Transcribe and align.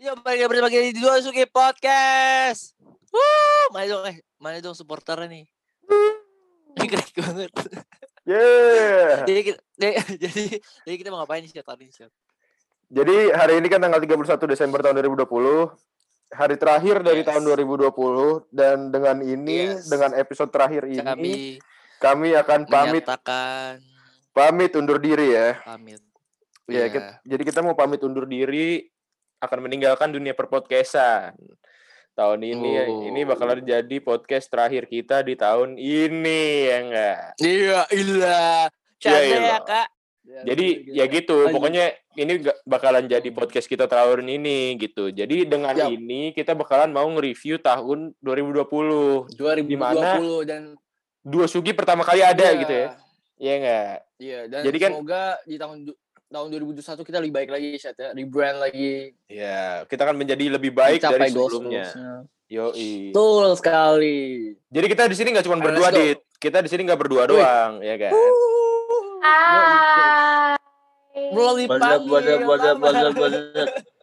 Yo, 0.00 0.16
balik 0.16 0.48
bersama 0.48 0.72
kita 0.72 0.84
di 0.86 0.96
Dua 0.96 1.20
Suki 1.20 1.44
Podcast. 1.44 2.72
Woo, 3.12 3.64
mana 3.68 3.84
dong, 3.84 4.04
eh, 4.08 4.16
mana 4.40 4.56
dong 4.58 4.72
supporternya 4.72 5.28
nih? 5.28 5.44
Ini 6.72 6.86
keren 6.88 7.10
banget. 7.20 7.50
Yeah. 8.24 9.28
jadi, 9.28 9.40
kita, 9.44 9.58
jadi, 10.24 10.42
jadi 10.86 10.96
kita 10.96 11.08
mau 11.12 11.20
ngapain 11.20 11.44
sih 11.44 11.52
ini? 11.52 11.92
Syat? 11.92 12.08
Jadi 12.88 13.16
hari 13.30 13.60
ini 13.60 13.68
kan 13.68 13.76
tanggal 13.78 14.00
31 14.00 14.40
Desember 14.48 14.80
tahun 14.80 14.96
2020. 14.96 15.68
Hari 16.30 16.54
terakhir 16.56 16.96
dari 17.02 17.20
Yes. 17.20 17.28
tahun 17.28 17.42
2020 17.44 18.46
dan 18.48 18.88
dengan 18.88 19.20
ini 19.20 19.74
Yes. 19.74 19.84
dengan 19.84 20.14
episode 20.14 20.48
terakhir 20.48 20.86
ini 20.86 21.02
Kami 21.02 21.34
kami 22.00 22.28
akan 22.32 22.60
pamit 22.64 23.02
pamit 24.30 24.70
undur 24.72 24.96
diri 24.96 25.34
ya. 25.34 25.58
pamit. 25.60 25.98
Ya, 26.64 26.86
Iya. 26.86 26.86
kit- 26.88 27.14
jadi 27.26 27.42
kita 27.44 27.60
mau 27.60 27.74
pamit 27.74 27.98
undur 28.00 28.24
diri 28.24 28.86
akan 29.40 29.58
meninggalkan 29.64 30.12
dunia 30.12 30.36
perpodcastan. 30.36 31.34
Tahun 32.12 32.40
ini 32.42 32.72
Oh. 32.84 33.08
ini 33.08 33.24
bakalan 33.24 33.64
jadi 33.64 33.96
podcast 33.98 34.52
terakhir 34.52 34.84
kita 34.84 35.24
di 35.24 35.34
tahun 35.34 35.80
ini 35.80 36.40
ya 36.68 36.76
enggak. 36.84 37.18
Iya, 37.40 37.80
iya. 37.90 38.40
Iya, 39.00 39.18
iya. 39.24 39.38
ya, 39.40 39.58
Kak. 39.64 39.88
Jadi 40.30 40.66
ya 40.94 41.04
gitu, 41.08 41.48
Lanjut. 41.48 41.54
pokoknya 41.58 41.84
ini 42.14 42.38
bakalan 42.62 43.08
jadi 43.08 43.24
podcast 43.32 43.66
kita 43.66 43.88
tahun 43.88 44.22
ini 44.28 44.76
gitu. 44.78 45.08
Jadi 45.10 45.48
dengan 45.48 45.72
Siap. 45.74 45.90
ini 45.90 46.30
kita 46.30 46.52
bakalan 46.54 46.92
mau 46.92 47.08
nge-review 47.08 47.58
tahun 47.58 48.12
2020. 48.20 49.26
2020 49.34 50.44
dan 50.46 50.76
Dua 51.20 51.44
Sugi 51.44 51.72
pertama 51.72 52.00
kali 52.00 52.20
ada 52.20 52.46
Iya. 52.46 52.60
gitu 52.60 52.72
ya. 52.72 52.88
Iya 53.40 53.52
enggak? 53.56 53.96
Iya, 54.20 54.40
dan 54.46 54.60
Jadi 54.68 54.78
kan- 54.78 54.92
semoga 54.92 55.24
di 55.42 55.56
tahun 55.56 55.76
tahun 56.30 56.46
2021 56.54 57.02
kita 57.02 57.18
lebih 57.18 57.34
baik 57.34 57.50
lagi, 57.50 57.68
Syat 57.74 57.96
ya. 57.98 58.08
Rebrand 58.14 58.58
lagi. 58.62 59.10
Ya, 59.26 59.82
kita 59.84 60.06
akan 60.06 60.16
menjadi 60.16 60.44
lebih 60.48 60.70
baik 60.70 61.02
mencapai 61.02 61.18
dari 61.20 61.34
sebelumnya. 61.34 61.84
Yoi. 62.46 63.10
Betul 63.10 63.46
sekali. 63.54 64.18
Jadi 64.70 64.86
kita 64.86 65.02
di 65.06 65.16
sini 65.18 65.28
nggak 65.34 65.46
cuma 65.46 65.58
Ayo, 65.58 65.66
berdua. 65.66 65.88
Dit. 65.90 66.18
Kita 66.38 66.58
di 66.62 66.68
sini 66.70 66.86
nggak 66.86 66.98
berdua 66.98 67.22
Wih. 67.26 67.36
doang, 67.36 67.72
ya 67.82 67.94
kan? 67.98 68.12
Hai. 69.20 70.56
Belum 71.30 71.54
dipanggil. 71.58 71.98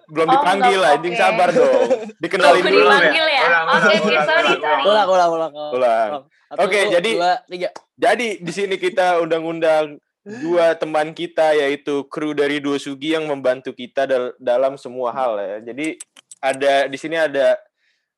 Belum 0.08 0.24
Oh, 0.24 0.32
dipanggil 0.32 0.80
lah, 0.80 0.96
anjing 0.96 1.16
sabar 1.20 1.52
dong. 1.52 2.08
Dikenalin 2.24 2.64
dulu 2.64 2.80
ya. 2.80 2.96
dipanggil 2.96 3.26
ya? 3.28 3.44
Oke, 3.44 3.52
ulang, 3.52 3.66
oke, 3.68 4.08
ulang, 4.08 4.24
sorry, 4.24 4.48
ulang, 4.48 4.64
sorry. 4.64 4.84
Ulang, 4.88 5.08
ulang, 5.08 5.30
ulang. 5.30 5.52
Ulang. 5.76 6.10
Satu, 6.48 6.60
Oke, 6.64 6.80
jadi-. 6.88 7.16
Jadi 7.98 8.28
di 8.40 8.52
sini 8.56 8.76
kita 8.80 9.20
undang-undang 9.20 10.00
dua 10.44 10.76
teman 10.76 11.16
kita 11.16 11.56
yaitu 11.56 12.04
kru 12.12 12.36
dari 12.36 12.60
Dua 12.60 12.76
Sugi 12.76 13.16
yang 13.16 13.24
membantu 13.24 13.72
kita 13.72 14.04
dal- 14.04 14.36
dalam 14.36 14.76
semua 14.76 15.16
hal 15.16 15.40
ya. 15.40 15.56
Jadi 15.72 15.96
ada 16.44 16.74
di 16.92 16.98
sini 17.00 17.16
ada 17.16 17.56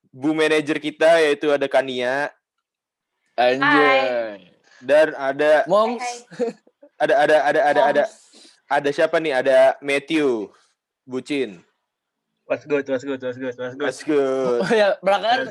Bu 0.10 0.34
manajer 0.34 0.82
kita 0.82 1.22
yaitu 1.22 1.54
ada 1.54 1.70
Kania 1.70 2.34
Anjay. 3.38 4.50
dan 4.82 5.14
ada 5.14 5.64
Moms. 5.70 6.02
Hai. 6.02 6.50
ada 7.04 7.14
ada 7.14 7.36
ada 7.46 7.60
ada 7.62 7.82
ada 7.86 8.04
Moms. 8.10 8.18
ada 8.68 8.90
siapa 8.90 9.22
nih? 9.22 9.34
Ada 9.38 9.58
Matthew 9.80 10.50
Bucin. 11.06 11.62
What's 12.50 12.66
good, 12.66 12.82
what's 12.90 13.06
good, 13.06 13.22
what's 13.22 13.38
good, 13.38 13.54
what's 13.54 13.78
good. 13.78 13.86
That's 13.86 14.02
good. 14.02 14.66
Oh 14.66 14.74
ya, 14.74 14.98
belakangnya 15.06 15.46
harus, 15.46 15.50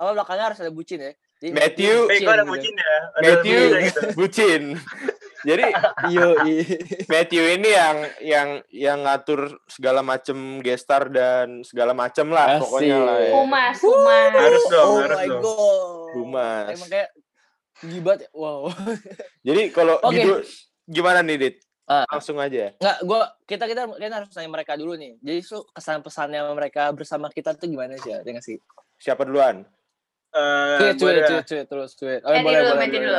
apa 0.00 0.10
belakangnya 0.16 0.44
harus 0.48 0.58
ada 0.64 0.72
bucin 0.72 0.96
ya. 0.96 1.12
Jadi, 1.44 1.52
Matthew. 1.52 1.96
Eh, 2.08 2.18
kok 2.24 2.32
ada 2.32 2.44
gitu. 2.48 2.52
bucin 2.56 2.72
ya? 2.72 2.94
Ada 2.96 3.20
Matthew 3.28 3.60
bucin 3.60 3.80
gitu. 3.84 4.00
Bucin. 4.16 4.62
Jadi 5.40 5.64
Iya, 6.12 6.26
iya. 6.44 6.62
Matthew 7.10 7.44
ini 7.56 7.68
yang 7.72 7.96
yang 8.20 8.48
yang 8.68 8.98
ngatur 9.04 9.56
segala 9.66 10.04
macem 10.04 10.60
gestar 10.60 11.08
dan 11.08 11.64
segala 11.64 11.96
macem 11.96 12.28
lah 12.28 12.56
Asik. 12.56 12.60
pokoknya 12.68 12.98
lah 13.00 13.18
ya. 13.18 13.32
Humas, 13.36 13.76
humas. 13.80 14.32
Harus 14.36 14.64
dong, 14.68 14.88
oh 14.88 14.98
harus 15.00 15.18
my 15.18 15.26
dong. 15.28 15.40
god. 15.42 16.08
Humas. 16.16 16.66
Emang 16.76 16.90
kayak 16.90 17.08
gibat 17.80 18.18
ya. 18.20 18.28
Wow. 18.36 18.60
Jadi 19.48 19.62
kalau 19.72 19.96
Oke. 20.04 20.14
gitu 20.20 20.32
gimana 20.84 21.24
nih 21.24 21.36
Dit? 21.40 21.56
Ah. 21.90 22.06
Langsung 22.06 22.38
aja. 22.38 22.70
Enggak, 22.78 22.98
gua 23.02 23.20
kita 23.48 23.64
kita 23.66 23.82
kita 23.98 24.14
harus 24.22 24.30
tanya 24.30 24.50
mereka 24.52 24.78
dulu 24.78 24.94
nih. 24.94 25.18
Jadi 25.18 25.40
su 25.42 25.58
kesan 25.74 26.04
pesannya 26.04 26.44
mereka 26.54 26.92
bersama 26.94 27.26
kita 27.32 27.56
tuh 27.58 27.66
gimana 27.66 27.98
sih 27.98 28.14
ya? 28.14 28.22
Dengan 28.22 28.44
sih. 28.44 28.60
Siapa 29.00 29.26
duluan? 29.26 29.64
Eh, 30.30 30.94
tweet, 30.94 31.16
ada 31.16 31.26
tweet, 31.26 31.44
tweet, 31.44 31.66
terus 31.66 31.90
tweet. 31.92 32.22
Oh, 32.22 32.30
boleh, 32.30 32.62
dulu, 32.62 32.70
boleh, 32.70 32.86
boleh, 32.86 32.86
dulu, 32.86 33.18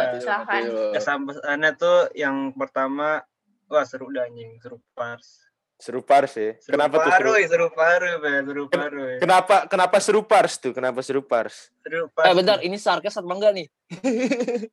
dulu. 0.63 0.85
kesan 0.95 1.19
pesannya 1.27 1.72
tuh 1.75 2.07
yang 2.13 2.55
pertama, 2.55 3.19
wah 3.67 3.83
seru 3.83 4.07
dah 4.09 4.23
anjing, 4.23 4.55
seru 4.57 4.79
pars. 4.91 5.44
Seru 5.75 6.00
pars 6.00 6.31
ya. 6.31 6.55
Seru 6.55 6.71
Kenapa 6.71 6.95
tuh 7.00 7.11
seru? 7.11 7.31
paru, 7.33 7.44
seru 7.44 7.67
paru, 7.69 8.09
Ben, 8.17 8.41
seru 8.45 8.63
Ken- 8.69 8.79
paru. 8.79 9.01
ya. 9.03 9.17
Kenapa 9.19 9.55
kenapa 9.66 9.97
seru 9.97 10.21
pars 10.21 10.53
tuh? 10.55 10.71
Kenapa 10.71 11.01
seru 11.01 11.19
pars? 11.19 11.67
Seru 11.81 12.07
pars. 12.07 12.25
Eh 12.25 12.33
bentar, 12.33 12.57
ini 12.61 12.77
sarkas 12.77 13.17
apa 13.17 13.27
enggak 13.27 13.53
nih? 13.55 13.67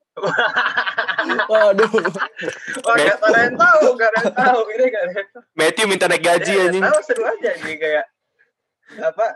Waduh. 1.49 1.91
Oh, 1.91 2.95
gak 2.95 3.19
ada 3.19 3.39
yang 3.41 3.57
tahu, 3.57 3.87
gak 3.95 4.09
ada 4.09 4.19
yang 4.21 4.35
tahu, 4.37 4.61
ini 4.71 4.85
gak 4.87 5.03
ada 5.03 5.13
yang 5.17 5.29
tahu. 5.33 5.43
Matthew 5.55 5.87
minta 5.87 6.07
naik 6.07 6.23
gaji 6.23 6.53
Ya, 6.53 6.63
anjing. 6.69 6.85
Tahu 6.85 7.01
seru 7.03 7.23
aja 7.25 7.51
nih 7.59 7.77
kayak 7.77 8.05
apa? 9.01 9.27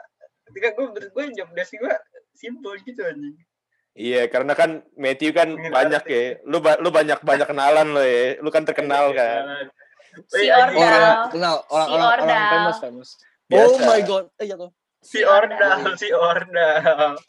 Ketika 0.45 0.69
gue 0.71 0.87
gue 1.09 1.25
job 1.35 1.49
desk 1.51 1.73
gue 1.75 1.95
simple 2.35 2.75
gitu 2.83 3.03
anjing. 3.03 3.37
Iya, 3.93 4.25
karena 4.27 4.57
kan 4.57 4.81
Matthew 4.97 5.37
kan 5.37 5.53
banyak 5.53 6.05
ya. 6.09 6.25
Lu 6.49 6.65
ba- 6.65 6.81
lu 6.81 6.89
banyak 6.89 7.21
banyak 7.21 7.45
kenalan 7.45 7.93
lo 7.93 8.01
ya. 8.01 8.41
Lu 8.41 8.49
kan 8.49 8.65
terkenal 8.65 9.13
kan. 9.13 9.69
Si. 10.29 10.49
Ordal. 10.49 10.77
Orang 10.77 11.29
kenal, 11.29 11.57
orang 11.69 11.87
Si 11.87 11.93
orang 11.93 12.09
orang 12.09 12.25
Ordal. 12.25 12.49
famous 12.49 12.79
famous. 12.81 13.11
Biasa. 13.49 13.65
Oh 13.65 13.79
my 13.85 14.01
god. 14.03 14.25
Eh 14.37 14.47
jatuh. 14.47 14.71
Si 15.01 15.21
Ordal, 15.21 15.79
si 15.97 16.09
Ordal. 16.09 17.21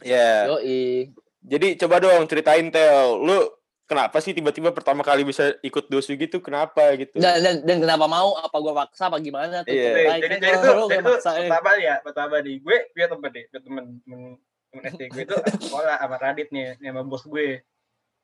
Ya. 0.00 0.48
Yoi. 0.48 1.12
Jadi 1.44 1.68
coba 1.76 2.00
dong 2.00 2.24
ceritain 2.24 2.68
Tel. 2.68 3.18
Lu 3.18 3.44
kenapa 3.88 4.20
sih 4.20 4.36
tiba-tiba 4.36 4.70
pertama 4.70 5.00
kali 5.00 5.24
bisa 5.24 5.56
ikut 5.64 5.88
dosu 5.88 6.12
gitu? 6.14 6.44
Kenapa 6.44 6.92
gitu? 6.94 7.16
Dan, 7.16 7.40
dan 7.40 7.54
dan 7.64 7.76
kenapa 7.80 8.04
mau? 8.04 8.36
Apa 8.36 8.60
gua 8.60 8.84
paksa 8.84 9.08
apa 9.08 9.16
gimana 9.18 9.64
tuh? 9.64 9.72
Iya. 9.72 9.88
Wih, 9.96 10.04
Ceritain, 10.04 10.20
jadi 10.20 10.36
jadi 10.36 10.56
tuh, 10.60 10.72
lu 10.76 10.86
jadi 10.92 11.02
tuh 11.02 11.16
pertama 11.24 11.70
ya, 11.80 11.94
pertama 12.04 12.34
nih, 12.44 12.56
gue 12.60 12.76
punya 12.92 13.06
temen 13.08 13.30
deh, 13.32 13.44
punya 13.48 13.60
temen, 13.64 13.84
temen, 14.04 14.20
temen 14.68 14.82
SD 14.92 15.02
gue 15.08 15.22
itu 15.24 15.36
sekolah 15.66 15.96
sama 15.96 16.16
Radit 16.20 16.48
nih, 16.52 16.76
nih 16.78 16.88
sama 16.92 17.02
bos 17.08 17.24
gue. 17.24 17.48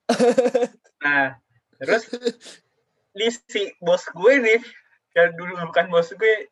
Nah, 1.05 1.37
terus 1.77 2.09
di 3.13 3.29
si 3.29 3.73
bos 3.81 4.05
gue 4.09 4.33
nih, 4.41 4.61
yang 5.17 5.33
dulu 5.37 5.53
bukan 5.69 5.89
bos 5.89 6.13
gue, 6.13 6.49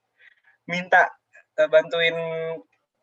minta 0.65 1.13
eh, 1.61 1.69
bantuin 1.69 2.17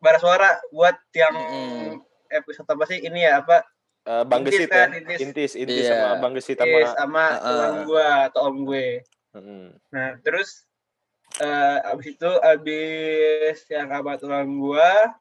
bara 0.00 0.18
suara 0.18 0.58
buat 0.72 0.96
yang 1.12 1.34
Mm-mm. 1.36 2.00
episode 2.32 2.66
apa 2.66 2.84
sih 2.88 3.04
ini 3.04 3.28
ya 3.28 3.44
apa 3.44 3.68
Eh, 4.00 4.24
Bang 4.24 4.40
Intis 4.42 4.56
Gesit 4.56 4.68
ya. 4.68 4.76
kan, 4.76 4.88
Intis. 4.92 5.18
Intis, 5.20 5.52
Intis 5.54 5.84
Iya. 5.84 5.92
sama 5.94 6.14
Bang 6.18 6.32
Gesit 6.32 6.56
sama 6.56 6.78
sama 6.94 7.24
Uh-uh. 7.26 7.44
teman 7.44 7.74
gue 7.84 8.06
atau 8.26 8.40
om 8.48 8.56
gue. 8.64 8.88
Mm. 9.30 9.68
Nah, 9.90 10.08
terus 10.20 10.64
eh 11.38 11.78
abis 11.86 12.06
itu 12.10 12.30
abis 12.42 13.58
yang 13.68 13.88
abad 13.88 14.18
tulang 14.18 14.58
gua 14.58 15.14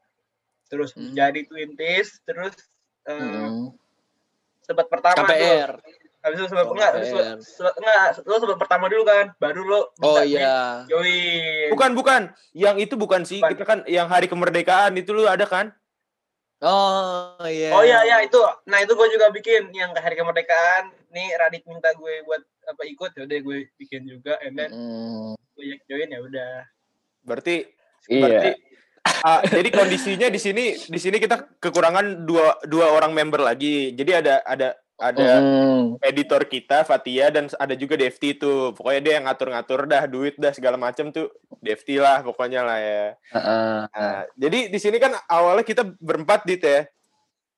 terus 0.66 0.90
Hmm. 0.91 1.13
jadi 1.13 1.45
twinties 1.45 2.17
terus 2.23 2.57
eh 3.03 3.13
Mm. 3.13 3.69
sebat 4.59 4.90
pertama 4.90 5.22
KPR. 5.23 5.78
tuh. 5.78 5.94
Abis 6.19 6.35
itu 6.35 6.47
sebat 6.50 6.66
Oh, 6.66 6.73
enggak, 6.73 6.91
sebat 7.46 7.75
enggak, 7.75 8.01
lo 8.22 8.35
sebat 8.38 8.57
pertama 8.57 8.85
dulu 8.88 9.03
kan, 9.03 9.25
baru 9.38 9.61
lo 9.61 9.81
Oh 10.01 10.19
iya. 10.19 10.84
join. 10.85 11.69
Bukan, 11.69 11.91
bukan. 11.94 12.22
Yang 12.51 12.75
itu 12.84 12.96
bukan 12.96 13.22
sih. 13.23 13.40
Bukan. 13.40 13.51
Kita 13.51 13.63
kan 13.63 13.79
yang 13.85 14.09
hari 14.09 14.25
kemerdekaan 14.25 14.96
itu 14.96 15.13
lu 15.13 15.23
ada 15.23 15.46
kan? 15.46 15.72
Oh 16.59 17.40
iya. 17.47 17.72
Oh 17.72 17.84
iya 17.88 18.03
iya 18.03 18.18
itu. 18.20 18.40
Nah, 18.68 18.84
itu 18.84 18.92
gua 18.92 19.08
juga 19.08 19.31
bikin 19.31 19.72
yang 19.72 19.96
hari 19.96 20.20
kemerdekaan. 20.20 20.92
Nih 21.16 21.31
Radit 21.40 21.64
minta 21.66 21.90
gue 21.96 22.22
buat 22.28 22.44
apa 22.70 22.84
ikut 22.86 23.16
ya 23.18 23.25
udah 23.25 23.40
gue 23.42 23.58
bikin 23.81 24.06
juga 24.06 24.38
and 24.46 24.53
then 24.59 24.70
Mm. 24.70 25.34
gue 25.58 25.66
join 25.90 26.06
ya 26.12 26.20
udah. 26.22 26.53
Berarti 27.25 27.66
Iya. 28.06 28.22
berarti 28.22 28.52
ah, 29.26 29.41
jadi 29.41 29.70
kondisinya 29.73 30.28
di 30.29 30.38
sini 30.38 30.66
di 30.78 31.00
sini 31.02 31.17
kita 31.17 31.58
kekurangan 31.58 32.29
dua 32.29 32.61
dua 32.70 32.94
orang 32.94 33.16
member 33.16 33.41
lagi. 33.41 33.96
Jadi 33.97 34.11
ada 34.14 34.46
ada 34.46 34.78
ada 34.99 35.40
Mm. 35.40 35.96
editor 36.03 36.43
kita 36.43 36.84
Fatia 36.84 37.31
dan 37.31 37.47
ada 37.55 37.73
juga 37.73 37.96
Devti 37.96 38.35
tuh. 38.35 38.75
Pokoknya 38.75 39.01
dia 39.01 39.13
yang 39.17 39.25
ngatur-ngatur 39.31 39.87
dah 39.87 40.03
duit 40.05 40.35
dah 40.35 40.51
segala 40.51 40.75
macam 40.75 41.09
tuh 41.09 41.31
Devti 41.63 41.96
lah 41.96 42.19
pokoknya 42.22 42.61
lah 42.67 42.79
ya. 42.79 43.05
Heeh. 43.34 43.78
Nah, 43.87 44.19
jadi 44.35 44.59
di 44.67 44.79
sini 44.79 44.99
kan 44.99 45.16
awalnya 45.31 45.63
kita 45.63 45.87
berempat 45.97 46.43
dit 46.43 46.59
ya. 46.59 46.84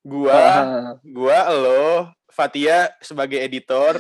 Gua, 0.02 0.34
Heeh. 0.34 0.86
gua, 1.14 1.40
lo, 1.54 2.10
Fatia 2.32 2.94
sebagai 3.02 3.42
editor 3.42 4.00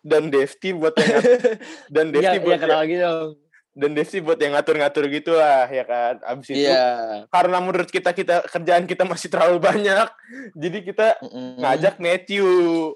dan 0.00 0.30
Devti 0.30 0.70
buat 0.70 0.94
yang 0.96 1.08
dan 1.94 2.06
Devti 2.14 2.36
iya 2.38 2.42
buat 2.42 2.58
kenal 2.62 2.80
lagi 2.82 2.96
dong. 2.98 3.28
Dan 3.76 3.92
Devti 3.92 4.24
buat 4.24 4.40
yang 4.40 4.56
ngatur-ngatur 4.56 5.04
gitu 5.06 5.36
lah 5.36 5.68
ya 5.68 5.84
kan. 5.84 6.16
Abis 6.24 6.48
itu 6.48 6.64
Iya. 6.64 7.28
karena 7.28 7.60
menurut 7.60 7.86
kita 7.86 8.10
kita 8.10 8.40
kerjaan 8.48 8.88
kita 8.88 9.04
masih 9.04 9.28
terlalu 9.28 9.60
banyak, 9.60 10.08
jadi 10.56 10.78
kita 10.80 11.06
Mm-mm. 11.20 11.60
ngajak 11.60 12.00
Matthew 12.00 12.46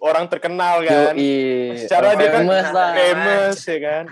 orang 0.01 0.25
terkenal 0.27 0.81
kan. 0.81 1.13
Yoi. 1.13 1.77
Secara 1.77 2.17
dia 2.17 2.29
kan 2.31 2.43
famous 2.43 2.69
lah. 2.73 2.91
famous 2.97 3.59
ya 3.61 3.79
kan. 3.79 4.07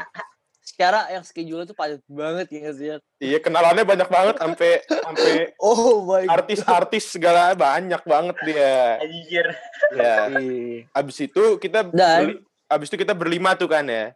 secara 0.60 1.10
yang 1.10 1.24
schedule 1.24 1.64
itu 1.64 1.74
padat 1.74 1.98
banget 2.06 2.46
ya 2.54 2.70
sih? 2.70 2.86
Iya, 3.18 3.40
kenalannya 3.40 3.82
banyak 3.82 4.06
banget 4.06 4.36
sampai 4.38 4.70
sampai 4.86 5.32
oh 5.58 6.04
my 6.04 6.28
artis-artis 6.28 7.08
segala 7.08 7.50
banyak 7.50 7.98
banget 7.98 8.36
dia. 8.44 9.00
Anjir. 9.00 9.46
Ya. 9.90 10.14
Iya. 10.28 10.86
Abis 10.92 11.18
itu 11.18 11.58
kita 11.58 11.82
Dan- 11.82 12.30
berli- 12.30 12.40
abis 12.68 12.86
itu 12.92 12.96
kita 13.00 13.10
berlima 13.10 13.56
tuh 13.56 13.66
kan 13.66 13.88
ya. 13.88 14.12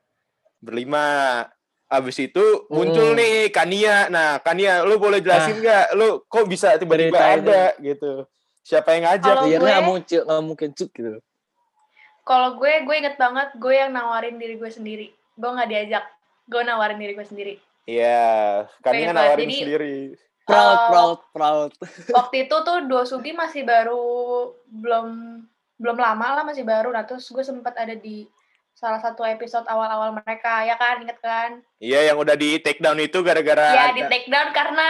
Berlima. 0.61 1.03
Abis 1.93 2.17
itu 2.19 2.41
muncul 2.73 3.13
Hmm. 3.13 3.19
nih 3.21 3.53
Kania. 3.53 4.09
Nah, 4.09 4.41
Kania, 4.41 4.81
lu 4.81 4.97
boleh 4.97 5.21
jelasin 5.21 5.61
nggak? 5.61 5.93
Lu 5.93 6.25
kok 6.25 6.49
bisa 6.49 6.73
tiba-tiba 6.75 7.21
ada 7.21 7.77
gitu? 7.77 8.25
Siapa 8.63 8.97
yang 8.97 9.05
ngajak? 9.05 9.35
Kalau 9.37 9.45
gue- 9.45 9.61
nggak 9.61 10.41
mungkin 10.41 10.69
cuk 10.73 10.91
gitu 10.91 11.21
Kalau 12.23 12.55
gue, 12.55 12.73
gue 12.81 12.95
inget 12.97 13.19
banget 13.19 13.51
gue 13.59 13.75
yang 13.75 13.91
nawarin 13.91 14.39
diri 14.39 14.55
gue 14.55 14.71
sendiri. 14.71 15.11
Gue 15.35 15.51
nggak 15.51 15.69
diajak. 15.69 16.05
Gue 16.47 16.63
nawarin 16.63 16.97
diri 16.97 17.13
gue 17.13 17.27
sendiri. 17.27 17.55
Iya, 17.83 18.63
Kania 18.79 19.11
Pengen 19.11 19.13
nawarin. 19.13 19.45
Jadi- 19.45 19.61
sendiri. 19.61 19.97
proud 20.43 20.75
Eh, 20.75 20.87
proud 20.89 21.19
proud 21.31 21.71
Waktu 22.19 22.47
itu 22.47 22.57
tuh 22.57 22.79
Dosugi 22.85 23.31
masih 23.31 23.63
baru 23.63 24.03
belum 24.65 25.39
belum 25.77 25.97
lama 25.97 26.35
lah 26.35 26.43
masih 26.43 26.63
baru. 26.63 26.89
Nah 26.89 27.03
terus 27.03 27.27
gue 27.27 27.43
sempat 27.43 27.75
ada 27.75 27.93
di 27.93 28.27
salah 28.73 28.99
satu 28.99 29.23
episode 29.23 29.69
awal-awal 29.69 30.17
mereka 30.17 30.65
ya 30.67 30.75
kan 30.75 30.99
inget 31.05 31.19
kan? 31.23 31.63
Iya, 31.79 32.13
yang 32.13 32.19
udah 32.19 32.35
di 32.35 32.59
take 32.59 32.83
down 32.83 32.99
itu 32.99 33.23
gara-gara 33.23 33.71
ya 33.73 33.87
di 33.95 34.03
take 34.09 34.27
down 34.27 34.51
karena 34.51 34.87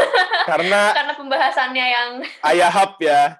karena 0.50 0.80
karena 0.98 1.12
pembahasannya 1.18 1.86
yang 1.86 2.10
ayah 2.54 2.70
hub 2.72 2.96
ya. 3.02 3.36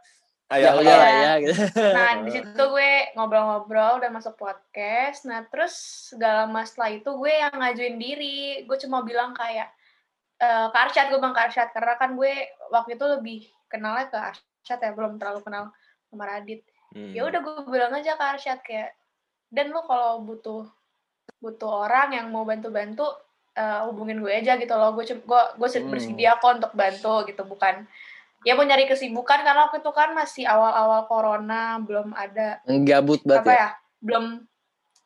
Ayah 0.52 0.76
ya 0.76 0.84
Iya. 0.84 0.96
ya 1.08 1.32
gitu 1.40 1.64
Nah, 1.80 2.10
di 2.20 2.30
situ 2.36 2.62
gue 2.68 2.92
ngobrol-ngobrol 3.16 3.96
udah 3.96 4.10
masuk 4.12 4.36
podcast. 4.36 5.24
Nah, 5.24 5.48
terus 5.48 5.72
segala 6.12 6.44
lama 6.44 6.60
setelah 6.68 7.00
itu 7.00 7.10
gue 7.16 7.32
yang 7.32 7.56
ngajuin 7.56 7.96
diri. 7.96 8.38
Gue 8.68 8.76
cuma 8.76 9.00
bilang 9.02 9.32
kayak 9.32 9.72
eh 10.36 10.66
ke 10.68 10.76
Arsyad, 10.78 11.08
gue 11.08 11.16
bilang 11.16 11.32
ke 11.32 11.42
Arsyad 11.48 11.72
karena 11.72 11.96
kan 11.96 12.12
gue 12.12 12.32
waktu 12.68 13.00
itu 13.00 13.04
lebih 13.08 13.40
kenalnya 13.72 14.12
ke 14.12 14.18
Arsyad 14.20 14.78
ya, 14.84 14.92
belum 14.92 15.16
terlalu 15.16 15.40
kenal 15.48 15.64
sama 16.12 16.24
Radit. 16.28 16.60
Hmm. 16.92 17.10
Ya 17.16 17.24
udah 17.24 17.40
gue 17.40 17.54
bilang 17.72 17.96
aja 17.96 18.12
ke 18.14 18.24
Arsyad 18.36 18.60
kayak 18.60 18.92
dan 19.54 19.70
lu 19.70 19.80
kalau 19.84 20.18
butuh 20.20 20.66
butuh 21.38 21.86
orang 21.86 22.10
yang 22.12 22.26
mau 22.28 22.42
bantu-bantu 22.42 23.06
eh, 23.54 23.80
hubungin 23.86 24.18
gue 24.18 24.34
aja 24.34 24.58
gitu 24.58 24.74
loh. 24.74 24.90
Gue 24.92 25.06
gue 25.06 25.14
gue 25.54 25.68
Hmm. 25.70 25.86
bersedia 25.86 26.34
kok 26.34 26.58
untuk 26.58 26.74
bantu 26.74 27.22
gitu, 27.24 27.42
bukan 27.44 27.86
ya 28.42 28.52
mau 28.52 28.62
nyari 28.62 28.84
kesibukan 28.84 29.40
karena 29.40 29.64
waktu 29.64 29.78
itu 29.78 29.88
kan 29.90 30.12
masih 30.12 30.44
awal-awal 30.44 31.06
corona 31.06 31.80
belum 31.80 32.12
ada 32.12 32.60
gabut 32.82 33.22
apa 33.22 33.40
banget 33.40 33.46
ya 33.46 33.56
ya 33.56 33.68
belum 34.02 34.24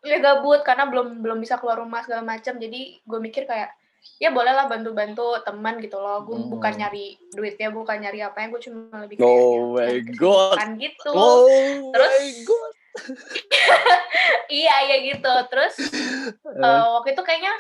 ya 0.01 0.19
gabut 0.19 0.61
karena 0.61 0.85
belum 0.85 1.23
belum 1.23 1.39
bisa 1.39 1.55
keluar 1.55 1.79
rumah 1.79 2.03
segala 2.03 2.27
macam 2.27 2.57
jadi 2.57 2.99
gue 2.99 3.19
mikir 3.21 3.47
kayak 3.47 3.71
ya 4.17 4.31
bolehlah 4.31 4.67
bantu-bantu 4.67 5.39
teman 5.43 5.79
gitu 5.79 5.99
loh 5.99 6.25
gue 6.25 6.35
Hmm. 6.35 6.51
bukan 6.51 6.73
nyari 6.75 7.15
duitnya 7.31 7.71
bukan 7.71 8.01
nyari 8.01 8.19
apa 8.21 8.43
yang 8.43 8.51
gue 8.51 8.63
cuma 8.65 9.07
lebih 9.07 9.23
Oh 9.23 9.71
my 9.71 9.87
nyari 9.87 10.03
God. 10.19 10.59
kesibukan 10.59 10.71
gitu 10.77 11.11
oh 11.13 11.47
Terus- 11.93 12.19
my 12.19 12.29
god 12.43 12.73
iya 14.51 14.75
iya 14.87 14.97
gitu 15.05 15.33
terus 15.49 15.75
eh, 16.65 16.85
waktu 16.95 17.13
itu 17.13 17.23
kayaknya 17.23 17.53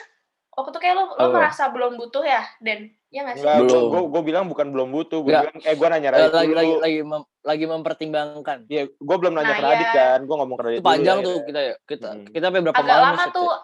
waktu 0.52 0.70
itu 0.72 0.80
kayak 0.80 0.94
lo 0.98 1.04
lo 1.14 1.26
merasa 1.30 1.70
belum 1.70 1.94
butuh 1.96 2.22
ya 2.22 2.42
dan 2.58 2.90
ya 3.08 3.24
nggak 3.24 3.36
sih 3.38 3.46
Belum. 3.46 3.88
gue 3.88 4.02
gue 4.10 4.22
bilang 4.22 4.44
bukan 4.46 4.68
belum 4.68 4.92
butuh. 4.92 5.24
Gue 5.24 5.32
bilang, 5.32 5.48
eh 5.54 5.72
gue 5.72 5.86
nanya 5.88 6.10
Eh, 6.10 6.28
Radit 6.28 6.34
lagi 6.34 6.44
dulu. 6.46 6.58
lagi 6.58 6.72
lagi 6.76 6.98
mem- 7.00 7.30
lagi 7.40 7.64
mempertimbangkan 7.64 8.58
Iya, 8.68 8.84
gue 8.90 9.16
belum 9.16 9.32
nanya 9.32 9.48
Nah, 9.48 9.56
ke 9.56 9.64
Radit 9.64 9.80
iya. 9.86 9.96
kan. 9.96 10.18
Gue 10.28 10.36
ngomong 10.36 10.56
ke 10.56 10.64
Radit 10.66 10.76
itu 10.76 10.84
panjang 10.84 11.18
dulu, 11.18 11.24
tuh 11.24 11.32
ya. 11.32 11.44
kita 11.46 11.60
ya 11.62 11.74
kita 11.86 12.08
Hmm. 12.12 12.24
kita 12.26 12.44
sampai 12.44 12.60
berapa 12.60 12.76
agak 12.76 12.88
malam 12.90 13.06
lama 13.08 13.24
tuh 13.32 13.48
ya? 13.48 13.56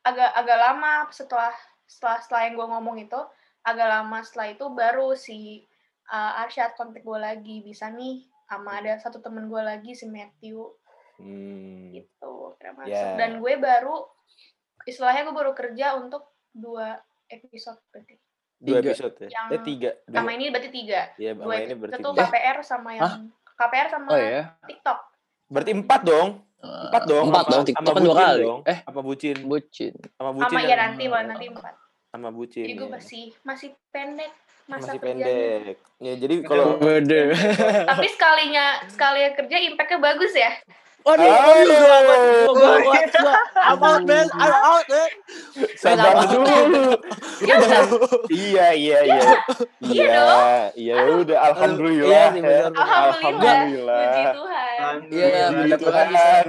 agak 0.00 0.30
agak 0.34 0.58
lama 0.58 0.92
setelah 1.08 1.52
setelah 1.86 2.16
setelah 2.20 2.40
yang 2.44 2.54
gue 2.54 2.66
ngomong 2.68 2.96
itu 2.98 3.20
agak 3.62 3.88
lama 3.88 4.18
setelah 4.20 4.46
itu 4.50 4.64
baru 4.68 5.08
si 5.14 5.38
uh, 6.06 6.40
Arsyad 6.40 6.72
kontak 6.74 7.00
gue 7.00 7.18
lagi 7.18 7.56
bisa 7.62 7.88
nih 7.88 8.20
sama 8.44 8.84
ada 8.84 8.98
satu 8.98 9.18
temen 9.18 9.48
gue 9.48 9.62
lagi 9.62 9.96
si 9.96 10.04
Matthew 10.04 10.60
Hmm. 11.20 11.92
gitu 11.92 12.32
kira 12.56 12.72
masuk 12.72 12.90
Ya. 12.90 13.14
dan 13.14 13.30
gue 13.36 13.52
baru 13.56 13.96
istilahnya 14.82 15.22
gue 15.22 15.34
baru 15.34 15.52
kerja 15.52 15.94
untuk 15.94 16.24
dua 16.50 16.98
episode 17.26 17.78
berarti 17.88 18.16
Dua 18.56 18.76
Tiga. 18.76 18.92
episode 18.92 19.14
ya? 19.18 19.28
Yang 19.30 19.46
eh 19.48 19.60
tiga. 19.62 19.90
Dua. 20.02 20.14
sama 20.14 20.30
ini 20.30 20.44
berarti 20.48 20.68
tiga 20.70 21.00
Iya, 21.14 21.32
dua 21.32 21.54
ini 21.58 21.74
berarti 21.74 21.96
itu 21.96 22.10
tiga. 22.10 22.24
KPR 22.26 22.58
sama 22.60 22.90
yang 22.92 23.12
KPR 23.50 23.86
sama 23.88 24.08
oh 24.10 24.18
ya 24.18 24.42
TikTok 24.62 24.98
Berarti 25.46 25.70
empat 25.72 26.00
dong. 26.02 26.28
Empat 26.60 27.02
dong. 27.04 27.24
empat 27.26 27.40
sama- 27.40 27.50
dong 27.50 27.56
sama 27.56 27.68
TikTok 27.70 27.88
kan 27.90 28.02
dua 28.02 28.14
kali 28.14 28.42
dong. 28.42 28.60
eh 28.64 28.78
Sama 28.82 29.00
bucin. 29.00 29.36
bucin 29.42 29.92
Sama 30.12 30.30
bucin. 30.30 30.44
sama 30.46 30.60
ya 30.62 30.76
nanti 30.78 31.02
malah 31.06 31.24
nanti 31.26 31.46
empat 31.46 31.74
Sama 32.06 32.28
bucin. 32.30 32.62
jadi 32.62 32.74
gue 32.74 32.84
ya. 32.84 32.92
masih 32.92 33.24
masih 33.42 33.68
pendek 33.88 34.32
masa 34.66 34.86
Masih 34.86 34.98
kerjanya. 34.98 35.24
pendek. 35.26 35.76
Ya, 35.98 36.12
jadi 36.14 36.34
kalau 36.42 36.66
tapi 37.88 38.06
sekalinya 38.08 38.64
sekali 38.86 39.20
kerja 39.32 39.56
impactnya 39.58 39.98
bagus 39.98 40.32
ya 40.32 40.52
Waduh, 41.00 41.24
Oh. 41.24 41.32
waduh, 41.32 41.64
gua 41.64 41.96
apa? 41.96 42.14
Gua 42.44 42.72
gua 42.76 42.76
gua 42.84 43.34
I'm 43.56 43.80
out, 43.80 44.02
man. 44.02 44.26
I'm 44.30 44.52
out, 44.54 44.84
man. 44.84 45.08
sabar 45.74 46.12
dulu. 46.28 46.60
ya 47.40 47.54
udah 47.56 47.80
iya, 48.28 48.66
iya, 48.70 48.98
iya. 49.02 49.22
Iya 49.80 50.04
Iya, 50.04 50.12
dong. 50.14 50.64
iya 50.76 50.94
udah 51.16 51.38
alhamdulillah. 51.46 52.04
Iya 52.04 52.20
ya. 52.38 52.60
alhamdulillah 52.68 54.04
Alhamdulillah. 54.04 54.04
puji 54.10 54.34
Tuhan 54.34 54.98
Iya, 55.08 55.44
Puji 55.48 55.74
Tuhan. 55.78 56.46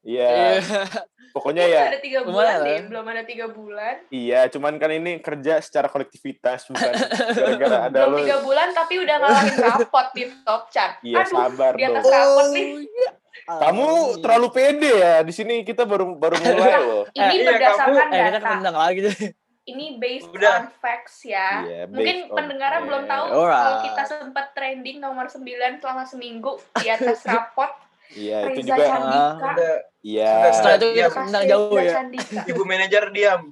Iya, 0.00 0.28
Iya. 0.30 0.82
pokoknya 1.28 1.62
Belum 1.62 1.76
ya 1.76 1.82
ada 1.86 2.00
tiga 2.00 2.20
bulan 2.24 2.48
lah. 2.48 2.64
deh 2.64 2.78
belum 2.88 3.04
ada 3.06 3.22
tiga 3.22 3.46
bulan 3.48 3.94
iya, 4.08 4.40
cuman 4.48 4.72
kan 4.74 4.90
ini 4.90 5.20
kerja 5.20 5.60
secara 5.60 5.86
kolektivitas 5.86 6.66
bukan 6.66 6.88
gara-gara 7.36 7.78
ada 7.86 7.98
belum 8.08 8.18
tiga 8.18 8.36
bulan 8.40 8.68
tapi 8.72 8.94
udah 8.98 9.16
ngalahin 9.18 9.56
rapot 9.60 10.06
di 10.12 10.24
top 10.40 10.62
chart 10.68 10.98
Iya, 11.00 11.22
sabar 11.22 11.72
di 11.72 11.84
atas 11.84 12.02
dong. 12.02 12.10
rapot 12.10 12.46
nih 12.50 12.64
iya. 12.80 13.10
Kamu 13.44 13.86
terlalu 14.20 14.48
pede 14.50 14.90
ya. 14.92 15.14
Di 15.20 15.30
sini 15.30 15.62
kita 15.62 15.82
baru 15.82 16.14
baru 16.14 16.36
mulai 16.42 16.72
loh. 16.78 17.04
ini 17.10 17.34
iya, 17.38 17.48
berdasarkan 17.48 18.06
eh 18.06 18.18
kita 18.18 18.30
data 18.34 18.48
kena 18.58 18.70
lagi 18.72 19.00
deh. 19.02 19.18
ini 19.64 19.86
based 19.96 20.32
Udah. 20.32 20.64
on 20.64 20.72
facts 20.74 21.22
ya 21.22 21.60
Iya, 21.60 21.80
mungkin 21.86 22.16
pendengaran 22.28 22.84
belum 22.84 23.04
tahu. 23.04 23.24
Alright. 23.30 23.60
kalau 23.60 23.76
kita 23.84 24.02
sempat 24.06 24.46
trending 24.52 24.96
nomor 24.96 25.28
9 25.28 25.44
selama 25.76 26.02
seminggu 26.02 26.56
di 26.74 26.88
atas 26.88 27.20
rapot 27.22 27.68
Iya, 28.08 28.48
itu 28.48 28.64
juga. 28.64 28.80
Candika 28.80 29.48
Udah, 29.52 29.76
Iya. 30.00 30.32
Setelah 30.50 30.74
itu 30.74 30.86
Iya, 30.90 31.06
kita 31.06 31.20
menang 31.22 31.44
jauh 31.44 31.76
ya. 31.76 31.92
Candika. 31.94 32.40
ibu 32.44 32.62
manajer 32.64 33.04
diam. 33.10 33.42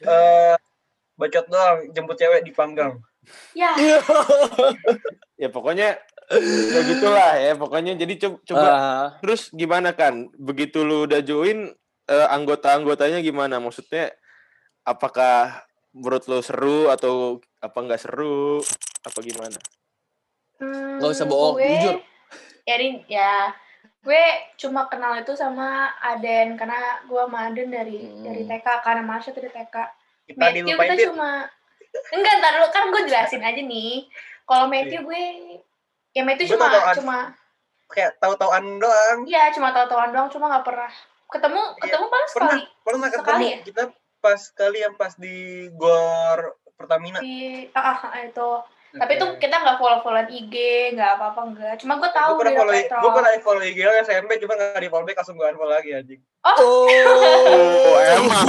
Eh 0.00 0.54
bacot 1.14 1.46
doang, 1.46 1.78
jemput 1.90 2.14
cewek 2.14 2.42
dipanggang. 2.42 2.94
ya 3.52 3.74
Ya 5.34 5.48
pokoknya 5.48 5.98
ya 6.70 6.80
gitulah 6.84 7.32
ya. 7.36 7.52
Pokoknya 7.54 7.92
jadi 7.94 8.14
co- 8.18 8.40
coba 8.44 8.68
Ah, 8.70 9.06
terus 9.18 9.50
gimana 9.50 9.92
kan? 9.92 10.28
Begitu 10.32 10.80
lu 10.80 11.04
udah 11.04 11.20
join 11.20 11.70
eh, 12.04 12.28
anggota-anggotanya 12.28 13.20
gimana? 13.20 13.56
Maksudnya 13.56 14.12
apakah 14.82 15.64
menurut 15.90 16.24
lu 16.26 16.40
seru 16.40 16.88
atau 16.88 17.38
apa 17.58 17.78
nggak 17.78 18.00
seru? 18.00 18.60
Apa 19.02 19.18
gimana? 19.20 19.56
Hmm, 20.56 20.98
Nggak 20.98 21.10
usah 21.12 21.26
bohong, 21.26 21.56
gue- 21.56 21.68
jujur. 21.70 21.96
Ya, 22.64 22.80
ya 23.06 23.32
gue 24.00 24.24
cuma 24.56 24.88
kenal 24.88 25.16
itu 25.16 25.32
sama 25.32 25.92
Aden 25.98 26.56
karena 26.56 26.76
gue 27.04 27.16
sama 27.18 27.48
Aden 27.48 27.68
dari 27.68 28.00
Hmm. 28.00 28.20
dari 28.20 28.42
TK 28.42 28.80
karena 28.80 29.00
Marsha 29.00 29.32
dari 29.32 29.48
TK. 29.48 29.76
Kita 30.24 30.40
Matthew 30.42 30.64
kita 30.66 30.94
cuma 31.06 31.44
enggak 32.10 32.34
ntar 32.38 32.52
dulu 32.54 32.68
kan 32.70 32.84
gue 32.88 33.02
jelasin 33.04 33.40
aja 33.40 33.60
nih. 33.60 34.08
Kalau 34.42 34.64
Matthew 34.66 35.00
gue 35.02 35.22
ya 36.14 36.22
Matthew 36.22 36.44
Iya. 36.44 36.48
Gue 36.48 36.56
cuma 36.56 36.66
tau-tauan. 36.68 36.94
cuma 36.96 37.16
kayak 37.86 38.10
tahu-tauan 38.16 38.64
doang. 38.78 39.18
ya 39.24 39.42
cuma 39.50 39.68
tahu-tahuan 39.70 40.10
doang 40.10 40.28
cuma 40.28 40.44
nggak 40.48 40.64
pernah 40.64 40.90
ketemu 41.26 41.60
Iya, 41.60 41.82
ketemu 41.84 42.04
paling 42.06 42.28
Pernah, 42.28 42.48
sekali 42.48 42.62
pernah 42.80 43.08
ketemu 43.08 43.24
Sekali 43.24 43.46
ya? 43.46 43.58
kita 43.62 43.82
pas 44.18 44.40
kali 44.50 44.78
yang 44.80 44.94
pas 44.94 45.12
di 45.14 45.36
Gor 45.70 46.38
Pertamina. 46.74 47.18
di 47.18 47.68
ah, 47.72 47.82
ah, 48.04 48.20
itu 48.20 48.50
tapi 48.94 49.12
itu 49.12 49.26
kita 49.36 49.56
nggak 49.58 49.76
follow 49.76 49.98
followan 50.00 50.26
IG 50.28 50.54
nggak 50.92 51.10
apa 51.12 51.24
apa 51.28 51.40
enggak 51.44 51.74
cuma 51.76 51.98
gue 51.98 52.06
tahu 52.08 52.30
gue 52.30 52.40
pernah 52.40 52.52
dia 52.52 52.60
follow, 52.60 52.74
gue 52.78 53.10
pernah 53.12 53.30
follow 53.42 53.62
IG 53.64 53.78
lo 53.80 53.92
SMP 54.00 54.30
cuma 54.38 54.52
nggak 54.54 54.78
di 54.78 54.88
follow 54.88 55.02
back 55.02 55.18
langsung 55.18 55.34
gue 55.34 55.46
unfollow 55.46 55.72
lagi 55.72 55.90
anjing. 55.92 56.20
oh 56.40 56.86
Oh, 56.86 57.98
emang. 58.16 58.46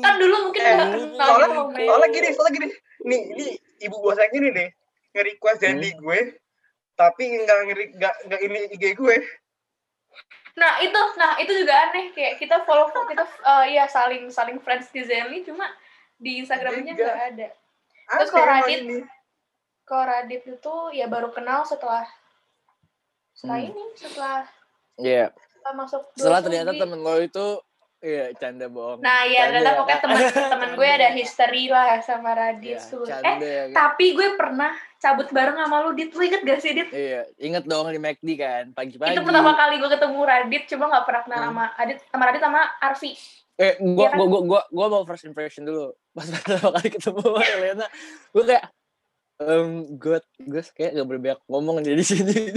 kan 0.00 0.14
dulu 0.16 0.36
mungkin 0.42 0.60
Eh, 0.60 0.72
nggak 0.72 0.88
kenal 0.90 1.22
soalnya, 1.24 1.48
gitu, 1.48 1.86
soalnya 1.86 2.08
gini, 2.10 2.28
soalnya 2.34 2.52
gini. 2.52 2.66
Nih, 3.00 3.20
ini 3.30 3.46
ibu 3.80 3.96
gue 3.98 4.12
saya 4.14 4.28
gini 4.28 4.52
nih, 4.52 4.68
nge-request 5.12 5.58
jadi 5.58 5.90
gue, 5.96 6.18
tapi 6.94 7.22
nggak 7.32 7.58
ngeri- 7.66 7.92
nggak 7.96 8.14
nggak 8.28 8.40
ini 8.44 8.58
IG 8.70 8.84
gue. 8.94 9.16
Nah 10.54 10.82
itu, 10.82 11.00
nah 11.16 11.38
itu 11.38 11.52
juga 11.54 11.72
aneh 11.88 12.12
kayak 12.12 12.36
kita 12.36 12.66
follow 12.66 12.90
kita 12.90 13.24
eh, 13.24 13.64
ya 13.74 13.86
saling 13.86 14.28
saling 14.28 14.58
friends 14.60 14.90
di 14.90 15.00
Zenly 15.00 15.40
cuma 15.40 15.64
di 16.20 16.42
Instagramnya 16.42 16.92
nggak 16.92 17.18
ada. 17.32 17.48
Aneh 18.10 18.18
Terus 18.20 18.30
kalau 18.30 18.46
Radit? 18.46 18.80
Kalau 19.86 20.04
Radit 20.04 20.42
itu 20.44 20.74
ya 20.92 21.06
baru 21.06 21.30
kenal 21.30 21.64
setelah 21.64 22.04
setelah 23.32 23.56
Hmm. 23.56 23.70
ini 23.72 23.82
setelah, 23.96 24.44
Iya. 25.00 25.32
setelah 25.48 25.74
masuk 25.78 26.02
Setelah 26.12 26.40
ternyata 26.44 26.72
temen 26.76 27.00
lo 27.00 27.16
itu 27.16 27.46
Iya, 28.00 28.32
canda 28.32 28.64
bohong. 28.64 29.04
Nah 29.04 29.28
ya, 29.28 29.44
Canda 29.44 29.60
ternyata 29.60 29.68
ya, 29.68 29.76
pokoknya 29.76 29.98
Kak. 30.00 30.02
temen-temen 30.32 30.70
gue 30.72 30.88
ada 30.88 31.08
history 31.12 31.64
lah 31.68 32.00
sama 32.00 32.30
Radit. 32.32 32.80
Iya, 32.80 32.80
Sul. 32.80 33.04
eh, 33.04 33.36
ya, 33.36 33.62
tapi 33.76 34.16
gue 34.16 34.40
pernah 34.40 34.72
cabut 34.96 35.28
bareng 35.28 35.60
sama 35.60 35.84
lu, 35.84 35.92
Dit. 35.92 36.16
Lu 36.16 36.24
inget 36.24 36.40
gak 36.40 36.64
sih, 36.64 36.72
Dit? 36.72 36.88
Iya, 36.88 37.28
inget 37.36 37.68
dong 37.68 37.84
di 37.86 38.00
McD 38.00 38.28
kan, 38.40 38.64
pagi-pagi. 38.72 39.12
Itu 39.12 39.20
pertama 39.20 39.52
kali 39.52 39.76
gue 39.76 39.90
ketemu 39.90 40.18
Radit, 40.18 40.64
cuma 40.66 40.88
gak 40.88 41.04
pernah 41.04 41.22
kenal 41.22 41.38
Hmm. 41.38 41.48
sama 41.52 41.64
Adit, 41.76 41.98
sama 42.02 42.22
Radit 42.24 42.40
sama 42.40 42.60
Arfi. 42.80 43.10
Eh, 43.54 43.72
gua, 43.78 43.92
Iya 44.00 44.08
kan? 44.08 44.16
gua, 44.16 44.26
gua, 44.26 44.40
gua, 44.40 44.60
gua 44.72 44.86
mau 44.88 45.02
first 45.04 45.24
impression 45.24 45.62
dulu. 45.62 45.92
Pas 46.10 46.24
pertama 46.32 46.72
kali 46.72 46.88
ketemu 46.88 47.20
sama 47.20 47.44
Elena, 47.44 47.86
gua 48.32 48.44
kayak, 48.48 48.64
em, 49.38 49.68
gue, 49.94 50.18
gue 50.42 50.62
kayak 50.72 50.90
gak 50.96 51.04
berbanyak 51.06 51.40
ngomong 51.44 51.84
di 51.84 52.00
sini. 52.00 52.48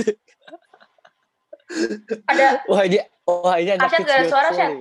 Ada 2.24 2.48
wah 2.72 2.82
ini, 2.84 2.98
wah 3.26 3.56
ini 3.58 3.72
anak 3.72 3.92
Arsyad 3.92 4.08
gak 4.08 4.16
ada 4.16 4.28
suara, 4.32 4.50
Syad? 4.50 4.72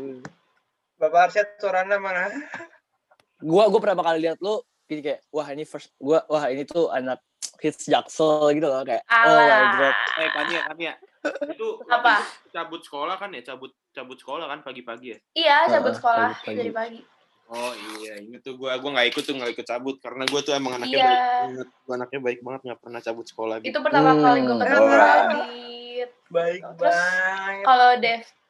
Bapak 1.02 1.34
Arsyad 1.34 1.58
suaranya 1.58 1.98
mana? 1.98 2.30
Gua, 3.42 3.66
gua 3.66 3.82
pertama 3.82 4.06
kali 4.06 4.22
lihat 4.22 4.38
lu, 4.38 4.62
gini 4.86 5.02
kayak, 5.02 5.26
wah 5.34 5.50
ini 5.50 5.66
first, 5.66 5.90
gua, 5.98 6.22
wah 6.30 6.46
ini 6.46 6.62
tuh 6.62 6.94
anak 6.94 7.18
hits 7.58 7.90
jaksel 7.90 8.54
gitu 8.54 8.70
loh 8.70 8.86
kayak, 8.86 9.02
oh 9.02 9.34
my 9.34 9.66
god. 9.74 9.94
Eh, 10.14 10.28
Kania, 10.30 10.60
Kania. 10.62 10.92
Itu 11.50 11.82
Apa? 11.90 12.22
cabut 12.54 12.86
sekolah 12.86 13.18
kan 13.18 13.34
ya? 13.34 13.42
Cabut 13.42 13.74
cabut 13.90 14.14
sekolah 14.14 14.46
kan 14.46 14.62
pagi-pagi 14.62 15.06
ya? 15.10 15.18
Iya, 15.34 15.56
cabut 15.74 15.90
Heeh, 15.90 15.98
sekolah 15.98 16.28
pagi-pagi. 16.38 16.54
dari 16.54 16.70
pagi. 16.70 17.00
Oh 17.50 17.74
iya, 17.98 18.22
inget 18.22 18.40
tuh 18.40 18.54
gua 18.54 18.78
gua 18.78 18.94
nggak 18.94 19.10
ikut 19.10 19.22
tuh 19.26 19.34
nggak 19.34 19.50
ikut 19.52 19.66
cabut 19.66 19.96
karena 19.98 20.22
gua 20.24 20.40
tuh 20.40 20.54
emang 20.54 20.78
anaknya 20.78 20.96
Iya. 20.96 21.04
baik 21.04 21.18
banget. 21.42 21.68
Gua 21.82 21.94
anaknya 21.98 22.20
baik 22.22 22.38
banget 22.40 22.60
nggak 22.62 22.80
pernah 22.80 23.00
cabut 23.02 23.26
sekolah 23.26 23.54
gitu. 23.58 23.68
Itu 23.74 23.78
pertama 23.82 24.10
Hmm. 24.14 24.22
kali 24.22 24.38
gue 24.40 24.56
ketemu. 24.56 24.86
Radit. 24.86 26.10
Baik 26.30 26.60
Terus, 26.62 26.94
banget. 26.94 27.64
Kalau 27.66 27.90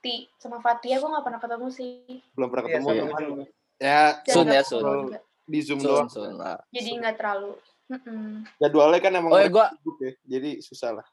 Devti 0.03 0.27
sama 0.35 0.59
Fatia 0.59 0.99
gue 0.99 1.07
gak 1.07 1.23
pernah 1.23 1.39
ketemu 1.39 1.67
sih. 1.71 2.19
Belum 2.35 2.49
pernah 2.51 2.65
Iya, 2.67 2.75
ketemu. 2.75 2.89
cuman 2.91 3.07
sama. 3.15 3.45
Ya, 3.79 4.03
Sun 4.25 4.43
nggak 4.45 4.59
ya, 4.59 4.65
Sun. 4.67 4.83
juga. 4.83 5.19
di 5.43 5.59
Zoom 5.59 5.79
Sun, 5.79 5.87
doang. 5.89 6.09
sun 6.09 6.35
lah. 6.35 6.59
Jadi 6.71 6.91
nggak 6.97 7.15
terlalu. 7.19 7.53
Mm-mm. 7.87 8.47
Jadwalnya 8.57 8.99
kan 8.99 9.13
emang 9.13 9.31
Oh 9.31 9.39
ya, 9.39 9.47
gua, 9.47 9.67
sibuk 9.71 9.97
ya. 10.01 10.13
Jadi 10.25 10.51
susah 10.59 10.91
lah. 10.93 11.07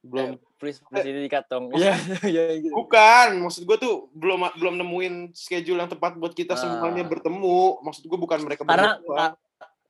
Belum 0.00 0.28
eh, 0.30 0.38
please, 0.56 0.78
please 0.80 1.06
ini 1.06 1.26
dikat 1.26 1.46
dong. 1.46 1.70
Iya, 1.74 1.94
iya 2.24 2.44
gitu. 2.56 2.70
Bukan, 2.72 3.38
maksud 3.38 3.62
gue 3.62 3.76
tuh 3.76 3.94
belum 4.12 4.46
belum 4.56 4.74
nemuin 4.78 5.14
schedule 5.32 5.78
yang 5.78 5.90
tepat 5.90 6.14
buat 6.16 6.32
kita 6.32 6.54
Ah. 6.54 6.58
semuanya 6.58 7.02
bertemu. 7.04 7.82
Maksud 7.82 8.02
gue 8.02 8.14
bukan 8.16 8.38
mereka 8.42 8.62
Karena, 8.62 8.94
berdua 8.96 9.38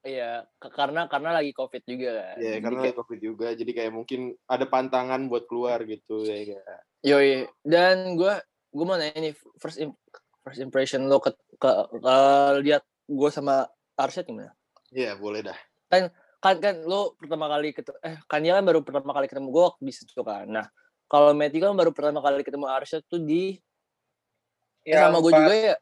iya, 0.00 0.48
karena, 0.58 1.04
karena 1.06 1.30
lagi 1.34 1.52
covid 1.52 1.80
juga 1.82 2.12
kan. 2.14 2.36
Ya, 2.36 2.44
Jadi 2.50 2.60
karena 2.62 2.76
kayak- 2.78 2.84
lagi 2.86 2.98
covid 2.98 3.20
juga, 3.22 3.48
jadi 3.52 3.70
kayak 3.74 3.92
mungkin 3.94 4.20
ada 4.44 4.64
pantangan 4.64 5.20
buat 5.28 5.44
keluar 5.44 5.80
gitu 5.82 6.24
ya. 6.24 6.56
kayak. 6.56 6.80
Yoi, 7.06 7.46
dan 7.62 8.18
gue 8.18 8.34
gue 8.74 8.84
mau 8.84 8.98
nanya 8.98 9.14
nih 9.14 9.34
first 9.62 9.78
im- 9.78 9.94
first 10.42 10.58
impression 10.58 11.06
lo 11.06 11.22
ke 11.22 11.30
ke, 11.56 11.70
ke 11.94 12.16
lihat 12.66 12.82
gue 13.06 13.30
sama 13.30 13.70
Arsyad 13.94 14.26
gimana? 14.26 14.50
Iya, 14.90 15.14
boleh 15.14 15.46
dah. 15.46 15.58
Kan 15.86 16.10
kan 16.42 16.74
lo 16.82 17.14
pertama 17.14 17.46
kali 17.46 17.70
ketemu 17.70 17.98
eh 18.02 18.16
kan 18.26 18.42
dia 18.42 18.58
kan 18.58 18.64
baru 18.66 18.82
pertama 18.82 19.14
kali 19.14 19.26
ketemu 19.30 19.48
gue 19.50 19.66
di 19.78 19.92
situ 19.94 20.10
kan. 20.26 20.50
Nah 20.50 20.66
kalau 21.06 21.30
Meti 21.38 21.62
kan 21.62 21.74
baru 21.78 21.94
pertama 21.94 22.18
kali 22.18 22.42
ketemu 22.42 22.66
Arsyad 22.66 23.06
tuh 23.06 23.22
di 23.22 23.54
eh, 24.82 24.94
Yang 24.94 25.02
sama 25.06 25.18
gue 25.22 25.32
juga 25.34 25.54
ya 25.54 25.76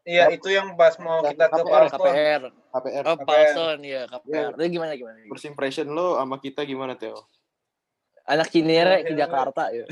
Iya, 0.00 0.32
itu 0.32 0.48
yang 0.48 0.74
pas 0.80 0.96
mau 0.96 1.20
Yang 1.20 1.36
kita 1.36 1.46
ke 1.52 1.60
KPR, 1.60 1.68
Palston. 1.68 2.00
KPR. 2.00 2.42
KPR. 2.72 3.04
Oh 3.04 3.16
KPR. 3.20 3.28
Palson 3.28 3.78
ya 3.84 4.02
KPR. 4.08 4.52
Itu 4.56 4.68
gimana 4.72 4.92
gimana? 4.96 5.16
First 5.28 5.46
impression 5.48 5.86
lo 5.92 6.16
sama 6.16 6.36
kita 6.40 6.64
gimana, 6.64 6.96
Teo? 6.96 7.28
Anak 8.24 8.48
Cinere 8.48 9.04
ke 9.04 9.12
Iya. 9.12 9.28
Jakarta 9.28 9.68
ya. 9.70 9.84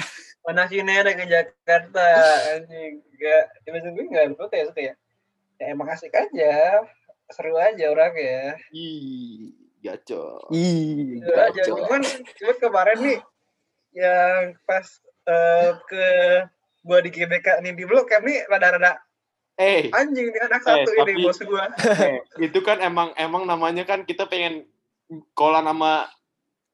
Mana 0.42 0.64
sih 0.64 0.80
ada 0.96 1.12
ke 1.12 1.24
Jakarta 1.24 2.04
anjing? 2.52 3.04
Gak 3.14 3.42
ya 3.62 3.90
gue 3.90 4.04
gak 4.06 4.24
gue 4.30 4.46
kayak 4.48 4.66
suka 4.68 4.80
ya? 4.82 4.94
Ya 5.56 5.64
emang 5.68 5.88
asik 5.88 6.10
aja. 6.10 6.82
Seru 7.28 7.54
aja 7.54 7.92
Ih, 8.70 9.52
gacor. 9.78 10.48
Ih, 10.50 11.20
seru 11.20 11.36
aja. 11.36 11.60
gacor. 11.60 11.76
cuman 11.78 12.00
cuman 12.32 12.56
kemarin 12.58 12.98
nih 13.02 13.18
yang 13.92 14.40
pas 14.62 14.86
eh, 15.24 15.70
ke 15.84 16.04
gua 16.80 16.98
di 17.00 17.10
GBK 17.10 17.60
nih 17.60 17.74
di 17.74 17.84
blok 17.84 18.08
nih 18.22 18.46
rada-rada 18.46 18.96
Eh, 19.54 19.90
anjing 19.90 20.30
nih 20.30 20.40
anak 20.40 20.62
satu 20.62 20.88
Eh, 20.88 21.02
ini 21.04 21.12
tapi- 21.12 21.24
bos 21.26 21.38
gua. 21.42 21.64
eh, 22.06 22.22
itu 22.40 22.58
kan 22.62 22.78
emang 22.78 23.10
emang 23.12 23.42
namanya 23.42 23.82
kan 23.82 24.06
kita 24.06 24.24
pengen 24.24 24.64
kolan 25.34 25.66
sama 25.66 26.06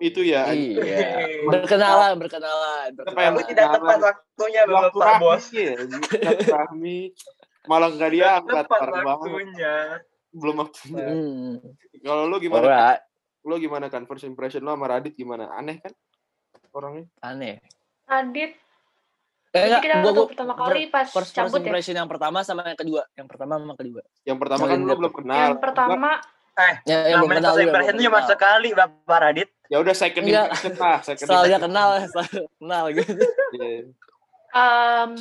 itu 0.02 0.20
ya. 0.26 0.50
Iya. 0.50 1.26
Berkenalan, 1.50 2.18
berkenalan, 2.18 2.88
berkenalan. 2.94 3.44
tidak 3.46 3.66
tepat 3.78 3.98
waktunya 4.02 4.62
bapak 4.66 4.90
Silaturahmi 4.90 5.22
bos 5.22 5.44
ya, 5.50 5.72
silaturahmi. 5.78 6.98
Malah 7.64 7.88
nggak 7.94 8.10
dia 8.12 8.26
angkat 8.38 8.66
waktunya 8.68 9.74
Belum 10.34 10.56
waktunya. 10.66 11.06
Hmm. 11.08 11.54
Kalau 12.02 12.26
lo 12.26 12.36
gimana? 12.36 12.62
Alright. 12.66 13.00
Lo 13.44 13.54
gimana 13.56 13.86
kan? 13.86 14.02
First 14.04 14.26
impression 14.26 14.66
lo 14.66 14.74
sama 14.74 14.90
Radit 14.90 15.14
gimana? 15.14 15.52
Aneh 15.54 15.78
kan? 15.78 15.92
Orangnya? 16.74 17.06
Aneh. 17.22 17.62
Adit, 18.04 18.58
Eh, 19.54 19.70
enggak, 19.70 19.86
kita 19.86 19.96
gua, 20.02 20.10
gua, 20.10 20.26
pertama 20.26 20.52
per- 20.52 20.66
kali 20.66 20.82
pas 20.90 21.06
first, 21.06 21.30
first 21.30 21.32
cabut 21.32 21.62
ya. 21.62 21.70
impression 21.70 21.94
yang 21.94 22.10
pertama 22.10 22.42
sama 22.42 22.66
yang 22.66 22.74
kedua. 22.74 23.06
Yang 23.14 23.28
pertama 23.30 23.52
sama 23.54 23.74
kedua. 23.78 24.02
Yang 24.26 24.38
pertama 24.42 24.62
kan 24.66 24.78
lihat. 24.82 24.98
belum 24.98 25.12
kenal. 25.14 25.38
Yang 25.38 25.58
pertama, 25.62 26.10
eh 26.58 26.74
Ya, 26.82 26.98
yang 27.06 27.18
belum 27.22 27.30
kenal 27.38 27.52
first 27.54 27.62
impression 27.62 27.94
itu 27.94 28.02
cuma 28.02 28.20
sekali 28.26 28.68
bapak 28.74 29.18
Radit 29.22 29.53
Ya 29.66 29.76
udah 29.78 29.92
second 29.92 30.22
Enggak. 30.22 30.46
impression 30.50 30.74
lah. 30.74 30.98
Second 31.00 31.24
impression. 31.26 31.60
kenal, 31.62 31.88
kenal 32.54 32.84
gitu. 32.92 33.12
Iya. 33.50 33.68
em, 34.52 35.12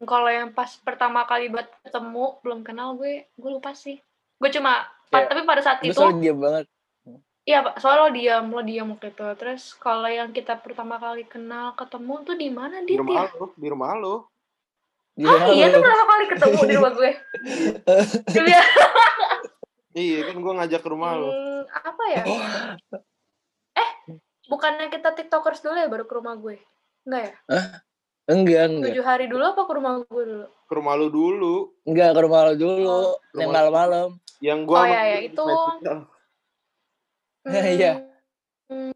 kalau 0.00 0.28
yang 0.28 0.50
pas 0.50 0.70
pertama 0.78 1.22
kali 1.22 1.48
buat 1.48 1.66
ketemu 1.82 2.24
belum 2.40 2.60
kenal 2.60 2.94
gue, 2.94 3.26
gue 3.28 3.50
lupa 3.50 3.72
sih. 3.72 3.96
Gue 4.36 4.50
cuma, 4.50 4.82
pa- 5.08 5.18
Kayak, 5.20 5.28
tapi 5.28 5.40
pada 5.42 5.60
saat 5.60 5.78
itu, 5.80 5.94
selalu 5.94 6.20
diam 6.20 6.38
banget. 6.38 6.66
iya 7.42 7.58
pak, 7.60 7.74
soalnya 7.76 8.00
lo 8.00 8.10
diam, 8.12 8.44
lo 8.48 8.62
diam 8.62 8.86
waktu 8.88 9.10
itu. 9.10 9.26
Terus 9.36 9.62
kalau 9.74 10.06
yang 10.06 10.30
kita 10.30 10.54
pertama 10.56 10.94
kali 10.96 11.24
kenal 11.24 11.72
ketemu 11.72 12.14
tuh 12.22 12.36
di 12.36 12.48
mana 12.48 12.82
Di 12.82 12.94
rumah 12.94 13.24
ya? 13.24 13.34
lo, 13.34 13.46
di 13.52 13.66
rumah 13.66 13.90
lo. 13.94 14.16
Dia 15.12 15.28
Ah 15.28 15.50
iya 15.50 15.66
malu. 15.66 15.72
tuh 15.72 15.80
pertama 15.80 16.04
kali 16.06 16.24
ketemu 16.26 16.58
di 16.62 16.74
rumah 16.74 16.92
gue. 16.92 17.10
Iya. 18.42 18.60
Iya 19.92 20.18
kan 20.24 20.36
gue 20.38 20.52
ngajak 20.54 20.80
ke 20.80 20.88
rumah 20.88 21.10
lo. 21.14 21.28
Hmm, 21.28 21.62
apa 21.68 22.04
ya? 22.10 22.22
Bukannya 24.52 24.92
kita 24.92 25.16
tiktokers 25.16 25.64
dulu 25.64 25.80
ya 25.80 25.88
baru 25.88 26.04
ke 26.04 26.12
rumah 26.12 26.36
gue? 26.36 26.60
Enggak 27.08 27.22
ya? 27.24 27.32
Enggak, 28.28 28.62
enggak. 28.68 28.92
Tujuh 28.92 29.04
hari 29.08 29.24
dulu 29.32 29.42
apa 29.48 29.64
ke 29.64 29.72
rumah 29.72 29.92
gue 30.04 30.24
dulu? 30.28 30.46
Ke 30.68 30.74
rumah 30.76 30.94
lo 31.00 31.08
dulu. 31.08 31.56
Enggak, 31.88 32.12
ke 32.12 32.20
rumah 32.20 32.40
lo 32.44 32.54
dulu. 32.60 33.00
Rumah 33.32 33.40
Yang 33.40 33.48
malam-malam. 33.48 34.08
Yang 34.44 34.58
gue 34.68 34.76
Oh, 34.76 34.84
iya, 34.84 35.02
iya, 35.08 35.18
itu. 35.24 35.46
Ya, 37.48 37.62
iya. 37.80 37.92
Hmm, 38.68 38.92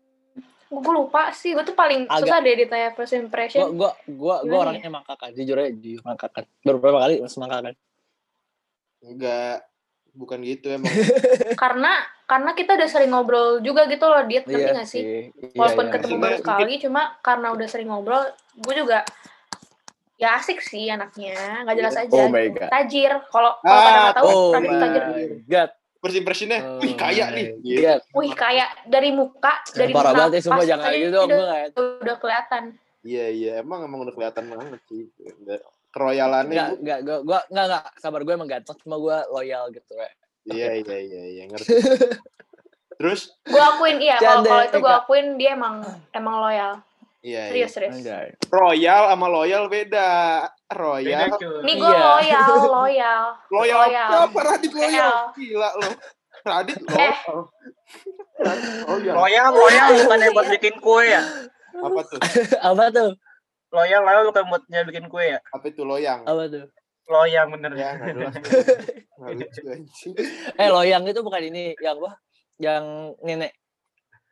gue 0.68 0.92
lupa 0.92 1.32
sih, 1.32 1.56
gue 1.56 1.64
tuh 1.64 1.72
paling 1.72 2.04
Agak- 2.04 2.28
susah 2.28 2.38
deh 2.44 2.54
ditanya 2.54 2.88
first 2.92 3.16
impression. 3.16 3.64
gua, 3.72 3.96
gua, 4.04 4.44
gua 4.44 4.60
Gimana 4.60 4.60
orangnya 4.76 4.90
mangkakan. 4.92 5.28
Jujur 5.32 5.56
aja, 5.56 5.72
jujur 5.72 6.02
mangkakan. 6.04 6.44
Baru 6.60 6.78
berapa 6.84 6.98
kali 7.00 7.14
masih 7.25 7.38
mangkakan. 7.40 7.75
Enggak. 9.00 9.64
Bukan 10.16 10.40
gitu 10.40 10.73
emang. 10.73 10.88
Karena 11.62 11.92
karena 12.25 12.50
kita 12.52 12.75
udah 12.75 12.88
sering 12.88 13.12
ngobrol 13.12 13.61
juga 13.61 13.85
gitu 13.85 14.02
loh, 14.02 14.25
dia 14.25 14.40
ngerti 14.40 14.58
Iya 14.58 14.73
gak 14.75 14.88
sih? 14.88 15.02
Iya, 15.04 15.20
Walaupun 15.54 15.87
iya. 15.87 15.92
ketemu 15.92 16.14
baru 16.16 16.25
mungkin- 16.26 16.40
sekali, 16.42 16.73
cuma 16.80 17.02
karena 17.20 17.49
udah 17.52 17.66
sering 17.66 17.87
ngobrol, 17.87 18.23
gue 18.56 18.75
juga 18.75 19.04
ya 20.16 20.35
asik 20.35 20.58
sih 20.58 20.88
anaknya, 20.88 21.37
nggak 21.62 21.76
jelas 21.76 21.94
aja. 21.94 22.08
Oh 22.11 22.26
my. 22.26 22.49
God. 22.49 22.66
Tajir, 22.66 23.12
kalau 23.28 23.52
kalau 23.54 23.78
pada 23.78 23.85
Ah, 23.87 24.02
nggak 24.02 24.16
tahu, 24.16 24.26
Oh 24.26 24.50
my 24.54 24.75
tajir. 24.75 25.02
god. 25.44 25.70
First 25.96 26.16
impressionnya, 26.16 26.58
Oh 26.62 26.80
wih 26.80 26.94
kaya 26.94 27.25
my 27.26 27.37
nih. 27.37 27.46
God. 27.78 28.00
Wih 28.12 28.32
kayak 28.32 28.68
dari 28.85 29.11
muka, 29.11 29.52
dari 29.70 29.92
Parah 29.92 30.11
muka 30.11 30.18
banget 30.18 30.32
ya 30.32 30.42
semua 30.42 30.64
jangan 30.64 30.90
gitu 30.90 31.11
dong. 31.12 31.28
udah, 31.28 31.61
udah 32.00 32.16
kelihatan. 32.16 32.62
Iya 33.02 33.26
iya 33.28 33.52
emang 33.61 33.85
emang 33.85 34.02
udah 34.02 34.11
kelihatan 34.12 34.44
banget 34.49 34.80
sih. 34.88 35.06
Keroyalannya. 35.96 36.52
Enggak, 36.52 36.68
gua- 36.68 36.78
enggak, 36.78 36.98
gua, 37.00 37.18
gua, 37.22 37.40
enggak, 37.48 37.64
enggak, 37.66 37.84
sabar 37.96 38.20
gue 38.20 38.34
emang 38.34 38.50
ganteng, 38.50 38.76
cuma 38.78 38.96
gue 38.98 39.16
loyal 39.30 39.64
gitu, 39.70 39.92
we. 39.92 40.08
Iya 40.46 40.68
iya 40.82 40.96
iya 41.00 41.22
iya 41.26 41.42
ngerti. 41.46 41.72
Terus 42.94 43.20
Gue 43.42 43.60
akuin 43.60 43.96
iya, 43.98 44.16
kalau 44.16 44.40
kalau 44.42 44.62
itu 44.62 44.76
gue 44.78 44.92
akuin 44.94 45.26
dia 45.34 45.50
emang 45.52 45.80
emang 46.12 46.36
loyal. 46.38 46.72
iya 47.20 47.40
iya. 47.42 47.50
Serius 47.50 47.72
serius. 47.72 47.92
Anjay. 47.94 48.36
Royal 48.46 49.02
sama 49.08 49.26
loyal 49.26 49.64
beda. 49.66 50.08
Royal 50.68 51.32
Ini 51.60 51.72
gue 51.74 51.90
Iya. 51.90 52.00
loyal, 52.02 52.50
loyal. 52.66 53.22
loyal 53.48 53.78
Loyal. 53.82 54.10
apa 54.22 54.38
Radit 54.38 54.72
loyal? 54.72 55.12
Gila 55.32 55.70
lo. 55.74 55.88
Radit 56.42 56.78
Eh. 56.78 56.84
loyal. 56.86 57.38
Radit 58.36 58.72
loyal. 58.82 59.14
loyal 59.14 59.48
loyal 59.50 59.86
bukan 59.98 60.18
yang 60.18 60.32
buat 60.32 60.48
bikin 60.50 60.74
kue 60.76 61.04
ya 61.06 61.22
Apa 61.74 62.00
tuh? 62.02 62.20
Apa 62.68 62.84
tuh? 62.88 63.10
Loyal 63.70 64.02
loyal 64.02 64.23
bukan 64.30 64.44
buatnya 64.46 64.80
bikin 64.85 65.06
kue 65.06 65.25
ya 65.37 65.40
Apa 65.50 65.66
itu 65.68 65.82
loyang? 65.82 66.23
Apa 66.23 66.46
tuh? 66.46 66.66
loyal 67.06 67.46
bener 67.50 67.73
Ya. 67.78 67.90
Eh, 70.61 70.68
loyang 70.68 71.02
itu 71.06 71.20
bukan 71.23 71.40
ini, 71.40 71.73
yang 71.80 71.96
apa? 71.96 72.20
Yang 72.61 72.85
nenek. 73.23 73.52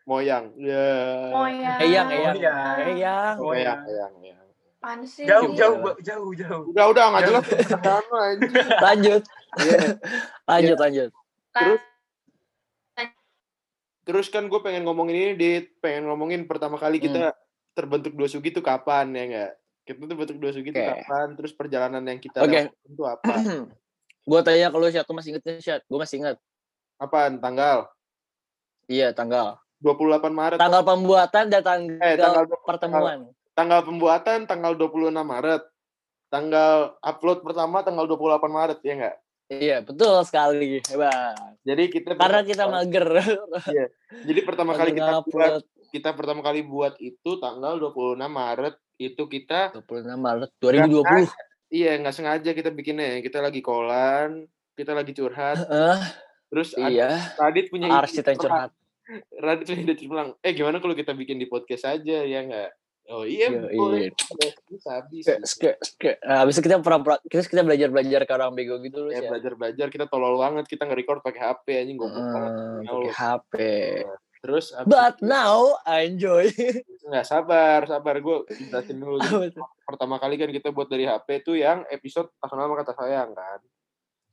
Moyang. 0.04 0.52
Ya. 0.60 0.88
Moyang. 1.32 1.78
Eyang, 1.80 2.08
eyang. 2.12 2.36
Eyang. 2.36 3.34
Oh, 3.40 3.52
Moyang, 3.54 3.80
iya. 3.80 4.04
moyang, 4.10 4.12
moyang. 4.20 4.38
Apaan 4.84 5.00
sih? 5.08 5.24
Jauh, 5.24 5.48
Iya. 5.48 5.56
jauh, 5.56 5.76
jauh, 6.04 6.30
jauh. 6.36 6.62
Udah 6.68 6.84
udah 6.92 7.04
nggak 7.08 7.22
jelas. 7.24 7.44
Sama, 7.64 8.18
anjing. 8.28 8.52
Lanjut. 8.76 9.22
Iya. 9.56 9.78
lanjut, 10.52 10.76
lanjut. 10.76 11.10
terus? 11.54 11.80
Terus 14.04 14.26
kan 14.28 14.44
gue 14.44 14.60
pengen 14.60 14.84
ngomongin 14.84 15.16
ini, 15.16 15.32
Dit. 15.32 15.80
Pengen 15.80 16.04
ngomongin 16.04 16.44
pertama 16.44 16.76
kali 16.76 17.00
kita 17.00 17.32
terbentuk 17.74 18.14
dua 18.14 18.30
sugi 18.30 18.48
itu 18.48 18.62
kapan, 18.62 19.10
ya 19.10 19.24
nggak? 19.26 19.52
Kita 19.84 20.06
terbentuk 20.06 20.36
dua 20.38 20.50
sugi 20.54 20.70
itu 20.70 20.80
Oke. 20.80 20.88
kapan? 21.04 21.26
Terus 21.36 21.52
perjalanan 21.52 22.02
yang 22.06 22.18
kita 22.18 22.40
lakukan 22.40 22.72
itu 22.86 23.02
apa? 23.04 23.34
gue 24.30 24.40
tanya 24.40 24.72
ke 24.72 24.78
lu, 24.78 24.88
Syat. 24.88 25.04
Lu 25.04 25.14
masih 25.14 25.30
inget 25.36 25.44
Syat? 25.60 25.80
Gue 25.84 25.98
masih 25.98 26.16
inget. 26.22 26.36
Apaan? 26.96 27.36
Tanggal? 27.36 27.90
Iya, 28.86 29.12
tanggal. 29.12 29.60
28 29.82 30.32
Maret. 30.32 30.56
Tanggal 30.56 30.80
pembuatan 30.80 31.44
dan 31.52 31.60
tanggal, 31.60 32.00
Eh, 32.00 32.16
tanggal 32.16 32.44
pertemuan. 32.64 33.18
tanggal 33.52 33.80
pembuatan 33.84 34.38
tanggal 34.48 34.72
26 34.72 35.20
Maret. 35.20 35.62
Tanggal 36.32 36.96
upload 36.98 37.44
pertama 37.44 37.84
tanggal 37.84 38.08
28 38.08 38.48
Maret, 38.48 38.78
ya 38.80 38.94
nggak? 38.96 39.16
Iya, 39.52 39.76
betul 39.84 40.24
sekali. 40.24 40.80
Hebat. 40.88 41.36
Jadi 41.60 41.82
kita 41.92 42.16
Karena 42.16 42.40
kita 42.40 42.64
mager. 42.64 43.06
jadi 44.24 44.40
pertama 44.40 44.72
kali 44.72 44.96
kita 44.96 45.20
buat 45.20 45.28
ngupload. 45.28 45.62
Kita 45.94 46.10
pertama 46.10 46.42
kali 46.42 46.66
buat 46.66 46.98
itu 46.98 47.38
tanggal 47.38 47.78
26 47.78 48.18
Maret 48.18 48.74
itu 48.98 49.22
kita 49.30 49.70
26 49.70 50.10
Maret 50.18 50.50
2020. 50.58 51.30
iya 51.70 51.94
nggak 52.02 52.14
sengaja 52.14 52.50
kita 52.50 52.74
bikinnya. 52.74 53.22
Kita 53.22 53.38
lagi 53.38 53.62
kolan 53.62 54.50
kita 54.74 54.90
lagi 54.90 55.14
curhat. 55.14 55.62
Eh, 55.70 56.00
terus 56.50 56.74
iya, 56.74 57.30
Radit 57.38 57.70
punya 57.70 57.94
Arsyid 57.94 58.26
yang 58.26 58.38
curhat. 58.42 58.70
Radit 59.38 59.70
punya 59.70 59.82
ide 59.86 59.94
bilang 60.02 60.34
eh 60.42 60.50
gimana 60.50 60.82
kalau 60.82 60.98
kita 60.98 61.14
bikin 61.14 61.38
di 61.38 61.46
podcast 61.46 61.86
aja 61.86 62.26
ya 62.26 62.40
nggak? 62.42 62.70
Oh 63.04 63.22
iya 63.28 63.52
Iya, 63.52 63.68
boleh. 63.76 64.08
Iya. 64.10 64.96
bisa. 65.12 65.32
Nah, 66.24 66.36
habis 66.40 66.56
itu 66.56 66.64
kita 66.64 66.80
pura-pura, 66.80 67.20
kita, 67.28 67.44
kita 67.44 67.62
belajar-belajar 67.62 68.24
ke 68.24 68.32
orang 68.32 68.56
bego 68.56 68.80
gitu 68.80 69.06
loh, 69.06 69.10
ya 69.12 69.28
belajar 69.28 69.52
belajar 69.60 69.86
kita 69.92 70.08
tolol 70.08 70.40
banget 70.40 70.64
kita 70.64 70.88
nge-record 70.88 71.20
pakai 71.20 71.52
HP 71.52 71.66
anjing 71.84 72.00
goblok 72.00 72.26
banget. 72.32 72.52
Ya 72.56 72.90
pakai. 72.90 73.12
HP. 73.12 73.54
Terus 74.44 74.70
abis 74.70 74.84
But 74.86 75.16
itu- 75.16 75.24
now 75.24 75.56
I 75.82 76.04
enjoy. 76.06 76.52
nggak 77.08 77.24
sabar 77.24 77.84
sabar 77.84 78.16
gue 78.16 78.36
jelasin 78.62 78.96
dulu 78.96 79.16
pertama 79.88 80.16
kali 80.16 80.36
kan 80.36 80.48
kita 80.48 80.68
buat 80.68 80.86
dari 80.86 81.04
HP 81.04 81.40
tuh 81.42 81.52
yang 81.54 81.84
episode 81.88 82.28
tak 82.34 82.48
kenal 82.48 82.64
sama 82.66 82.76
kata 82.76 82.92
sayang 82.94 83.32
kan 83.32 83.60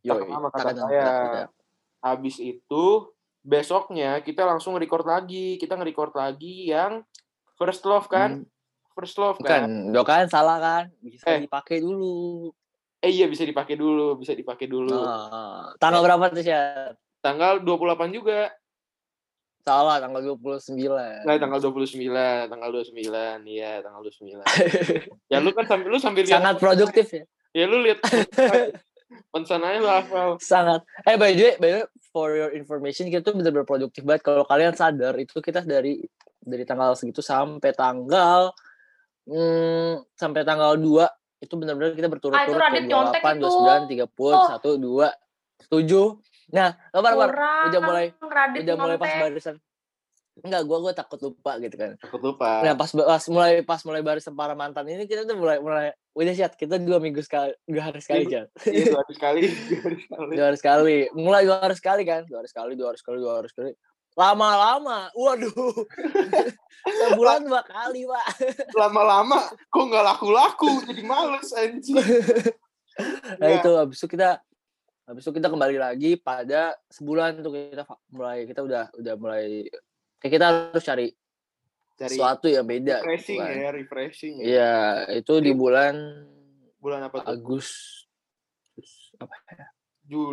Yo, 0.02 0.16
sama 0.18 0.50
kata 0.50 0.72
saya. 0.76 1.12
habis 2.00 2.36
itu 2.38 2.86
besoknya 3.42 4.20
kita 4.20 4.44
langsung 4.44 4.76
record 4.76 5.04
lagi 5.04 5.56
kita 5.56 5.74
nge-record 5.74 6.12
lagi 6.14 6.68
yang 6.68 7.04
first 7.54 7.84
love 7.84 8.06
kan 8.06 8.44
first 8.92 9.16
love 9.16 9.38
kan 9.38 9.64
Hmm. 9.64 9.92
Bukan, 9.92 10.04
kan 10.04 10.26
salah 10.28 10.58
kan? 10.58 10.84
Bisa 11.00 11.28
Eh. 11.30 11.42
dipakai 11.42 11.80
dulu. 11.80 12.52
eh 12.98 13.10
iya 13.10 13.26
bisa 13.26 13.42
dipakai 13.42 13.74
dulu 13.74 14.14
bisa 14.16 14.32
dipakai 14.32 14.66
dulu 14.66 14.94
Nah, 14.94 15.74
tanggal 15.76 16.02
berapa 16.02 16.30
tuh, 16.30 16.40
Syat? 16.40 16.94
tanggal 17.18 17.58
28 17.60 18.10
juga 18.12 18.54
Salah, 19.62 20.02
tanggal 20.02 20.22
29. 20.36 21.26
nah 21.26 21.38
tanggal 21.38 21.60
29 21.62 22.50
tanggal 22.50 22.70
29 22.74 23.46
iya 23.46 23.82
tanggal 23.86 24.02
29 24.02 24.42
ya 25.32 25.38
lu 25.38 25.54
kan 25.54 25.66
sambil 25.70 25.88
lu 25.94 25.98
sambil 26.02 26.24
lihat 26.26 26.42
Sangat 26.42 26.56
produktif 26.58 27.06
ya. 27.14 27.24
ya 27.54 27.66
lu 27.70 27.78
lihat 27.86 28.02
pensan 29.32 29.62
aja 29.62 29.78
lu 29.78 29.90
hafal 29.90 30.30
Sangat. 30.42 30.82
Eh, 31.06 31.16
by 31.20 31.36
the 31.36 31.44
way, 31.44 31.54
by 31.60 31.70
the 31.70 31.78
way, 31.84 31.88
for 32.12 32.36
your 32.36 32.52
information, 32.52 33.08
kita 33.08 33.24
tuh 33.24 33.36
bener-bener 33.36 33.64
produktif 33.64 34.04
banget. 34.04 34.24
Kalau 34.28 34.44
kalian 34.44 34.76
sadar, 34.76 35.16
itu 35.16 35.40
kita 35.40 35.64
dari 35.64 36.04
dari 36.42 36.64
tanggal 36.66 36.98
segitu 36.98 37.22
sampai 37.22 37.72
tanggal 37.72 38.50
hmm, 39.30 40.10
sampai 40.18 40.42
tanggal 40.42 40.74
2 40.74 41.06
itu 41.42 41.54
benar-benar 41.58 41.94
kita 41.98 42.10
berturut-turut 42.10 42.38
Ah, 42.38 42.50
itu 42.50 42.58
Radit 42.58 42.86
nyontek 42.86 43.22
28, 43.22 43.38
itu. 43.38 43.50
29, 43.50 44.10
30, 44.10 45.10
1, 45.70 45.86
2, 45.86 46.22
7. 46.22 46.31
Nah, 46.52 46.76
kabar, 46.92 47.12
kabar. 47.16 47.30
Kurang. 47.32 47.66
Udah 47.72 47.82
mulai 47.82 48.06
Radit 48.20 48.60
udah 48.64 48.76
mulai 48.76 48.96
pas 49.00 49.14
barisan. 49.18 49.56
Enggak, 50.42 50.64
gua 50.64 50.78
gua 50.80 50.94
takut 50.96 51.20
lupa 51.20 51.60
gitu 51.60 51.76
kan. 51.76 51.92
takut 52.00 52.22
lupa 52.24 52.64
Nah, 52.64 52.74
pas 52.76 52.88
pas 52.88 53.24
mulai 53.28 53.54
pas 53.68 53.82
mulai 53.84 54.02
barisan 54.04 54.32
para 54.36 54.56
mantan 54.56 54.88
ini 54.88 55.04
kita 55.04 55.28
tuh 55.28 55.36
mulai 55.36 55.60
mulai 55.60 55.92
udah 56.12 56.34
siap 56.36 56.60
kita 56.60 56.76
dua 56.76 57.00
minggu 57.00 57.24
sekali 57.24 57.56
dua 57.68 57.88
hari 57.92 58.00
sekali 58.04 58.28
Minggu. 58.28 58.36
Chat. 58.36 58.48
iya 58.68 58.84
dua 58.92 59.00
hari 59.00 59.14
sekali 59.16 59.42
dua 59.72 59.80
hari 59.88 59.98
sekali 60.04 60.32
dua 60.36 60.46
hari 60.48 60.58
sekali 60.60 60.96
mulai 61.16 61.42
dua 61.48 61.58
hari 61.64 61.76
sekali 61.80 62.04
kan 62.04 62.22
dua 62.28 62.38
hari 62.44 62.50
sekali 62.52 62.72
dua 62.76 62.88
hari 62.92 63.00
sekali 63.00 63.18
dua 63.24 63.34
hari 63.40 63.48
sekali 63.48 63.72
lama-lama 64.12 65.08
waduh 65.16 65.56
sebulan 67.00 67.48
dua 67.48 67.64
kali 67.64 68.04
pak 68.04 68.28
lama-lama 68.84 69.40
kok 69.72 69.84
nggak 69.88 70.04
laku-laku 70.04 70.84
jadi 70.84 71.04
males 71.08 71.48
anjing 71.56 71.96
nah 73.40 73.48
Ya, 73.48 73.64
itu 73.64 73.72
habis 73.72 74.04
itu 74.04 74.08
kita 74.12 74.44
habis 75.12 75.28
itu 75.28 75.36
kita 75.36 75.52
kembali 75.52 75.76
lagi 75.76 76.16
pada 76.16 76.72
sebulan 76.88 77.44
tuh 77.44 77.52
kita 77.52 77.84
mulai 78.16 78.48
kita 78.48 78.64
udah 78.64 78.88
udah 78.96 79.14
mulai 79.20 79.68
kayak 80.24 80.32
kita 80.40 80.46
harus 80.48 80.84
cari 80.88 81.08
cari 82.00 82.16
sesuatu 82.16 82.48
yang 82.48 82.64
beda 82.64 83.04
gitu 83.04 83.12
refreshing 83.12 83.40
bulan. 83.44 83.60
ya 83.60 83.70
refreshing 83.76 84.36
ya, 84.40 84.48
ya 84.48 84.76
itu 85.20 85.34
di 85.44 85.52
bulan 85.52 85.94
bulan 86.80 87.12
apa 87.12 87.28
tuh? 87.28 87.28
Agus 87.28 87.70
apa 89.20 89.36
ya? 89.52 89.68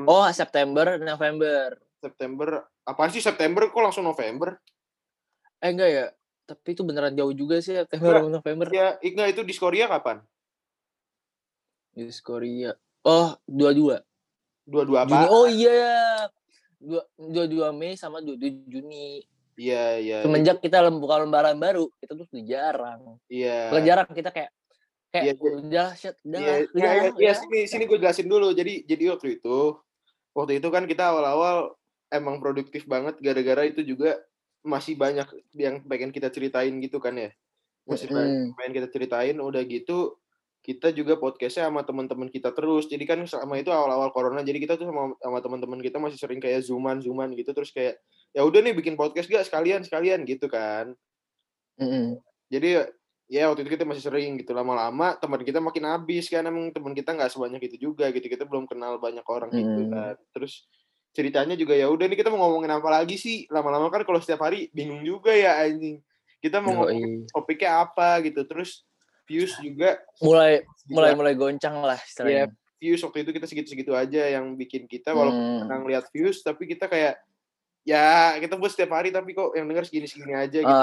Oh 0.08 0.24
September 0.32 0.96
November. 0.96 1.76
September 1.98 2.48
apa 2.86 3.02
sih 3.10 3.20
September? 3.20 3.68
Kok 3.68 3.82
langsung 3.82 4.06
November? 4.06 4.62
Eh 5.58 5.74
enggak 5.74 5.90
ya 5.90 6.06
tapi 6.48 6.72
itu 6.72 6.80
beneran 6.80 7.12
jauh 7.12 7.34
juga 7.36 7.60
sih 7.60 7.76
ya, 7.76 7.84
September 7.84 8.24
nah, 8.24 8.40
November. 8.40 8.70
Ya 8.72 8.96
enggak 9.02 9.36
itu 9.36 9.42
di 9.44 9.54
Korea 9.58 9.90
kapan? 9.90 10.24
Di 11.92 12.08
Korea 12.22 12.72
oh 13.04 13.36
dua 13.44 13.70
dua 13.76 13.96
dua-dua 14.68 15.08
Juni. 15.08 15.26
Oh 15.32 15.48
iya. 15.48 16.28
22 16.78 17.74
Mei 17.74 17.96
sama 17.98 18.20
27 18.20 18.68
Juni. 18.68 19.24
Iya, 19.58 19.98
iya, 19.98 20.16
iya. 20.22 20.22
Semenjak 20.22 20.62
kita 20.62 20.86
buka 20.94 21.18
lembaran 21.18 21.58
baru, 21.58 21.90
kita 21.98 22.14
tuh 22.14 22.30
udah 22.30 22.44
jarang. 22.46 23.00
Iya. 23.26 23.74
Bukan 23.74 23.82
jarang, 23.82 24.08
kita 24.14 24.30
kayak 24.30 24.50
kayak 25.10 25.24
ya, 25.24 25.32
udah 25.34 25.88
shit, 25.98 26.14
udah. 26.22 26.38
Iya, 26.38 26.54
iya, 26.70 26.90
iya, 26.94 27.10
iya 27.18 27.32
sini 27.34 27.66
sini 27.66 27.84
gue 27.90 27.98
jelasin 27.98 28.30
dulu. 28.30 28.54
Jadi 28.54 28.86
jadi 28.86 29.18
waktu 29.18 29.42
itu 29.42 29.74
waktu 30.36 30.62
itu 30.62 30.68
kan 30.70 30.86
kita 30.86 31.10
awal-awal 31.10 31.74
emang 32.14 32.38
produktif 32.38 32.86
banget 32.86 33.18
gara-gara 33.18 33.66
itu 33.66 33.82
juga 33.82 34.22
masih 34.62 34.94
banyak 34.94 35.26
yang 35.58 35.82
pengen 35.82 36.14
kita 36.14 36.30
ceritain 36.30 36.78
gitu 36.78 37.02
kan 37.02 37.18
ya. 37.18 37.34
Masih 37.88 38.06
mm. 38.14 38.54
pengen 38.54 38.72
kita 38.78 38.88
ceritain 38.94 39.36
udah 39.42 39.64
gitu 39.66 40.14
kita 40.68 40.92
juga 40.92 41.16
podcastnya 41.16 41.72
sama 41.72 41.80
teman-teman 41.80 42.28
kita 42.28 42.52
terus. 42.52 42.84
Jadi 42.92 43.08
kan 43.08 43.24
selama 43.24 43.56
itu 43.56 43.72
awal-awal 43.72 44.12
corona 44.12 44.44
jadi 44.44 44.60
kita 44.60 44.76
tuh 44.76 44.92
sama 44.92 45.16
sama 45.16 45.38
teman-teman 45.40 45.80
kita 45.80 45.96
masih 45.96 46.20
sering 46.20 46.44
kayak 46.44 46.60
zooman 46.60 47.00
zooman 47.00 47.32
gitu 47.32 47.56
terus 47.56 47.72
kayak 47.72 47.96
ya 48.36 48.44
udah 48.44 48.60
nih 48.60 48.76
bikin 48.76 48.92
podcast 48.92 49.28
gak 49.32 49.48
sekalian 49.48 49.80
sekalian 49.80 50.28
gitu 50.28 50.52
kan 50.52 50.92
Mm-mm. 51.80 52.20
jadi 52.52 52.92
ya 53.28 53.48
waktu 53.52 53.64
itu 53.64 53.76
kita 53.76 53.84
masih 53.84 54.04
sering 54.08 54.40
gitu 54.40 54.56
lama-lama 54.56 55.16
teman 55.20 55.40
kita 55.44 55.60
makin 55.60 55.84
habis 55.84 56.28
kan 56.32 56.44
emang 56.44 56.72
teman 56.72 56.96
kita 56.96 57.12
nggak 57.12 57.28
sebanyak 57.28 57.60
itu 57.68 57.88
juga 57.88 58.08
gitu 58.08 58.24
kita 58.24 58.48
belum 58.48 58.64
kenal 58.64 58.96
banyak 58.96 59.24
orang 59.28 59.52
gitu 59.52 59.88
Hmm. 59.88 59.92
kan 59.92 60.16
terus 60.32 60.64
ceritanya 61.12 61.56
juga 61.56 61.76
ya 61.76 61.92
udah 61.92 62.08
nih 62.08 62.18
kita 62.20 62.32
mau 62.32 62.48
ngomongin 62.48 62.72
apa 62.72 62.88
lagi 62.88 63.20
sih 63.20 63.44
lama-lama 63.52 63.92
kan 63.92 64.04
kalau 64.04 64.20
setiap 64.20 64.48
hari 64.48 64.72
bingung 64.72 65.04
juga 65.04 65.32
ya 65.32 65.60
anjing 65.60 66.00
kita 66.40 66.60
mau 66.64 66.84
ngomongin 66.84 67.28
topiknya 67.28 67.84
apa 67.84 68.24
gitu 68.24 68.44
terus 68.48 68.87
views 69.28 69.52
juga 69.58 70.00
Mulai 70.18 70.64
segitu 70.74 70.90
mulai 70.90 71.12
mulai 71.12 71.34
goncang 71.34 71.78
lah 71.78 72.00
istilahnya. 72.00 72.48
views 72.74 73.00
waktu 73.00 73.18
itu 73.20 73.30
kita 73.30 73.44
segitu-segitu 73.44 73.92
aja 73.92 74.22
yang 74.30 74.54
bikin 74.54 74.84
kita 74.84 75.10
walaupun 75.10 75.36
Hmm. 75.38 75.60
senang 75.62 75.82
lihat 75.84 76.08
views 76.08 76.40
tapi 76.40 76.64
kita 76.64 76.86
kayak 76.86 77.20
ya 77.82 78.04
kita 78.36 78.54
buat 78.54 78.68
setiap 78.68 78.92
hari 78.92 79.08
tapi 79.08 79.32
kok 79.32 79.52
yang 79.52 79.66
denger 79.66 79.84
segini-segini 79.84 80.32
aja 80.32 80.58
gitu 80.58 80.76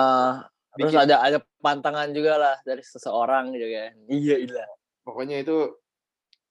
terus 0.76 0.92
Bikin- 0.92 1.02
ada 1.02 1.16
ada 1.20 1.38
pantangan 1.58 2.10
juga 2.10 2.36
lah 2.36 2.56
dari 2.62 2.82
seseorang 2.82 3.50
gitu 3.50 3.64
kan. 3.66 3.92
Iya, 4.08 4.36
iya. 4.44 4.66
pokoknya 5.02 5.40
itu 5.40 5.72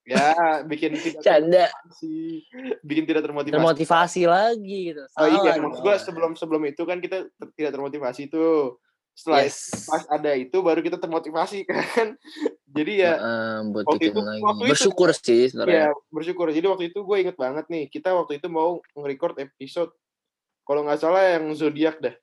ya 0.03 0.33
bikin 0.63 0.93
tidak 0.97 1.21
Canda. 1.21 1.65
termotivasi 1.67 2.17
bikin 2.83 3.05
tidak 3.05 3.23
termotivasi 3.23 3.53
Termotivasi 3.55 4.23
lagi 4.25 4.79
gitu. 4.91 5.03
oh 5.11 5.27
iya 5.27 5.41
Salah 5.51 5.61
maksud 5.61 5.81
gua 5.81 5.93
dong. 5.93 6.03
sebelum 6.03 6.33
sebelum 6.35 6.63
itu 6.65 6.83
kan 6.83 6.99
kita 6.99 7.25
ter- 7.27 7.53
tidak 7.55 7.73
termotivasi 7.73 8.29
tuh 8.29 8.81
setelah 9.15 9.47
Yes. 9.47 9.87
pas 9.87 10.03
ada 10.09 10.35
itu 10.35 10.59
baru 10.59 10.81
kita 10.81 10.99
termotivasi 10.99 11.63
kan 11.71 12.19
jadi 12.67 12.93
ya 13.01 13.13
buat 13.65 13.87
waktu 13.87 14.11
itu- 14.11 14.19
lagi. 14.19 14.43
waktu 14.43 14.63
itu- 14.63 14.73
Bersyukur 14.75 15.09
sih 15.11 15.41
ya 15.41 15.49
sebenarnya. 15.49 15.87
bersyukur 16.09 16.47
jadi 16.51 16.67
waktu 16.67 16.91
itu 16.91 16.99
gue 17.01 17.17
inget 17.17 17.37
banget 17.37 17.65
nih 17.69 17.87
kita 17.87 18.11
waktu 18.11 18.37
itu 18.37 18.47
mau 18.49 18.83
nge-record 18.93 19.39
episode 19.41 19.95
kalau 20.63 20.83
nggak 20.83 20.99
salah 20.99 21.23
yang 21.33 21.47
zodiak 21.53 21.99
dah 21.99 22.15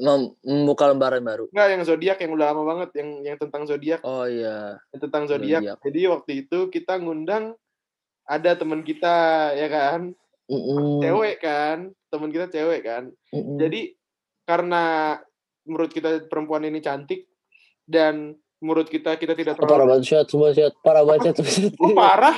Mem- 0.00 0.32
membuka 0.40 0.88
lembaran 0.88 1.20
baru. 1.20 1.44
nggak 1.50 1.68
yang 1.68 1.82
zodiak 1.84 2.16
yang 2.16 2.32
udah 2.32 2.46
lama 2.48 2.62
banget 2.64 2.90
yang 2.96 3.10
yang 3.22 3.36
tentang 3.36 3.62
zodiak 3.64 4.00
Oh 4.00 4.24
iya. 4.24 4.80
yang 4.90 5.00
tentang 5.02 5.24
zodiak 5.26 5.60
jadi 5.78 6.00
waktu 6.08 6.32
itu 6.42 6.58
kita 6.68 6.96
ngundang 6.96 7.52
ada 8.24 8.56
teman 8.56 8.80
kita 8.80 9.12
ya 9.52 9.68
kan 9.68 10.16
Mm-mm. 10.44 11.00
cewek 11.00 11.36
kan 11.38 11.92
teman 12.08 12.32
kita 12.32 12.48
cewek 12.48 12.80
kan 12.80 13.12
Mm-mm. 13.28 13.60
jadi 13.60 13.92
karena 14.42 14.84
menurut 15.64 15.88
kita 15.88 16.24
perempuan 16.24 16.62
ini 16.62 16.78
cantik 16.78 17.28
dan 17.82 18.32
menurut 18.56 18.86
kita 18.86 19.14
kita 19.14 19.32
tidak 19.32 19.56
Oh, 19.58 19.60
parah 19.60 19.70
terlalu 19.78 19.90
banget 19.94 20.06
shot, 20.06 20.26
semua 20.26 20.50
shot, 20.50 20.74
parah 20.78 21.02
banget 21.02 21.20
shot. 21.26 21.36
shot. 21.40 21.72
Kok 21.72 21.92
parah 21.92 22.36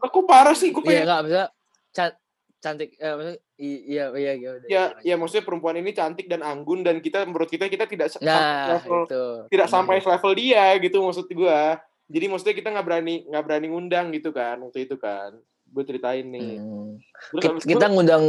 aku 0.00 0.18
parah 0.22 0.52
sih 0.52 0.68
gue 0.68 0.80
Iya 0.80 0.88
pengen 0.90 1.04
enggak 1.04 1.22
bisa 1.22 1.42
can- 1.90 2.18
cantik 2.58 2.90
eh 2.94 3.12
maksudnya 3.12 3.38
iya 3.56 4.04
iya 4.10 4.32
iya 4.34 4.50
udah. 4.54 4.66
ya 4.66 4.82
ya 5.02 5.14
maksudnya 5.14 5.44
perempuan 5.44 5.76
ini 5.76 5.92
cantik 5.92 6.24
dan 6.24 6.40
anggun 6.40 6.80
dan 6.80 6.98
kita 6.98 7.22
menurut 7.22 7.46
kita 7.46 7.68
kita 7.68 7.84
tidak 7.84 8.08
Nah, 8.18 8.80
level 8.80 9.04
itu. 9.04 9.24
tidak 9.48 9.68
Benar. 9.68 9.74
sampai 9.76 10.00
level 10.00 10.32
dia 10.34 10.64
gitu 10.78 10.96
maksud 10.98 11.28
gua 11.30 11.76
jadi 12.06 12.24
maksudnya 12.26 12.52
kita 12.52 12.68
nggak 12.70 12.84
berani 12.84 13.14
nggak 13.26 13.42
berani 13.42 13.66
ngundang 13.68 14.06
gitu 14.10 14.28
kan 14.30 14.56
waktu 14.58 14.78
itu 14.82 14.96
kan 14.96 15.36
gue 15.66 15.82
ceritain 15.82 16.24
nih 16.24 16.56
Hmm. 16.56 16.96
terus 17.34 17.60
Kita, 17.60 17.76
kita 17.76 17.86
ngundang 17.90 18.24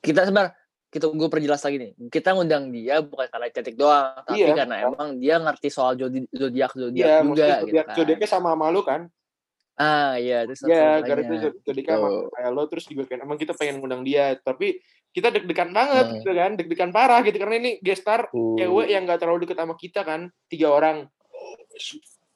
kita 0.00 0.20
sebentar 0.24 0.50
kita 0.96 1.12
gue 1.12 1.28
perjelas 1.28 1.60
lagi 1.60 1.76
nih. 1.76 1.90
Kita 2.08 2.32
ngundang 2.32 2.72
dia 2.72 3.04
bukan 3.04 3.28
karena 3.28 3.46
cantik 3.52 3.76
doang, 3.76 4.16
tapi 4.24 4.40
Iya. 4.40 4.56
karena 4.56 4.76
emang 4.88 5.08
dia 5.20 5.36
ngerti 5.36 5.68
soal 5.68 5.92
zodiak 5.94 6.72
zodiak 6.72 6.72
Iya, 6.72 7.20
juga 7.20 7.22
maksudnya 7.22 7.46
gitu 7.60 7.64
zodiak 7.68 7.86
kan. 7.86 7.96
zodiaknya 8.00 8.28
sama 8.28 8.48
sama 8.52 8.66
lu 8.72 8.80
kan? 8.80 9.00
Ah 9.76 10.16
iya, 10.16 10.48
Iya, 10.48 10.56
makanya. 10.56 11.04
gara 11.04 11.20
itu 11.20 11.34
zodiaknya 11.68 11.94
sama 12.00 12.08
Gitu. 12.08 12.20
kayak 12.32 12.50
lo 12.50 12.62
terus 12.64 12.84
juga 12.88 13.02
kan 13.04 13.18
emang 13.20 13.36
kita 13.36 13.52
pengen 13.52 13.76
ngundang 13.78 14.02
dia, 14.02 14.24
tapi 14.40 14.80
kita 15.12 15.28
deg-degan 15.28 15.70
banget 15.72 16.06
Hmm. 16.08 16.16
gitu 16.20 16.30
kan, 16.32 16.50
deg-degan 16.56 16.90
parah 16.92 17.20
gitu 17.20 17.36
karena 17.36 17.56
ini 17.56 17.70
gestar 17.80 18.28
Uh, 18.32 18.56
cewek 18.56 18.88
yang 18.88 19.04
nggak 19.04 19.20
terlalu 19.20 19.44
deket 19.44 19.56
sama 19.56 19.76
kita 19.76 20.00
kan, 20.00 20.32
tiga 20.48 20.72
orang. 20.72 21.08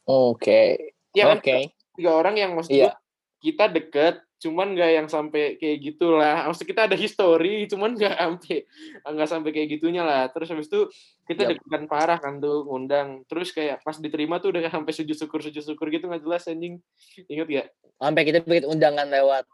Oke. 0.05 0.93
Iya 1.13 1.25
kan? 1.35 1.39
Oke. 1.41 1.57
Tiga 1.97 2.11
orang 2.13 2.35
yang 2.37 2.51
maksud 2.55 2.73
Iya. 2.73 2.93
gua, 2.93 2.95
kita 3.41 3.65
deket, 3.69 4.15
cuman 4.41 4.73
nggak 4.73 4.91
yang 4.97 5.09
sampai 5.13 5.61
kayak 5.61 5.79
gitulah. 5.85 6.49
Maksud 6.49 6.65
kita 6.65 6.89
ada 6.89 6.97
history, 6.97 7.69
cuman 7.69 7.93
nggak 7.93 8.17
sampai 8.17 8.57
nggak 9.05 9.29
sampai 9.29 9.51
kayak 9.53 9.69
gitunya 9.77 10.01
lah. 10.01 10.33
Terus 10.33 10.49
habis 10.49 10.67
itu 10.73 10.89
kita 11.29 11.45
Yap. 11.45 11.51
deg-degan 11.55 11.85
parah 11.85 12.17
kan 12.17 12.41
tuh 12.41 12.65
ngundang. 12.65 13.23
Terus 13.29 13.53
kayak 13.53 13.85
pas 13.85 14.01
diterima 14.01 14.41
tuh 14.41 14.57
udah 14.57 14.65
sampai 14.73 14.93
sujud 14.97 15.13
syukur 15.13 15.45
sujud 15.45 15.61
syukur 15.61 15.93
gitu 15.93 16.09
nggak 16.09 16.25
jelas 16.25 16.49
anjing. 16.49 16.81
Ingat 17.29 17.47
gak? 17.53 17.69
Sampai 18.01 18.23
kita 18.25 18.41
bikin 18.43 18.65
undangan 18.65 19.07
lewat 19.13 19.45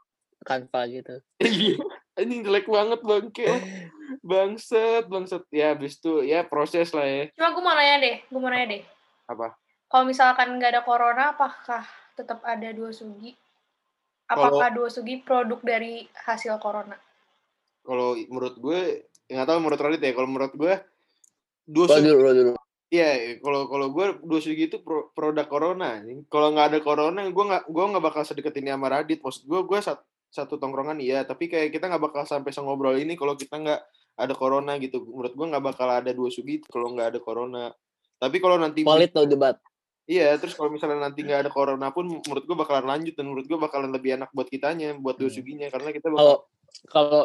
Canva 0.46 0.80
gitu. 0.86 1.18
Iya, 1.42 1.74
anjing 2.14 2.40
jelek 2.46 2.70
banget 2.70 3.00
bangke. 3.02 3.50
Bangset, 4.22 5.10
bangset. 5.10 5.42
Ya 5.50 5.74
habis 5.74 5.98
itu 5.98 6.22
ya 6.22 6.46
proses 6.46 6.94
lah 6.94 7.02
ya. 7.02 7.26
Cuma 7.34 7.50
gue 7.50 7.62
mau 7.66 7.74
nanya 7.74 7.96
deh, 7.98 8.16
gue 8.22 8.38
mau 8.38 8.50
nanya 8.54 8.78
deh. 8.78 8.82
Apa? 9.26 9.58
Kalau 9.90 10.06
misalkan 10.06 10.54
nggak 10.58 10.78
ada 10.78 10.82
corona, 10.86 11.34
apakah 11.34 11.82
tetap 12.14 12.38
ada 12.46 12.70
dua 12.70 12.94
sugi? 12.94 13.34
Apakah 14.26 14.74
dua 14.74 14.88
sugi 14.90 15.22
produk 15.22 15.62
dari 15.62 16.02
hasil 16.26 16.58
corona? 16.58 16.98
Kalau 17.86 18.18
menurut 18.18 18.58
gue, 18.58 19.06
ya 19.30 19.32
nggak 19.38 19.48
tahu 19.48 19.58
menurut 19.62 19.80
Radit 19.80 20.02
ya. 20.02 20.12
Kalau 20.14 20.28
menurut 20.28 20.54
gue, 20.58 20.74
dua 21.62 21.86
sugi, 21.86 22.10
dulu, 22.10 22.18
lo 22.26 22.32
dulu. 22.34 22.52
iya. 22.90 23.38
Kalau 23.38 23.70
kalau 23.70 23.86
gue 23.94 24.06
dua 24.26 24.40
sugi 24.42 24.66
itu 24.66 24.82
pro- 24.82 25.14
produk 25.14 25.46
corona. 25.46 26.02
Kalau 26.26 26.48
nggak 26.50 26.66
ada 26.74 26.78
corona, 26.82 27.22
gue 27.22 27.44
nggak 27.46 27.64
gue 27.70 27.84
nggak 27.94 28.04
bakal 28.04 28.22
sedekat 28.26 28.58
ini 28.58 28.74
sama 28.74 28.90
Radit. 28.90 29.22
Maksud 29.22 29.46
gue, 29.46 29.60
gue 29.62 29.78
satu, 29.78 30.02
satu 30.34 30.54
tongkrongan 30.58 30.98
iya. 30.98 31.22
Tapi 31.22 31.46
kayak 31.46 31.70
kita 31.70 31.86
nggak 31.86 32.02
bakal 32.10 32.22
sampai 32.26 32.50
ngobrol 32.58 32.98
ini 32.98 33.14
kalau 33.14 33.38
kita 33.38 33.62
nggak 33.62 33.80
ada 34.18 34.34
corona 34.34 34.74
gitu. 34.82 35.06
Menurut 35.06 35.38
gue 35.38 35.46
nggak 35.46 35.62
bakal 35.62 35.86
ada 35.86 36.10
dua 36.10 36.34
sugi 36.34 36.58
kalau 36.66 36.90
nggak 36.90 37.14
ada 37.14 37.20
corona. 37.22 37.70
Tapi 38.18 38.36
kalau 38.42 38.58
nanti 38.58 38.82
Polit 38.82 39.14
no 39.14 39.22
debat. 39.28 39.54
Iya, 40.06 40.38
terus 40.38 40.54
kalau 40.54 40.70
misalnya 40.70 41.02
nanti 41.02 41.26
nggak 41.26 41.46
ada 41.46 41.50
corona 41.50 41.90
pun 41.90 42.06
menurut 42.06 42.46
gue 42.46 42.56
bakalan 42.56 42.86
lanjut 42.86 43.14
dan 43.18 43.26
menurut 43.26 43.46
gue 43.50 43.58
bakalan 43.58 43.90
lebih 43.90 44.14
enak 44.14 44.30
buat 44.30 44.46
kitanya, 44.46 44.94
buat 44.94 45.18
dua 45.18 45.28
Hmm. 45.28 45.66
karena 45.66 45.90
kita 45.90 46.06
Kalau 46.14 46.46
bakal 46.86 46.86
kalau 46.86 47.22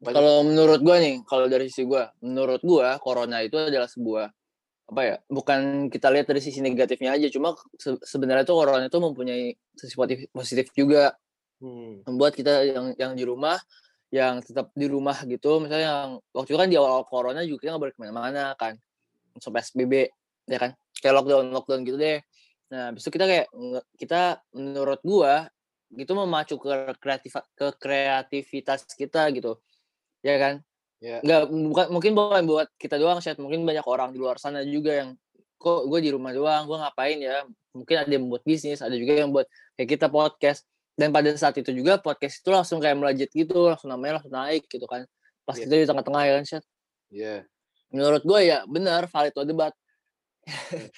kalau 0.00 0.40
menurut 0.44 0.80
gua 0.80 0.96
nih, 0.96 1.20
kalau 1.28 1.44
dari 1.44 1.68
sisi 1.68 1.84
gua, 1.84 2.08
menurut 2.24 2.60
gua 2.64 2.96
corona 2.96 3.44
itu 3.44 3.60
adalah 3.60 3.84
sebuah 3.84 4.32
apa 4.90 5.00
ya? 5.04 5.16
Bukan 5.28 5.92
kita 5.92 6.08
lihat 6.08 6.24
dari 6.24 6.40
sisi 6.40 6.64
negatifnya 6.64 7.20
aja, 7.20 7.28
cuma 7.28 7.52
se- 7.76 8.00
sebenarnya 8.00 8.48
tuh 8.48 8.56
corona 8.64 8.88
itu 8.88 8.96
mempunyai 8.96 9.52
sisi 9.76 9.92
positif, 9.92 10.24
positif 10.32 10.66
juga 10.72 11.12
hmm, 11.60 12.08
membuat 12.08 12.32
kita 12.32 12.64
yang 12.64 12.86
yang 12.96 13.12
di 13.12 13.24
rumah 13.28 13.60
yang 14.10 14.42
tetap 14.42 14.74
di 14.74 14.90
rumah 14.90 15.14
gitu 15.22 15.62
misalnya 15.62 15.86
yang 15.86 16.10
waktu 16.34 16.50
itu 16.50 16.58
kan 16.58 16.66
di 16.66 16.74
awal 16.74 17.06
corona 17.06 17.46
juga 17.46 17.62
kita 17.62 17.70
nggak 17.70 17.82
boleh 17.86 17.94
ke 17.94 18.00
mana-mana 18.02 18.44
kan 18.58 18.74
sampai 19.38 19.62
PSBB 19.62 20.10
ya 20.50 20.58
kan? 20.58 20.70
Kayak 20.98 21.14
lockdown 21.22 21.46
lockdown 21.54 21.80
gitu 21.86 21.96
deh. 21.96 22.18
Nah 22.74 22.90
habis 22.90 23.06
itu 23.06 23.10
kita 23.14 23.26
kayak 23.30 23.46
kita 23.94 24.42
menurut 24.52 25.00
gua 25.06 25.46
gitu 25.90 26.12
memacu 26.14 26.54
ke 26.58 26.94
kreatif 26.98 27.32
ke 27.54 27.66
kreativitas 27.78 28.86
kita 28.98 29.30
gitu. 29.30 29.58
Ya 30.26 30.36
kan? 30.38 30.54
Ya. 31.00 31.22
Nggak 31.24 31.42
bukan 31.48 31.86
mungkin 31.94 32.12
bukan 32.12 32.42
buat 32.44 32.68
kita 32.76 33.00
doang 33.00 33.24
sih 33.24 33.32
mungkin 33.40 33.64
banyak 33.64 33.86
orang 33.86 34.12
di 34.12 34.18
luar 34.20 34.36
sana 34.36 34.60
juga 34.66 35.00
yang 35.00 35.16
kok 35.60 35.88
gue 35.88 36.00
di 36.04 36.10
rumah 36.12 36.32
doang? 36.32 36.68
Gue 36.68 36.76
ngapain 36.76 37.16
ya? 37.20 37.44
Mungkin 37.72 37.96
ada 37.96 38.10
yang 38.10 38.28
buat 38.28 38.44
bisnis 38.44 38.84
ada 38.84 38.92
juga 38.96 39.12
yang 39.24 39.32
buat 39.32 39.48
kayak 39.80 39.88
kita 39.96 40.06
podcast. 40.12 40.66
Dan 40.96 41.16
pada 41.16 41.32
saat 41.40 41.56
itu 41.56 41.72
juga 41.72 41.96
podcast 41.96 42.44
itu 42.44 42.50
langsung 42.52 42.76
kayak 42.76 43.00
melejit 43.00 43.30
gitu 43.32 43.72
langsung 43.72 43.88
namanya 43.88 44.20
langsung 44.20 44.36
naik 44.36 44.68
gitu 44.68 44.84
kan. 44.84 45.08
Pas 45.48 45.56
Iya. 45.56 45.64
kita 45.64 45.74
di 45.80 45.86
tengah-tengah 45.88 46.22
ya 46.28 46.32
kan 46.36 46.44
Syed. 46.44 46.64
ya. 47.10 47.34
Menurut 47.90 48.22
gue 48.22 48.40
ya 48.44 48.62
benar 48.68 49.08
valid 49.08 49.32
to 49.32 49.42
debat 49.48 49.72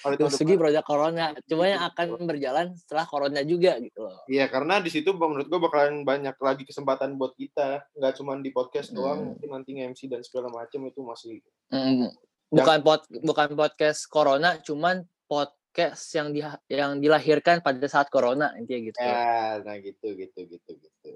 kalau 0.01 0.13
itu 0.15 0.23
dari 0.25 0.33
segi 0.39 0.55
produk 0.55 0.83
corona 0.87 1.35
cuma 1.45 1.67
yang 1.67 1.83
akan 1.85 2.25
berjalan 2.25 2.67
setelah 2.79 3.05
corona 3.05 3.43
juga 3.43 3.75
gitu 3.77 4.07
loh 4.07 4.23
Iya, 4.25 4.47
karena 4.47 4.79
di 4.79 4.89
situ 4.89 5.11
menurut 5.13 5.45
gue 5.51 5.59
bakalan 5.59 6.01
banyak 6.07 6.33
lagi 6.39 6.63
kesempatan 6.63 7.19
buat 7.19 7.35
kita, 7.35 7.85
nggak 7.93 8.13
cuma 8.17 8.39
di 8.39 8.49
podcast 8.55 8.95
doang, 8.95 9.19
Hmm. 9.19 9.27
mungkin 9.35 9.49
nanti 9.51 9.71
MC 9.77 10.07
dan 10.07 10.23
segala 10.23 10.47
macam 10.49 10.79
itu 10.87 11.01
masih 11.03 11.43
Mm, 11.73 12.09
bukan 12.53 12.79
pod, 12.85 13.01
bukan 13.09 13.47
podcast 13.57 14.05
corona 14.07 14.61
cuman 14.61 15.03
podcast 15.25 16.05
yang 16.13 16.29
di, 16.31 16.39
yang 16.69 17.01
dilahirkan 17.01 17.59
pada 17.65 17.81
saat 17.89 18.07
corona 18.13 18.53
intinya 18.55 18.93
gitu 18.93 18.97
ya, 19.01 19.57
nah 19.65 19.75
gitu 19.81 20.07
gitu 20.13 20.39
gitu 20.45 20.71
gitu. 20.77 21.09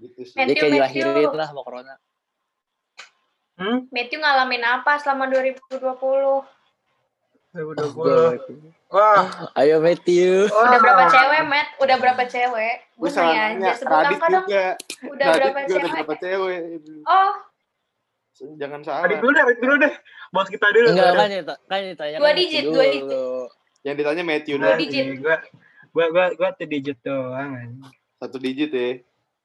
Gitu 0.00 0.20
sih. 0.24 0.36
Jadi 0.38 0.56
kayak 0.56 0.72
dilahirin 0.80 1.34
lah 1.36 1.46
sama 1.50 1.60
corona. 1.66 1.94
Hmm? 3.60 3.84
Matthew 3.92 4.24
ngalamin 4.24 4.64
apa 4.64 4.96
selama 4.96 5.28
2020? 5.28 5.84
2020. 7.50 8.94
Wah, 8.94 9.50
Ayo 9.58 9.82
Matthew. 9.82 10.46
Udah 10.46 10.70
wah. 10.70 10.78
berapa 10.78 11.04
cewek, 11.10 11.42
Matt? 11.50 11.68
Udah 11.82 11.96
berapa 11.98 12.22
cewek? 12.26 12.74
Gue 12.94 13.10
salah 13.10 13.34
nanya 13.34 13.74
Radit 13.74 14.18
angka 14.18 14.26
dong. 14.30 14.44
juga. 14.46 14.64
Udah 15.02 15.26
Radit 15.26 15.38
berapa 15.42 15.58
juga 15.66 15.74
udah 15.74 15.90
cewek? 15.90 15.94
berapa 15.94 16.14
cewek. 16.18 16.60
Oh, 17.06 17.32
Jangan 18.56 18.80
salah. 18.86 19.04
Adit 19.04 19.18
dulu 19.20 19.30
deh, 19.34 19.42
Adit 19.42 19.58
dulu 19.60 19.74
deh. 19.82 19.92
Bos 20.30 20.48
kita 20.48 20.66
dulu. 20.70 20.88
Enggak 20.94 21.12
kan 21.12 21.28
ya, 21.28 21.42
kan 21.66 21.78
ditanya 21.82 22.16
Dua 22.22 22.32
digit, 22.32 22.64
dua 22.70 22.86
digit. 22.86 23.50
Yang 23.82 23.94
ditanya 23.98 24.22
Matthew 24.22 24.54
Dua 24.56 24.74
digit. 24.78 25.04
Gue, 25.18 25.36
gue, 25.90 26.06
gue, 26.06 26.26
gue 26.38 26.48
tuh 26.54 26.66
digit 26.70 26.98
doang. 27.02 27.50
Satu 28.22 28.36
digit 28.38 28.70
ya. 28.70 28.90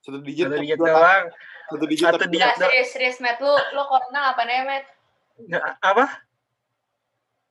Satu 0.05 0.21
digit. 0.21 0.45
Satu 0.45 0.57
digit 0.61 0.77
doang. 0.77 1.23
Satu 1.73 1.85
digit. 1.89 2.05
Satu 2.05 2.25
digit. 2.29 2.53
Serius, 2.53 2.87
serius, 2.93 3.17
Matt. 3.17 3.41
Lu, 3.41 3.49
lu 3.49 3.81
corona 3.89 4.31
apa 4.37 4.41
nih, 4.45 4.61
Matt? 4.61 4.85
Nggak, 5.41 5.63
apa? 5.81 6.05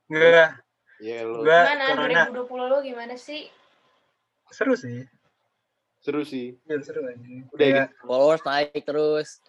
Enggak, 0.06 0.60
Iya 0.96 1.18
lo. 1.22 1.42
Gua- 1.42 1.64
Gimana? 1.64 1.84
corona. 1.90 2.22
2020 2.30 2.64
lu 2.64 2.76
gimana 2.82 3.14
sih? 3.14 3.50
seru 4.46 4.74
sih. 4.74 5.02
Seru 5.98 6.22
sih. 6.22 6.54
Ya, 6.62 6.78
seru 6.78 7.02
aja. 7.02 7.18
Udah 7.50 7.58
Kayak, 7.58 7.86
Followers 8.00 8.44
naik 8.44 8.84
terus. 8.84 9.42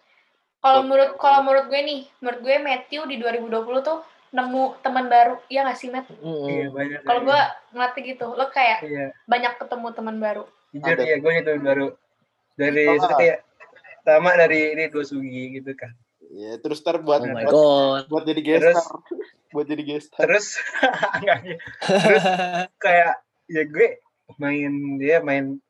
Kalau 0.58 0.82
menurut 0.82 1.14
kalau 1.14 1.46
menurut 1.46 1.68
gue 1.68 1.78
nih, 1.78 2.00
menurut 2.18 2.40
gue 2.42 2.56
Matthew 2.58 3.06
di 3.06 3.16
2020 3.16 3.54
tuh 3.80 4.02
nemu 4.32 4.74
teman 4.80 5.06
baru. 5.06 5.38
Iya 5.46 5.62
nggak 5.62 5.78
sih, 5.78 5.88
Matt? 5.88 6.10
Iya, 6.10 6.66
banyak. 6.68 7.00
Kalau 7.04 7.20
ya. 7.20 7.24
gue 7.24 7.40
ngelatih 7.70 8.02
gitu, 8.04 8.26
lo 8.28 8.44
kayak 8.50 8.78
Iya, 8.82 9.06
banyak 9.24 9.52
ketemu 9.56 9.86
teman 9.92 10.16
baru. 10.18 10.44
jujur 10.74 10.98
ya, 10.98 11.16
gue 11.16 11.32
gitu 11.38 11.50
baru. 11.62 11.88
Dari 12.58 12.82
Oh. 12.84 12.96
itu 12.96 13.06
kayak 13.14 13.38
sama 14.02 14.30
dari 14.34 14.74
ini 14.74 14.84
dua 14.88 15.04
sugi 15.04 15.54
gitu 15.54 15.70
kan. 15.72 15.94
Iya, 16.28 16.58
terus 16.58 16.80
ntar 16.80 16.98
buat 16.98 17.20
Oh 17.20 17.28
my 17.28 17.34
buat, 17.40 17.52
god. 17.52 18.02
buat 18.08 18.24
jadi 18.24 18.42
Terus- 18.42 18.74
gestar. 18.74 18.98
buat 19.54 19.66
jadi 19.66 19.82
gestar. 19.84 20.20
Terus, 20.22 20.46
enggak, 21.18 21.36
enggak. 21.40 21.60
terus 21.80 22.24
kayak 22.76 23.12
ya 23.46 23.62
gue 23.64 23.88
main 24.36 24.70
dia 24.96 25.16
main 25.20 25.62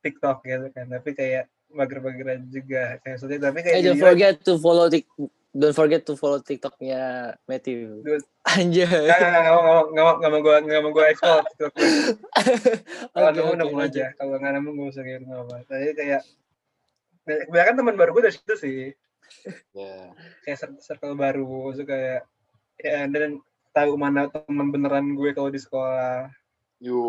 TikTok 0.00 0.42
gitu 0.42 0.66
kan 0.70 0.86
tapi 0.86 1.12
kayak 1.12 1.44
mager-mageran 1.70 2.48
juga 2.48 2.96
kayak 2.98 3.14
maksudnya 3.14 3.38
tapi 3.42 3.58
kayak 3.60 3.74
Hey, 3.74 3.82
don't 3.82 3.96
jujur- 3.96 4.06
forget 4.06 4.34
to 4.40 4.52
follow 4.56 4.86
tik 4.86 5.04
don't 5.50 5.72
forget 5.72 6.02
to 6.02 6.14
follow 6.14 6.40
TikToknya 6.40 7.02
Matthew. 7.44 8.00
Dude. 8.00 8.24
Anjay. 8.44 8.84
nggak 8.84 9.18
nggak 9.18 9.42
nggak 9.42 9.54
mau 9.54 9.80
nggak 9.86 10.04
mau 10.04 10.14
nggak 10.18 10.30
mau 10.30 10.40
gue 10.40 10.56
nggak 10.62 10.80
mau 10.80 10.90
gue 10.90 11.04
ekspor 11.06 11.40
TikTok 11.46 11.72
kalau 13.12 13.26
Oke, 13.26 13.36
nemu 13.36 13.44
oke, 13.46 13.58
nemu 13.58 13.76
aja 13.78 14.04
kalau 14.14 14.34
nggak 14.34 14.52
nemu 14.52 14.70
gue 14.70 14.86
usah 14.88 15.02
kayak 15.02 15.20
nggak 15.22 15.38
apa 15.38 15.56
tapi 15.64 15.84
kayak 15.94 16.20
kebanyakan 17.24 17.74
teman 17.74 17.94
baru 17.94 18.10
gue 18.12 18.22
dari 18.22 18.34
situ 18.34 18.54
sih 18.54 18.78
Ya. 19.70 20.12
kayak 20.40 20.56
cir- 20.56 20.80
circle 20.80 21.14
baru 21.14 21.44
so 21.70 21.82
kayak 21.82 22.24
ya 22.76 23.04
dan 23.06 23.38
tahu 23.70 23.94
mana 23.94 24.26
teman 24.26 24.68
beneran 24.68 25.12
gue 25.12 25.30
kalau 25.30 25.48
di 25.48 25.58
sekolah 25.58 26.30
Yo, 26.78 27.00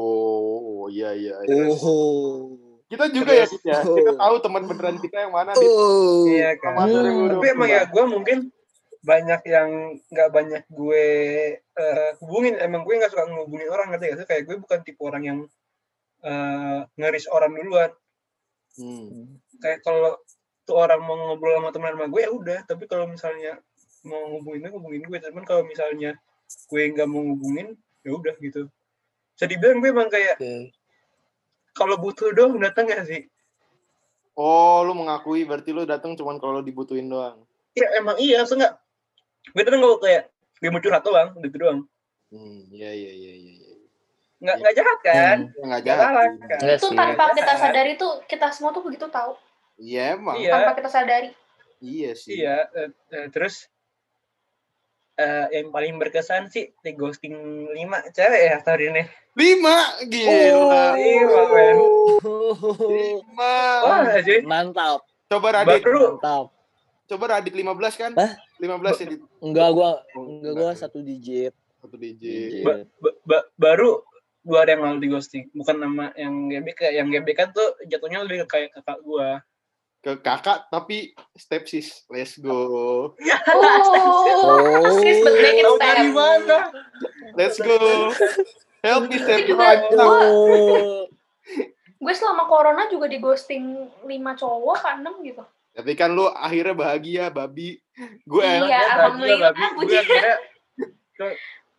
iya 0.88 1.12
iya. 1.12 1.36
iya. 1.42 1.68
Oh. 1.76 2.56
Kita 2.86 3.10
juga 3.10 3.34
ya, 3.34 3.44
Terus- 3.44 3.60
ya. 3.62 3.82
Kita 3.82 4.14
tahu 4.16 4.36
teman 4.40 4.64
beneran 4.64 4.98
kita 4.98 5.18
yang 5.20 5.34
mana 5.34 5.52
di 5.52 5.64
Oh. 5.64 6.24
iya 6.26 6.56
kan 6.56 6.78
Hmm. 6.78 6.92
2020. 6.94 7.34
tapi 7.34 7.48
emang 7.50 7.70
ya 7.70 7.84
gue 7.84 8.04
mungkin 8.06 8.38
banyak 9.02 9.42
yang 9.46 9.70
nggak 10.08 10.30
banyak 10.32 10.64
gue 10.66 11.06
eh, 11.60 12.10
hubungin 12.20 12.56
emang 12.58 12.82
gue 12.82 12.94
nggak 12.96 13.12
suka 13.12 13.26
ngehubungin 13.26 13.68
orang 13.68 13.92
ngerti 13.92 14.06
gak 14.08 14.18
sih 14.18 14.28
kayak 14.28 14.44
gue 14.44 14.56
bukan 14.58 14.80
tipe 14.82 15.02
orang 15.02 15.24
yang 15.24 15.40
eh, 16.22 16.80
ngeris 16.96 17.28
orang 17.28 17.52
duluan 17.54 17.92
Hmm. 18.76 19.40
kayak 19.58 19.80
kalau 19.82 20.18
tuh 20.66 20.76
orang 20.76 21.00
mau 21.00 21.14
ngobrol 21.16 21.56
sama 21.56 21.70
teman 21.70 21.94
sama 21.94 22.08
gue 22.08 22.22
ya 22.22 22.32
udah 22.32 22.60
tapi 22.66 22.84
kalau 22.84 23.06
misalnya 23.06 23.62
mau 24.02 24.22
ngubungin 24.28 24.62
gue 24.62 24.72
ngubungin 24.72 25.02
gue 25.04 25.20
cuman 25.24 25.44
kalau 25.44 25.64
misalnya 25.64 26.18
gue 26.68 26.82
nggak 26.90 27.06
mau 27.06 27.22
ngubungin 27.24 27.74
ya 28.02 28.12
udah 28.12 28.34
gitu 28.36 28.66
bisa 29.32 29.46
dibilang 29.46 29.78
gue 29.78 29.90
emang 29.90 30.08
kayak 30.08 30.36
Oke. 30.36 30.74
kalau 31.72 31.96
butuh 31.96 32.30
doang 32.32 32.58
datang 32.58 32.86
gak 32.86 33.06
sih 33.06 33.24
Oh, 34.36 34.84
lu 34.84 34.92
mengakui 34.94 35.48
berarti 35.48 35.72
lu 35.72 35.88
datang 35.88 36.12
cuman 36.12 36.36
kalau 36.36 36.60
dibutuhin 36.60 37.08
doang. 37.08 37.40
ya 37.72 37.88
emang 37.96 38.16
iya 38.18 38.44
so 38.44 38.54
nggak 38.54 38.76
gue 39.48 39.64
datang 39.64 39.80
kalau 39.80 39.96
kayak 39.98 40.28
gue 40.58 40.68
mau 40.68 40.80
curhat 40.80 41.02
doang 41.02 41.32
gitu 41.40 41.58
doang 41.58 41.80
Hmm, 42.28 42.68
iya 42.68 42.90
iya 42.90 43.12
iya 43.14 43.34
iya. 43.34 43.54
iya. 43.56 43.76
nggak 44.38 44.56
nggak 44.60 44.76
jahat 44.76 45.00
kan 45.00 45.38
Ya 45.48 45.64
nggak 45.64 45.80
Nggak 45.80 45.84
jahat. 45.86 46.12
sih. 46.12 46.44
kan? 46.44 46.60
Itu 46.74 46.88
sih. 46.90 46.98
tanpa 46.98 47.24
kita 47.32 47.54
sadari 47.56 47.94
tuh 47.96 48.14
kita 48.26 48.48
semua 48.50 48.70
tuh 48.70 48.82
begitu 48.82 49.08
tahu. 49.08 49.32
Iya 49.76 50.16
emang. 50.16 50.36
Iya. 50.38 50.52
Tanpa 50.54 50.72
kita 50.74 50.90
sadari. 50.90 51.30
Iya 51.78 52.12
sih. 52.14 52.40
iya 52.40 52.66
eh, 52.72 52.90
eh, 53.12 53.28
terus 53.30 53.68
eh, 55.14 55.46
yang 55.54 55.70
paling 55.70 55.96
berkesan 55.96 56.48
sih 56.48 56.72
di 56.74 56.92
ghosting 56.92 57.36
5 57.68 57.76
cewek 58.12 58.42
ya 58.42 58.58
tahun 58.60 58.82
ini 58.90 59.04
Lima, 59.36 59.76
gila. 60.02 60.96
Lima, 60.96 61.42
men. 61.50 61.76
Lima. 62.82 63.56
wah 63.82 64.02
sih 64.20 64.40
Mantap, 64.42 65.04
Coba 65.26 65.48
Radit, 65.54 65.84
baru 65.84 66.16
mantap. 66.16 66.46
coba 67.06 67.26
Radit 67.30 67.54
15 67.54 67.68
kan? 67.96 68.12
Hah? 68.16 68.32
15 68.58 68.72
ya 68.96 69.06
di 69.06 69.18
Enggak 69.42 69.70
gua 69.72 69.92
Oh, 70.16 70.24
enggak 70.32 70.54
gua 70.56 70.72
satu 70.74 71.00
digit. 71.00 71.52
satu 71.78 71.96
DJ. 71.96 72.24
Digit. 72.24 72.64
ba- 72.64 72.88
ba- 72.98 73.18
ba- 73.22 73.48
baru 73.56 74.02
dua 74.42 74.62
hari 74.62 74.74
yang 74.74 74.84
lalu 74.86 75.00
di 75.02 75.10
ghosting 75.10 75.44
bukan 75.52 75.76
nama 75.76 76.10
yang 76.16 76.48
GBK 76.48 76.82
yang 76.94 77.08
GBK 77.10 77.52
tuh 77.52 77.68
jatuhnya 77.84 78.22
lebih 78.22 78.46
ke 78.46 78.58
kayak 78.58 78.70
kakak 78.74 79.02
gua 79.02 79.44
Ke 80.06 80.22
kakak 80.22 80.70
tapi 80.70 81.18
stepsis. 81.34 82.06
Let's 82.14 82.38
go. 82.38 82.54
Oh, 82.54 83.10
Oh. 83.58 85.02
sis 85.02 85.18
but 85.26 85.34
make 85.34 85.58
it 85.58 85.66
tahu 85.66 85.82
dari 85.82 86.06
step. 86.06 86.14
mana 86.14 86.58
Let's 87.34 87.58
go. 87.58 88.14
Help 88.86 89.10
me 89.10 89.18
step. 89.18 89.50
Oh. 89.98 91.10
Gue 91.98 92.14
selama 92.14 92.46
corona 92.46 92.86
juga 92.86 93.10
di 93.10 93.18
ghosting 93.18 93.90
5 94.06 94.06
cowok 94.38 94.78
kan 94.78 95.02
6 95.02 95.26
gitu. 95.26 95.42
Tapi 95.74 95.92
kan 95.98 96.14
lu 96.14 96.30
akhirnya 96.30 96.78
bahagia, 96.78 97.34
babi. 97.34 97.82
Gue 98.30 98.46
Iya. 98.46 98.62
Ya, 98.70 98.82
alhamdulillah. 99.02 99.52
Gue 99.58 99.90
akhirnya 99.90 100.38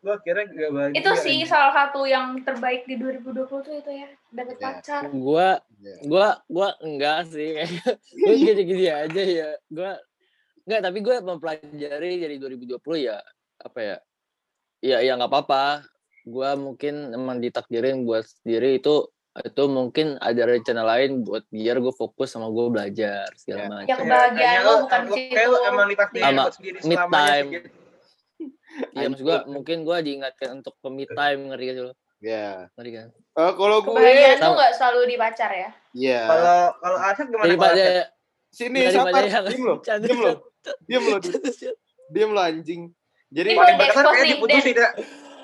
gue 0.06 0.14
akhirnya 0.14 0.44
gak 0.46 0.70
bahagia. 0.70 0.96
Itu 0.96 1.10
sih 1.18 1.38
salah 1.42 1.72
satu 1.74 2.06
yang 2.06 2.38
terbaik 2.40 2.86
di 2.86 2.94
2020 2.94 3.42
tuh 3.58 3.74
itu 3.74 3.90
ya. 3.90 4.06
Dapet 4.30 4.54
Ya. 4.54 4.62
pacar. 4.72 5.02
Gua 5.10 5.58
Iya. 5.76 5.96
gua 6.04 6.28
gua 6.46 6.68
enggak 6.80 7.26
sih 7.26 7.58
gue 8.22 8.34
gini-gini 8.34 8.86
aja 8.86 9.18
ya 9.20 9.50
gua 9.66 9.98
enggak 10.62 10.80
tapi 10.80 10.98
gue 11.00 11.14
mempelajari 11.20 12.12
dari 12.16 12.36
2020 12.38 12.78
ya 13.02 13.18
apa 13.58 13.78
ya 13.78 13.96
ya 14.80 14.98
ya 15.00 15.12
nggak 15.14 15.26
apa-apa 15.26 15.84
gue 16.22 16.50
mungkin 16.56 16.94
emang 17.12 17.38
ditakdirin 17.38 18.02
buat 18.02 18.24
sendiri 18.24 18.76
itu 18.76 19.06
itu 19.36 19.62
mungkin 19.66 20.16
ada 20.18 20.42
rencana 20.44 20.82
lain 20.82 21.20
buat 21.22 21.44
biar 21.46 21.76
gue 21.76 21.92
fokus 21.92 22.30
sama 22.30 22.48
gue 22.48 22.66
belajar 22.68 23.28
segala 23.34 23.60
Ya. 23.60 23.68
macam 23.68 23.86
Ya, 23.86 23.96
kebahagiaan 23.96 24.32
kayaknya 24.32 24.60
lo 24.62 24.72
bukan 24.80 25.00
lo- 25.02 25.06
di 25.06 25.12
kayak 25.12 25.36
situ. 25.36 25.52
lo 25.52 25.58
emang 25.62 25.86
ditakdirin 25.86 26.34
buat 26.34 26.54
sendiri 26.56 26.78
selamanya 26.80 27.28
time. 27.28 27.48
gitu. 27.52 27.68
Iya 28.92 29.06
maksud 29.08 29.22
gue 29.22 29.38
mungkin 29.46 29.76
gue 29.82 29.96
diingatkan 30.02 30.48
untuk 30.54 30.74
me 30.86 31.04
time 31.04 31.40
ngerti 31.48 31.64
gak 31.64 31.74
sih 31.74 31.84
lo 31.84 31.94
Ya. 32.16 32.66
ngerti 32.74 32.90
kan 32.92 33.08
Eh, 33.36 33.52
kalau 33.52 33.76
gue, 33.80 33.92
Kebahagiaan 33.92 34.34
tuh 34.34 34.42
Sama. 34.42 34.56
nggak 34.56 34.72
selalu 34.72 35.00
di 35.04 35.16
pacar 35.16 35.50
ya. 35.52 35.68
ya. 35.92 36.22
Kalau 36.24 36.56
kalau 36.78 36.96
Arsyad 36.98 37.26
gimana? 37.28 37.44
daripada? 37.46 37.84
Sini, 38.48 38.78
sabar. 38.88 39.22
Diem 39.44 39.60
lo. 39.60 39.74
Diem 39.84 40.18
lo. 40.18 40.32
Diem 40.80 41.04
lo. 41.04 41.16
Diem 42.08 42.30
lo 42.32 42.40
anjing. 42.40 42.82
Jadi 43.28 43.48
Ini 43.52 43.58
paling 43.58 43.76
berkesan 43.76 44.00
expose 44.00 44.16
kayak 44.16 44.30
diputusin 44.32 44.72
ya. 44.72 44.88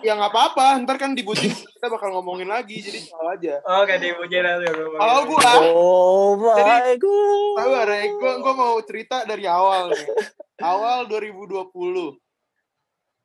ya 0.01 0.13
nggak 0.17 0.33
apa-apa. 0.33 0.67
Ntar 0.81 0.97
kan 0.97 1.13
dibucin 1.13 1.53
kita 1.53 1.87
bakal 1.87 2.09
ngomongin 2.11 2.49
lagi. 2.49 2.81
Jadi 2.81 3.05
tahu 3.05 3.27
aja. 3.29 3.61
Oke, 3.77 3.93
dipuji 4.01 4.37
nanti. 4.41 4.67
Kalau 4.73 5.21
gue 5.23 5.39
oh 5.69 6.29
my 6.35 6.57
Jadi, 6.57 6.73
god 6.97 7.57
tahu 7.59 7.71
ada 7.77 7.95
gue 8.01 8.33
gue 8.41 8.55
mau 8.57 8.75
cerita 8.81 9.17
dari 9.23 9.45
awal 9.45 9.93
nih. 9.93 10.07
Awal 10.57 11.05
2020. 11.05 11.69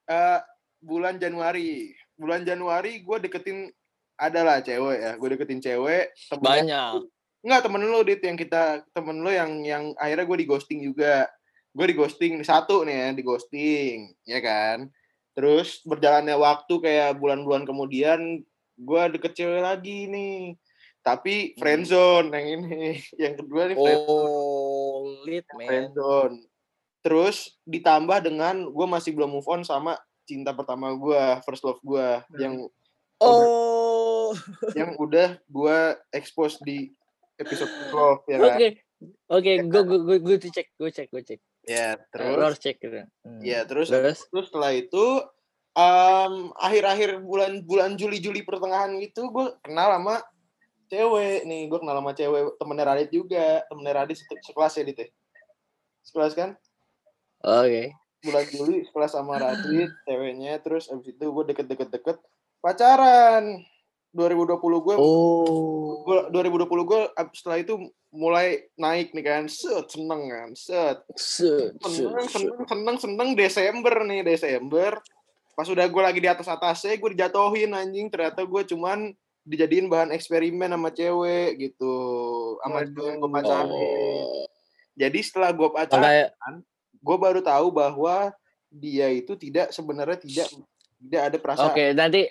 Eh 0.07 0.39
bulan 0.81 1.19
Januari. 1.19 1.91
Bulan 2.17 2.41
Januari 2.41 3.03
gue 3.03 3.17
deketin 3.21 3.69
adalah 4.17 4.63
cewek 4.63 4.97
ya. 4.97 5.11
Gue 5.19 5.27
deketin 5.37 5.61
cewek. 5.61 6.15
temen- 6.31 6.43
banyak 6.43 7.03
Enggak 7.45 7.63
temen 7.69 7.85
lu 7.85 8.01
dit 8.03 8.19
yang 8.19 8.35
kita 8.35 8.81
temen 8.91 9.21
lu 9.23 9.29
yang 9.29 9.61
yang 9.63 9.83
akhirnya 9.95 10.25
gue 10.25 10.37
di 10.41 10.47
ghosting 10.49 10.79
juga. 10.83 11.29
Gue 11.71 11.85
di 11.93 11.95
ghosting 11.95 12.41
satu 12.41 12.81
nih 12.81 12.95
ya 12.97 13.07
di 13.13 13.21
ghosting, 13.23 13.97
ya 14.25 14.39
kan. 14.41 14.89
Terus 15.37 15.85
berjalannya 15.85 16.33
waktu 16.33 16.73
kayak 16.81 17.21
bulan-bulan 17.21 17.69
kemudian 17.69 18.41
gue 18.75 19.01
deket 19.13 19.37
cewek 19.37 19.61
lagi 19.61 20.09
nih. 20.09 20.57
Tapi 21.05 21.55
friendzone 21.55 22.33
yang 22.35 22.47
ini, 22.57 22.99
yang 23.23 23.33
kedua 23.37 23.69
nih 23.71 23.77
friendzone. 23.79 24.27
oh 24.27 25.23
lit 25.23 25.45
man 25.55 25.67
friendzone. 25.69 26.35
Terus 27.07 27.55
ditambah 27.63 28.19
dengan 28.19 28.67
gue 28.67 28.87
masih 28.91 29.15
belum 29.15 29.31
move 29.31 29.47
on 29.47 29.63
sama 29.63 29.95
cinta 30.27 30.51
pertama 30.51 30.91
gue, 30.91 31.23
first 31.47 31.63
love 31.63 31.79
gue, 31.79 32.07
yang 32.35 32.67
oh 33.23 34.35
yang 34.75 34.99
udah 34.99 35.39
gue 35.39 35.77
expose 36.11 36.59
di 36.59 36.91
episode 37.39 37.71
love 37.95 38.27
ya 38.27 38.37
Oke. 38.43 38.43
kan. 38.43 38.59
Oke, 39.31 39.51
gue 39.63 39.81
gue 39.87 39.99
gue 40.03 40.17
gue 40.19 40.35
tuh 40.35 40.51
cek, 40.51 40.67
gue 40.75 40.89
cek, 40.91 41.07
gue 41.15 41.23
cek. 41.23 41.39
Ya 41.63 41.95
Lo 41.95 42.03
terus, 42.11 42.43
harus 42.43 42.59
cek 42.59 42.75
gitu. 42.83 42.97
Hmm. 43.23 43.39
ya 43.39 43.63
terus, 43.63 43.87
Terus? 43.87 44.27
terus 44.27 44.45
setelah 44.51 44.75
itu 44.75 45.05
em, 45.71 46.33
akhir-akhir 46.59 47.23
bulan 47.23 47.63
bulan 47.63 47.95
Juli 47.95 48.19
Juli 48.19 48.43
pertengahan 48.43 48.99
itu 48.99 49.31
gue 49.31 49.47
kenal 49.63 49.95
sama 49.95 50.19
cewek 50.91 51.47
nih, 51.47 51.71
gue 51.71 51.79
kenal 51.79 52.03
sama 52.03 52.11
cewek 52.11 52.55
temennya 52.59 52.83
Radit 52.83 53.09
juga, 53.15 53.63
temennya 53.71 53.93
Radit 53.95 54.17
se- 54.19 54.43
sekelas 54.43 54.73
ya 54.75 54.83
dit 54.83 54.97
ya? 54.99 55.07
Sekelas 56.03 56.33
kan? 56.35 56.49
Oke. 57.41 57.93
bulan 58.17 58.45
Juli 58.49 58.81
sekelas 58.83 59.13
sama 59.13 59.37
Radit 59.37 59.91
ceweknya. 60.09 60.57
Terus 60.59 60.89
abis 60.89 61.13
itu 61.13 61.25
gue 61.25 61.43
deket-deket-deket 61.53 62.17
pacaran. 62.59 63.61
2020 64.15 64.57
gue 64.57 64.95
Oh. 64.97 66.01
gue 66.01 66.33
2020 66.33 66.89
gue 66.89 67.01
setelah 67.37 67.61
itu 67.61 67.77
mulai 68.09 68.65
naik 68.73 69.13
nih 69.13 69.23
kan. 69.23 69.43
Set 69.45 69.93
seneng 69.93 70.25
kan 70.27 70.49
set. 70.57 70.97
Seneng 71.13 72.25
seneng 72.25 72.65
seneng 72.65 72.97
seneng 72.97 73.29
Desember 73.37 73.93
nih 74.03 74.25
Desember. 74.25 74.97
Pas 75.53 75.69
udah 75.69 75.85
gue 75.85 76.01
lagi 76.01 76.19
di 76.21 76.29
atas 76.29 76.49
atasnya 76.49 76.97
gue 76.97 77.13
dijatuhin 77.13 77.77
anjing. 77.77 78.09
Ternyata 78.09 78.41
gue 78.41 78.61
cuman 78.65 79.13
dijadiin 79.47 79.87
bahan 79.87 80.11
eksperimen 80.11 80.73
sama 80.73 80.89
cewek 80.89 81.61
gitu. 81.61 81.93
Sama 82.65 82.83
cewek 82.83 83.15
gue 83.21 83.29
pacarin. 83.29 83.69
Oh. 83.69 84.43
jadi 84.97 85.19
setelah 85.21 85.53
gue 85.53 85.69
pacaran 85.69 86.65
gue 87.07 87.17
baru 87.17 87.39
tahu 87.39 87.71
bahwa 87.71 88.35
dia 88.67 89.07
itu 89.07 89.39
tidak 89.39 89.71
sebenarnya 89.71 90.19
tidak 90.19 90.47
tidak 90.99 91.21
ada 91.23 91.37
perasaan. 91.39 91.71
Oke, 91.71 91.95
nanti 91.95 92.27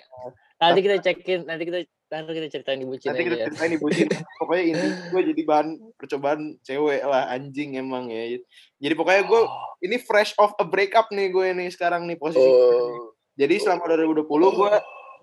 nanti 0.61 0.79
kita 0.85 0.97
cekin, 1.01 1.49
nanti 1.49 1.63
kita 1.65 1.79
nanti 2.07 2.31
kita 2.39 2.47
ceritain 2.47 2.79
di 2.79 2.87
bucin 2.87 3.11
Nanti 3.11 3.23
kita 3.27 3.37
ceritain 3.51 3.69
nih 3.75 3.81
bucin. 3.83 4.07
pokoknya 4.39 4.63
ini 4.63 4.87
gue 5.11 5.21
jadi 5.33 5.41
bahan 5.43 5.67
percobaan 5.99 6.41
cewek 6.63 7.03
lah 7.03 7.27
anjing 7.33 7.75
emang 7.75 8.07
ya. 8.07 8.39
Jadi 8.79 8.93
pokoknya 8.95 9.23
gue 9.27 9.41
ini 9.83 9.97
fresh 9.99 10.37
off 10.39 10.55
a 10.61 10.65
breakup 10.65 11.11
nih 11.11 11.33
gue 11.33 11.47
nih 11.51 11.69
sekarang 11.73 12.07
nih 12.07 12.15
posisi. 12.15 12.47
Oh. 12.47 13.11
Jadi 13.35 13.59
selama 13.59 13.91
2020 13.91 14.23
gue 14.29 14.71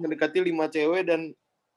mendekati 0.02 0.38
lima 0.44 0.68
cewek 0.68 1.08
dan 1.08 1.32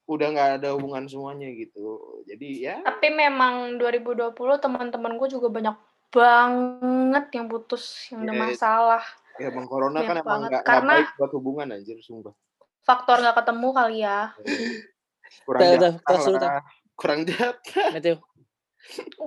udah 0.07 0.27
nggak 0.31 0.49
ada 0.63 0.75
hubungan 0.75 1.07
semuanya 1.07 1.51
gitu. 1.55 2.23
Jadi 2.27 2.67
ya 2.67 2.83
Tapi 2.83 3.11
memang 3.11 3.79
2020 3.79 4.35
teman-teman 4.35 5.13
gue 5.19 5.27
juga 5.31 5.47
banyak 5.51 5.75
banget 6.09 7.25
yang 7.33 7.45
putus, 7.47 7.83
yang 8.09 8.23
ada 8.23 8.33
Iya. 8.33 8.41
masalah. 8.43 9.03
ya 9.37 9.53
bang 9.53 9.67
corona 9.69 10.01
Banyak 10.01 10.07
kan 10.09 10.15
emang 10.17 10.25
banget. 10.25 10.49
nggak 10.49 10.49
nggak 10.57 10.65
Karena- 10.65 10.97
baik 10.97 11.09
buat 11.21 11.31
hubungan 11.37 11.67
anjir 11.69 11.97
sumpah. 12.01 12.33
Faktor 12.81 13.15
nggak 13.21 13.37
ketemu 13.37 13.67
kali 13.69 13.97
ya. 14.01 14.19
Kurang 15.45 15.61
jatah 15.77 16.17
lah. 16.17 16.63
Kurang 16.97 17.19
jatah. 17.21 17.87
Matthew. 17.93 18.17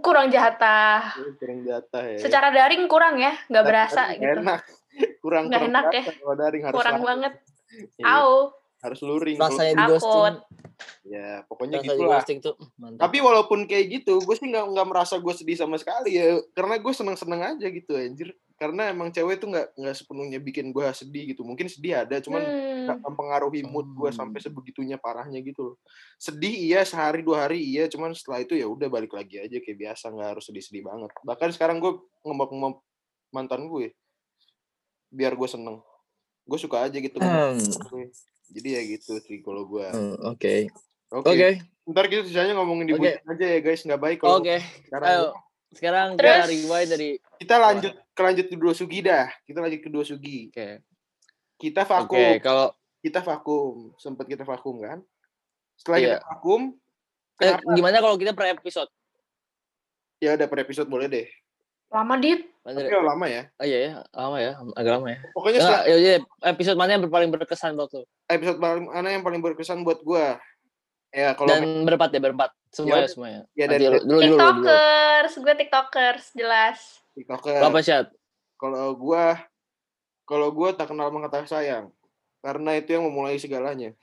Kurang 0.02 0.26
jatah. 0.28 1.00
Kurang 1.38 1.58
jatah 1.62 2.02
ya. 2.02 2.18
Secara 2.18 2.48
daring 2.50 2.88
kurang 2.88 3.20
ya, 3.20 3.36
nggak 3.46 3.64
berasa 3.64 4.10
gitu. 4.16 4.40
enak. 4.40 4.60
Kurang 5.22 5.46
Nggak 5.46 5.60
kurang 5.62 5.70
enak 5.70 5.84
ya. 5.94 6.02
daring 6.34 6.62
harus 6.66 6.74
Kurang 6.74 6.94
langsung. 6.98 7.06
banget. 7.06 7.32
Iya. 8.00 8.04
Au. 8.10 8.32
Harus 8.80 9.00
luring 9.00 9.36
rasanya 9.36 9.72
di 9.72 9.76
Takut. 9.76 9.92
ghosting 10.00 10.36
ya 11.04 11.44
pokoknya 11.44 11.78
di 11.84 11.92
gitu 11.92 12.02
lah 12.02 12.24
ghosting 12.24 12.38
tuh 12.40 12.56
mantap. 12.80 13.04
Tapi 13.04 13.20
walaupun 13.20 13.68
kayak 13.68 14.00
gitu 14.00 14.16
gue 14.18 14.32
sih 14.32 14.48
nggak 14.48 14.64
nggak 14.72 14.86
merasa 14.88 15.20
gue 15.20 15.34
sedih 15.36 15.52
sama 15.54 15.76
sekali 15.76 16.16
ya 16.16 16.40
karena 16.52 16.80
gue 16.80 16.92
seneng 16.92 17.16
seneng 17.16 17.40
aja 17.44 17.66
gitu 17.68 17.92
anjir. 17.92 18.32
Karena 18.56 18.92
emang 18.92 19.08
cewek 19.08 19.40
tuh 19.40 19.48
nggak 19.48 19.72
nggak 19.72 19.96
sepenuhnya 19.96 20.36
bikin 20.36 20.68
gue 20.68 20.84
sedih 20.92 21.32
gitu. 21.32 21.44
Mungkin 21.44 21.68
sedih 21.68 22.04
ada 22.04 22.16
cuman 22.20 22.40
Hmm. 22.40 22.84
nggak 22.88 22.98
mempengaruhi 23.04 23.60
mood 23.62 23.88
gue 23.92 24.08
Hmm. 24.08 24.18
sampai 24.24 24.40
sebegitunya 24.40 24.96
parahnya 24.96 25.40
gitu 25.40 25.72
loh. 25.72 25.76
Sedih 26.16 26.52
iya 26.52 26.80
sehari 26.82 27.20
dua 27.20 27.44
hari 27.44 27.60
iya 27.60 27.84
cuman 27.84 28.12
setelah 28.12 28.40
itu 28.40 28.56
ya 28.56 28.64
udah 28.64 28.88
balik 28.88 29.12
lagi 29.12 29.36
aja 29.36 29.56
kayak 29.60 29.76
biasa 29.78 30.08
nggak 30.08 30.28
harus 30.32 30.44
sedih-sedih 30.48 30.84
banget. 30.84 31.12
Bahkan 31.20 31.48
sekarang 31.52 31.76
gue 31.78 31.92
ngembak 32.22 32.48
ngembak 32.48 32.76
mantan 33.30 33.68
gue 33.68 33.92
biar 35.08 35.36
gue 35.36 35.48
seneng. 35.48 35.80
Gue 36.44 36.56
suka 36.56 36.84
aja 36.84 36.96
gitu 36.96 37.16
Hmm. 37.16 37.56
Jadi 38.50 38.68
ya 38.78 38.82
gitu 38.98 39.18
sih 39.22 39.38
kalau 39.40 39.66
gue 39.66 39.86
hmm, 39.86 40.16
oke. 40.34 40.54
Oke 41.10 41.30
oke. 41.30 41.50
ntar 41.90 42.06
kita 42.06 42.22
sisanya 42.22 42.54
ngomongin 42.54 42.86
di 42.86 42.94
bucin 42.94 43.18
aja 43.22 43.46
ya 43.46 43.58
guys. 43.62 43.82
Nggak 43.82 44.00
baik 44.02 44.18
kalau 44.22 44.42
oke. 44.42 44.56
sekarang 44.86 45.08
ayo 45.10 45.22
ya. 45.22 45.30
sekarang 45.70 46.08
Terus? 46.18 46.26
kita 46.26 46.46
rewind 46.50 46.88
dari 46.90 47.10
kita 47.40 47.54
lanjut 47.56 47.92
ke 47.94 48.20
lanjut 48.20 48.46
ke 48.46 48.56
dua 48.58 48.74
sugi 48.74 48.98
dah. 49.02 49.26
Kita 49.46 49.58
lanjut 49.58 49.80
ke 49.80 49.90
dua 49.90 50.04
sugi 50.06 50.36
oke. 50.50 50.68
Kita 51.60 51.82
oke 51.82 51.90
vakum. 51.90 52.30
kalau 52.42 52.68
kita 53.00 53.20
vakum. 53.24 53.74
Sempat 53.96 54.26
kita 54.28 54.42
vakum 54.44 54.76
kan? 54.82 54.98
Setelah 55.78 55.98
Iya. 55.98 56.06
kita 56.06 56.18
vakum 56.28 56.62
eh, 57.40 57.54
kenapa? 57.56 57.72
gimana 57.72 57.96
kalau 58.04 58.16
kita 58.20 58.32
per 58.36 58.46
episode? 58.52 58.90
Ya 60.20 60.36
udah 60.36 60.46
per 60.46 60.60
episode 60.62 60.86
boleh 60.92 61.08
deh 61.08 61.26
Lama 61.90 62.14
dit. 62.22 62.46
tapi 62.60 62.86
udah 62.86 63.02
lama 63.02 63.26
ya 63.26 63.42
Oh 63.58 63.66
iya 63.66 63.78
ya, 63.82 63.90
lama 64.14 64.36
ya, 64.38 64.52
agak 64.78 64.92
lama 65.00 65.08
ya. 65.10 65.18
pokoknya 65.32 65.58
setelah 65.58 65.82
ya, 65.88 65.96
ya, 65.96 66.12
episode 66.46 66.76
mana 66.78 66.90
yang 66.94 67.02
paling 67.08 67.30
berkesan 67.32 67.72
buat 67.74 67.90
lo? 67.90 68.04
episode 68.30 68.58
paling 68.60 68.84
mana 68.86 69.08
yang 69.10 69.24
paling 69.26 69.40
berkesan 69.42 69.80
buat 69.82 69.98
gua 70.06 70.38
ya 71.10 71.34
kalau 71.34 71.50
Dan 71.50 71.82
berempat 71.82 72.14
ya, 72.14 72.20
berempat. 72.22 72.50
Semuanya, 72.70 73.02
Ya, 73.02 73.10
semuanya. 73.10 73.40
ya 73.58 73.64
dari 73.66 73.84
lu- 73.90 73.98
dulu, 74.06 74.18
dulu, 74.22 74.22
dulu, 74.22 74.30
dulu. 74.30 74.46
Tiktokers, 74.62 75.32
gue 75.34 75.54
tiktokers, 75.58 76.24
jelas. 76.38 76.78
tiktoker 77.18 77.58
Lo 77.58 77.66
apa, 77.74 77.80
Syat? 77.82 78.06
kalau 78.54 78.94
gua 78.94 79.24
kalau 80.22 80.48
gua 80.54 80.70
tak 80.76 80.92
kenal 80.94 81.10
tak 81.26 81.50
sayang 81.50 81.90
karena 82.38 82.78
itu 82.78 82.94
yang 82.94 83.08
memulai 83.08 83.40
segalanya 83.40 83.96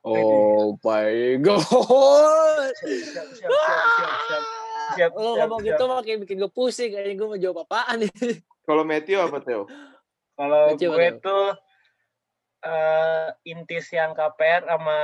Oh 0.00 0.80
my 0.80 1.36
god. 1.44 2.72
Siap, 2.72 3.04
siap, 3.04 3.28
siap, 3.36 3.50
siap, 3.52 4.16
siap. 4.24 4.44
Siap, 4.92 5.10
Lo 5.12 5.34
siap, 5.34 5.38
ngomong 5.44 5.60
siap. 5.60 5.68
gitu 5.72 5.84
makin 5.86 6.16
bikin 6.20 6.36
gue 6.38 6.50
pusing. 6.50 6.90
Kayaknya 6.90 7.14
gue 7.14 7.26
mau 7.26 7.38
jawab 7.38 7.58
apaan 7.64 7.96
nih. 8.00 8.10
kalau 8.68 8.82
Matthew 8.82 9.18
apa 9.18 9.38
Theo 9.40 9.62
Kalau 10.34 10.62
gue 10.72 10.88
Bang. 10.88 11.16
tuh 11.18 11.46
eh 12.60 13.26
intis 13.46 13.88
yang 13.88 14.12
KPR 14.12 14.68
sama 14.68 14.98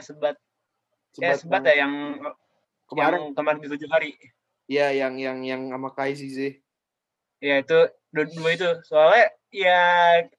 sebat 0.00 0.36
ya 1.14 1.36
sebat 1.36 1.60
ya 1.62 1.84
yang 1.84 2.16
kemarin 2.88 3.20
yang 3.20 3.24
kemarin 3.32 3.58
di 3.60 3.68
tujuh 3.68 3.88
hari. 3.88 4.16
Iya 4.64 4.96
yang 4.96 5.14
yang 5.16 5.38
yang 5.42 5.62
sama 5.68 5.92
Kai 5.92 6.12
sih 6.12 6.28
sih. 6.28 6.52
Ya 7.38 7.60
itu 7.60 7.76
dua, 8.10 8.24
dua 8.26 8.50
itu 8.50 8.68
soalnya 8.82 9.28
ya 9.52 9.80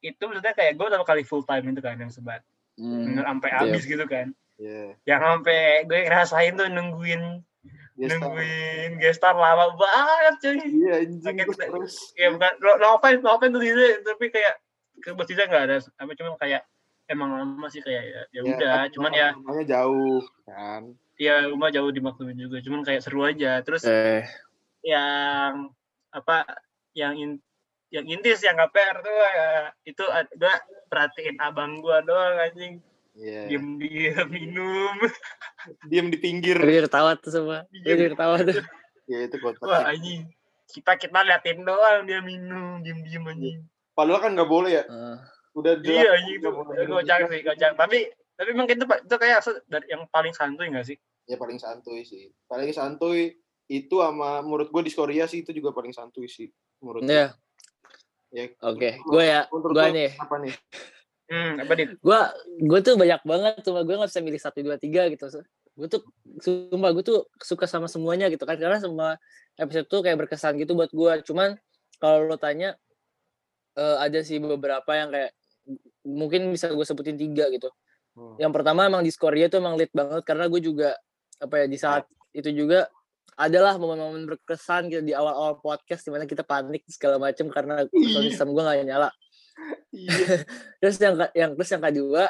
itu 0.01 0.17
maksudnya 0.19 0.51
kayak 0.51 0.73
gue 0.73 0.85
udah 0.87 1.03
kali 1.03 1.21
full 1.21 1.45
time 1.45 1.69
itu 1.69 1.79
kan 1.79 1.95
yang 1.95 2.09
sebat 2.09 2.41
Hmm. 2.73 3.05
bener 3.05 3.21
sampai 3.21 3.49
Iya. 3.49 3.57
habis 3.61 3.83
gitu 3.85 4.05
kan. 4.09 4.27
Iya. 4.57 4.97
Yang 5.05 5.21
sampai 5.21 5.59
gue 5.85 5.99
ngerasain 6.09 6.53
tuh 6.57 6.67
nungguin. 6.73 7.21
Nungguin 7.93 8.97
gestar 8.97 9.37
lama 9.37 9.73
banget 9.77 10.33
cuy. 10.41 10.57
Iya 10.57 10.93
anjing 11.05 11.37
terus. 11.53 12.13
Ya 12.17 12.33
bukan 12.33 12.53
no, 12.59 12.97
offense, 12.97 13.21
no 13.21 13.37
offense 13.37 13.53
tapi 14.01 14.25
kayak 14.33 14.63
ke 15.03 15.11
bos 15.11 15.27
Diza 15.27 15.49
nggak 15.49 15.63
ada 15.67 15.77
apa 15.99 16.11
cuman 16.15 16.33
kayak 16.39 16.61
emang 17.11 17.29
lama 17.35 17.67
sih 17.67 17.83
kayak 17.83 18.03
ya, 18.07 18.21
ya 18.31 18.41
udah 18.47 18.73
tapi 18.87 18.93
cuman 18.95 19.11
ya 19.11 19.27
rumahnya 19.35 19.65
jauh 19.67 20.21
kan. 20.47 20.83
ya 21.19 21.35
rumah 21.51 21.69
jauh 21.73 21.91
dimaklumin 21.91 22.39
juga 22.39 22.63
cuman 22.63 22.81
kayak 22.87 23.03
seru 23.03 23.27
aja 23.27 23.59
terus 23.65 23.83
Eh, 23.83 24.23
yang 24.85 25.73
apa 26.13 26.47
yang 26.95 27.17
in, 27.19 27.31
yang 27.91 28.05
intis 28.07 28.39
yang 28.45 28.55
KPR 28.55 29.03
tuh 29.03 29.11
ya, 29.11 29.49
itu 29.83 30.05
ada 30.07 30.61
perhatiin 30.87 31.37
abang 31.43 31.83
gua 31.83 31.99
doang 32.05 32.39
anjing 32.39 32.79
Iya. 33.13 33.45
diem 33.47 33.77
diem 33.77 34.25
minum 34.27 34.97
Diam 35.89 36.09
di 36.09 36.17
pinggir. 36.17 36.57
dia 36.57 36.81
ketawa 36.81 37.13
tuh 37.15 37.29
semua. 37.29 37.63
Dia 37.69 37.93
Iya. 37.93 38.09
ketawa 38.11 38.35
tuh. 38.39 38.57
Ya 39.05 39.19
itu 39.21 39.35
kotak. 39.37 39.61
wah 39.61 39.83
anjing 39.85 40.27
kita 40.65 40.97
kita 40.97 41.19
liatin 41.21 41.61
doang 41.61 42.03
dia 42.03 42.19
minum 42.19 42.81
diem 42.81 42.99
diem 43.01 43.23
anjing 43.23 43.59
Padahal 43.93 44.19
kan 44.19 44.31
nggak 44.33 44.47
boleh 44.47 44.71
ya. 44.73 44.83
Eh, 44.83 45.17
Udah 45.53 45.77
jelas. 45.77 45.93
iya 45.95 46.09
anjing 46.11 46.35
itu 46.35 46.43
nggak 46.43 46.55
boleh 46.57 46.73
minum. 46.79 46.95
kocak 46.97 47.17
sih 47.27 47.39
kocak 47.41 47.71
tapi 47.75 47.97
tapi 48.33 48.49
emang 48.49 48.65
itu 48.65 48.81
itu 48.81 49.15
kayak 49.15 49.39
dari 49.63 49.85
yang 49.87 50.03
paling 50.07 50.33
santuy 50.33 50.67
nggak 50.67 50.85
sih 50.85 50.97
Ya 51.23 51.37
paling 51.37 51.55
santuy 51.55 52.01
sih. 52.01 52.33
Paling 52.43 52.73
santuy 52.73 53.37
itu 53.65 53.95
sama 53.95 54.41
menurut 54.41 54.67
gue 54.67 54.83
di 54.83 54.91
Korea 54.91 55.23
sih 55.23 55.39
itu 55.39 55.53
juga 55.53 55.71
paling 55.71 55.93
santuy 55.93 56.25
sih 56.25 56.51
menurut 56.79 56.99
gue. 57.01 57.13
Iya, 57.13 57.27
Ya. 58.33 58.45
oke. 58.59 58.89
Gue 58.99 59.23
ya, 59.23 59.41
gue 59.47 59.87
nih. 59.93 60.09
Apa 60.17 60.35
nih? 60.37 60.51
Hmm. 61.33 61.53
Apa 61.65 61.73
dit? 61.73 61.89
Gue 61.97 62.19
gue 62.61 62.79
tuh 62.85 62.93
banyak 62.93 63.21
banget 63.25 63.53
cuma 63.65 63.81
gue 63.81 63.95
nggak 63.97 64.09
bisa 64.13 64.21
milih 64.21 64.41
satu 64.41 64.61
dua 64.61 64.77
tiga 64.77 65.09
gitu. 65.09 65.25
Gue 65.73 65.87
tuh 65.89 66.05
sumpah 66.37 66.93
gue 66.93 67.01
tuh 67.01 67.25
suka 67.41 67.65
sama 67.65 67.89
semuanya 67.89 68.29
gitu 68.29 68.45
kan 68.45 68.53
karena 68.61 68.77
semua 68.77 69.17
episode 69.57 69.89
tuh 69.89 70.05
kayak 70.05 70.21
berkesan 70.21 70.61
gitu 70.61 70.77
buat 70.77 70.93
gue 70.93 71.13
cuman 71.25 71.57
kalau 71.97 72.29
lo 72.29 72.37
tanya 72.37 72.77
eh, 73.77 73.97
ada 73.97 74.21
sih 74.21 74.37
beberapa 74.37 74.89
yang 74.93 75.09
kayak 75.09 75.31
mungkin 76.05 76.53
bisa 76.53 76.69
gue 76.69 76.85
sebutin 76.85 77.17
tiga 77.17 77.49
gitu. 77.49 77.73
Hmm. 78.13 78.37
yang 78.37 78.53
pertama 78.53 78.85
emang 78.85 79.01
di 79.01 79.09
Korea 79.09 79.49
tuh 79.49 79.57
emang 79.57 79.73
lit 79.73 79.89
banget 79.89 80.21
karena 80.21 80.45
gue 80.45 80.61
juga 80.61 80.93
apa 81.41 81.55
ya 81.57 81.65
di 81.65 81.81
saat 81.81 82.05
itu 82.29 82.53
juga 82.53 82.85
adalah 83.33 83.81
momen-momen 83.81 84.29
berkesan 84.29 84.93
gitu 84.93 85.01
di 85.01 85.17
awal-awal 85.17 85.57
podcast 85.57 86.05
di 86.05 86.13
mana 86.13 86.29
kita 86.29 86.45
panik 86.45 86.85
segala 86.85 87.17
macem 87.17 87.49
karena 87.49 87.81
system 88.29 88.53
gue 88.53 88.61
gak 88.61 88.85
nyala. 88.85 89.09
terus 90.79 90.97
yang 90.97 91.15
ke- 91.15 91.33
yang 91.33 91.51
terus 91.53 91.69
yang 91.69 91.83
kedua 91.83 92.23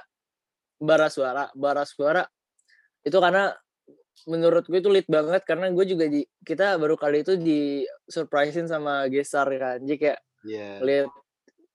bara 0.77 1.07
suara 1.07 1.47
bara 1.53 1.83
suara 1.83 2.27
itu 3.01 3.15
karena 3.15 3.55
menurut 4.25 4.63
gue 4.63 4.77
itu 4.77 4.89
lit 4.89 5.07
banget 5.07 5.41
karena 5.41 5.67
gue 5.67 5.85
juga 5.85 6.05
di 6.05 6.21
kita 6.39 6.75
baru 6.75 6.95
kali 6.95 7.21
itu 7.21 7.33
di 7.35 7.81
surprisein 8.05 8.65
sama 8.65 9.07
Gestar 9.07 9.47
kan 9.51 9.79
jadi 9.79 9.97
kayak 9.99 10.19
Iya. 10.43 10.69
lihat 10.79 11.07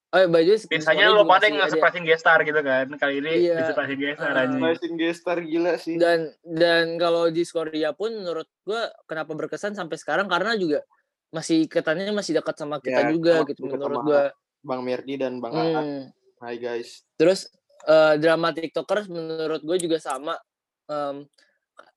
oh 0.08 0.24
by 0.26 0.40
the 0.42 0.52
way, 0.54 0.60
biasanya 0.66 1.08
lo 1.08 1.24
pada 1.24 1.44
yang 1.46 1.56
ada. 1.56 1.64
nge-surprisein 1.66 2.04
gestar 2.04 2.38
gitu 2.42 2.60
kan 2.60 2.84
kali 2.94 3.14
ini 3.18 3.32
Iya. 3.42 3.54
di-surprisein 3.58 3.96
gestar 3.98 4.28
Ah. 4.30 4.44
anjing 4.44 4.60
Rising 4.62 4.94
gestar 4.96 5.36
gila 5.40 5.72
sih. 5.76 5.96
dan 5.96 6.18
dan 6.44 6.96
kalau 6.96 7.28
di 7.28 7.42
Korea 7.42 7.90
pun 7.92 8.12
menurut 8.14 8.44
gue 8.62 8.80
kenapa 9.04 9.32
berkesan 9.34 9.72
sampai 9.72 9.96
sekarang 9.96 10.28
karena 10.28 10.52
juga 10.54 10.84
masih 11.28 11.64
ikatannya 11.64 12.08
masih 12.10 12.32
dekat 12.34 12.56
sama 12.56 12.76
kita 12.78 13.02
Ya, 13.02 13.08
juga 13.10 13.40
gitu 13.46 13.64
menurut 13.66 13.84
sama 13.90 14.04
gue 14.04 14.22
Bang 14.62 14.82
Merdi 14.82 15.14
dan 15.18 15.38
Bang 15.38 15.54
hmm. 15.54 16.10
Hai 16.38 16.54
guys. 16.58 17.02
Terus 17.18 17.50
eh, 17.86 18.14
drama 18.22 18.54
TikTokers 18.54 19.10
menurut 19.10 19.62
gue 19.62 19.76
juga 19.82 19.98
sama 19.98 20.38
em, 20.86 21.26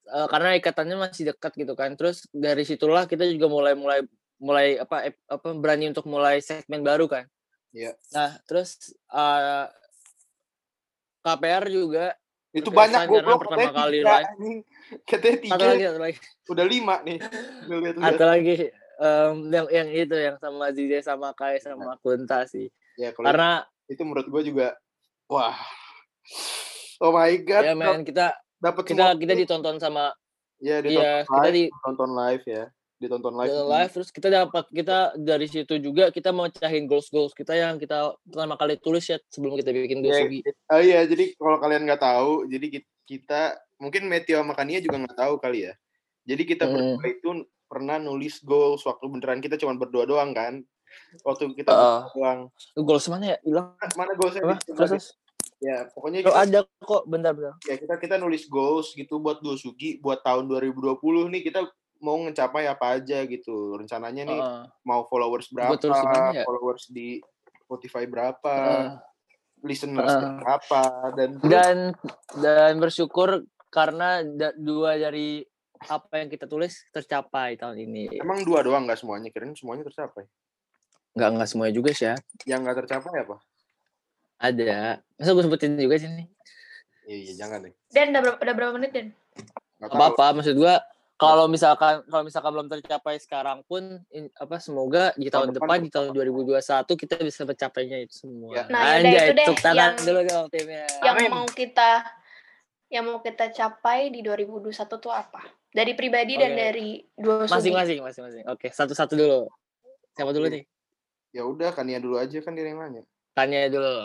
eh, 0.09 0.27
karena 0.29 0.57
ikatannya 0.57 0.97
masih 0.97 1.33
dekat 1.33 1.53
gitu 1.57 1.73
kan. 1.77 1.93
Terus 1.93 2.25
dari 2.33 2.65
situlah 2.65 3.05
kita 3.05 3.25
juga 3.29 3.45
mulai 3.49 3.73
mulai 3.77 3.99
mulai 4.41 4.67
apa 4.81 5.13
apa 5.29 5.47
berani 5.53 5.93
untuk 5.93 6.09
mulai 6.09 6.41
segmen 6.41 6.81
baru 6.81 7.05
kan. 7.05 7.29
Iya. 7.69 7.93
Nah, 8.17 8.41
terus 8.49 8.97
eh, 9.13 9.65
KPR 11.21 11.65
juga 11.69 12.17
Itu 12.51 12.67
banyak 12.67 13.07
karena 13.07 13.11
goblok 13.23 13.39
pertama 13.47 13.69
kali 13.71 13.99
live. 14.03 14.11
anjing. 14.11 14.57
Katanya 15.07 15.37
tiga. 15.39 15.53
satu 15.55 15.65
lagi 15.69 15.83
satu 15.85 15.99
lagi 16.01 16.17
Udah 16.51 16.65
lima 16.65 16.95
nih. 17.05 17.17
Gue 17.69 17.79
satu 17.95 18.25
lagi 18.25 18.55
em, 19.01 19.33
yang 19.49 19.67
yang 19.73 19.87
itu 19.89 20.15
yang 20.15 20.37
sama 20.37 20.69
Zize 20.69 21.01
sama 21.01 21.33
Kai 21.33 21.57
sama 21.57 21.97
Kunta 21.97 22.45
sih. 22.45 22.69
Ya 22.95 23.09
kalau 23.11 23.33
Karena 23.33 23.65
itu 23.89 24.01
menurut 24.05 24.29
gue 24.29 24.41
juga 24.53 24.77
wah. 25.25 25.57
Oh 27.01 27.09
my 27.09 27.33
god. 27.41 27.65
ya 27.65 27.73
men 27.73 28.05
kita 28.05 28.37
dapat 28.61 28.83
kita 28.85 29.17
kita 29.17 29.33
ditonton 29.33 29.81
sama 29.81 30.13
ya 30.61 30.77
iya 30.77 30.85
ditonton 30.85 31.17
kita 31.33 31.49
live, 31.49 31.55
di 31.57 31.63
tonton 31.81 32.09
live 32.13 32.45
ya. 32.45 32.63
Ditonton 33.01 33.33
live. 33.33 33.49
Live, 33.49 33.65
live 33.65 33.91
terus 33.97 34.09
kita 34.13 34.29
dapat 34.29 34.65
kita 34.69 35.17
dari 35.17 35.49
situ 35.49 35.73
juga 35.81 36.13
kita 36.13 36.29
mau 36.29 36.45
cahin 36.45 36.85
goals 36.85 37.09
goals 37.09 37.33
kita 37.33 37.57
yang 37.57 37.81
kita 37.81 38.13
pertama 38.21 38.53
kali 38.53 38.77
tulis 38.77 39.01
ya 39.09 39.17
sebelum 39.33 39.57
kita 39.57 39.73
bikin 39.73 40.05
Ya, 40.05 40.21
goals 40.21 40.45
oh 40.69 40.81
iya, 40.81 41.01
jadi 41.09 41.33
kalau 41.33 41.57
kalian 41.57 41.89
nggak 41.89 42.01
tahu, 42.05 42.45
jadi 42.45 42.65
ki- 42.69 42.89
kita 43.09 43.57
mungkin 43.81 44.05
Meteo 44.05 44.45
sama 44.45 44.53
Kania 44.53 44.77
juga 44.77 45.01
nggak 45.01 45.17
tahu 45.17 45.33
kali 45.41 45.65
ya. 45.65 45.73
Jadi 46.29 46.43
kita 46.45 46.69
Hmm. 46.69 47.01
berdua 47.01 47.05
itu 47.09 47.29
pernah 47.71 47.95
nulis 47.95 48.43
goals 48.43 48.83
waktu 48.83 49.07
beneran 49.07 49.39
kita 49.39 49.55
cuma 49.55 49.79
berdua 49.79 50.03
doang 50.03 50.35
kan. 50.35 50.59
Waktu 51.23 51.55
kita 51.55 51.71
berdua 51.71 52.11
doang. 52.11 52.39
goals 52.75 53.07
mana 53.07 53.31
ya 53.31 53.37
hilang 53.47 53.71
Mana 53.95 54.11
goalsnya? 54.19 54.43
apa 54.43 54.59
terus. 54.59 55.15
Ya, 55.61 55.85
pokoknya 55.93 56.25
kita, 56.25 56.33
ada 56.35 56.59
kok 56.81 57.05
bentar 57.05 57.37
bentar 57.37 57.53
ya, 57.69 57.77
kita 57.77 58.01
kita 58.01 58.15
nulis 58.17 58.49
goals 58.49 58.97
gitu 58.97 59.21
buat 59.21 59.45
Dosugi 59.45 60.01
buat 60.01 60.25
tahun 60.25 60.49
2020 60.49 60.97
nih 61.31 61.41
kita 61.45 61.69
mau 62.01 62.17
mencapai 62.17 62.65
apa 62.65 62.97
aja 62.97 63.23
gitu. 63.29 63.77
Rencananya 63.77 64.25
nih 64.25 64.39
Heeh. 64.41 64.63
mau 64.83 65.05
followers 65.05 65.53
berapa, 65.53 65.77
ya? 66.33 66.43
followers 66.43 66.89
di 66.89 67.21
Spotify 67.63 68.03
berapa. 68.09 68.53
Heeh. 68.57 68.89
listeners 69.61 70.09
Heeh. 70.09 70.41
apa 70.41 71.13
dan 71.13 71.37
dan 71.45 71.77
dan 72.41 72.73
bersyukur 72.81 73.45
karena 73.69 74.25
da- 74.25 74.57
dua 74.57 74.97
dari 74.97 75.45
apa 75.83 76.13
yang 76.15 76.29
kita 76.29 76.45
tulis 76.45 76.85
tercapai 76.89 77.55
tahun 77.55 77.77
ini. 77.79 78.03
emang 78.15 78.41
dua 78.41 78.61
doang 78.61 78.83
nggak 78.83 78.97
semuanya 78.97 79.27
kirain 79.27 79.53
semuanya 79.53 79.81
tercapai 79.83 80.29
Nggak 81.11 81.29
nggak 81.33 81.49
semuanya 81.49 81.73
juga 81.73 81.91
sih 81.91 82.05
ya. 82.05 82.15
yang 82.45 82.61
nggak 82.61 82.85
tercapai 82.85 83.11
apa 83.19 83.37
Ada. 84.37 85.01
Masa 85.15 85.31
gue 85.31 85.43
sebutin 85.43 85.75
juga 85.75 85.95
sih 85.95 86.07
nih. 86.07 86.27
iya 87.03 87.17
iya 87.19 87.33
jangan 87.35 87.61
deh 87.61 87.73
Dan 87.87 88.09
udah 88.09 88.21
berapa, 88.21 88.37
udah 88.39 88.53
berapa 88.53 88.71
menit 88.73 88.91
Dan? 88.91 89.07
nggak 89.77 89.89
Apa 89.89 90.05
apa 90.11 90.25
maksud 90.33 90.53
gue 90.53 90.73
kalau 91.15 91.45
misalkan 91.45 92.01
kalau 92.03 92.23
misalkan 92.23 92.49
belum 92.49 92.65
tercapai 92.67 93.17
sekarang 93.17 93.61
pun 93.63 93.81
in- 94.09 94.33
apa 94.33 94.57
semoga 94.57 95.13
di 95.13 95.29
Tahun 95.29 95.49
tahun, 95.49 95.53
depan 95.53 95.67
depan 95.67 95.79
di 95.79 95.89
tahun 95.91 96.07
2021 96.09 96.57
kita 96.97 97.13
bisa 97.19 97.41
mencapainya 97.43 97.97
itu 97.99 98.13
semua. 98.17 98.53
Ya. 98.55 98.63
Nah, 98.65 98.81
yaudah 98.81 98.97
Anjay, 98.97 99.25
itu 99.29 99.33
deh 99.35 99.45
yang- 99.69 99.97
dulu 100.01 100.19
dong 100.23 100.45
timnya. 100.49 100.85
Yang 100.99 101.17
Amin. 101.19 101.29
mau 101.29 101.45
kita 101.45 101.91
yang 102.89 103.03
mau 103.05 103.19
kita 103.19 103.45
capai 103.49 104.09
di 104.09 104.19
2021 104.19 104.73
tuh 104.97 105.13
apa? 105.13 105.45
Dari 105.71 105.95
pribadi 105.95 106.35
dan 106.35 106.51
Oke. 106.51 106.59
dari 106.59 106.89
dua. 107.15 107.47
Masing-masing, 107.47 108.03
masing-masing. 108.03 108.43
Oke, 108.51 108.67
satu-satu 108.69 109.15
dulu. 109.15 109.47
Siapa 110.11 110.31
dulu 110.35 110.51
nih? 110.51 110.63
ya 111.31 111.47
udah 111.47 111.71
Kania 111.71 111.95
dulu 112.03 112.19
aja 112.19 112.43
kan 112.43 112.51
dia 112.51 112.67
yang 112.67 112.75
nanya 112.83 113.07
Tanya 113.31 113.71
dulu. 113.71 114.03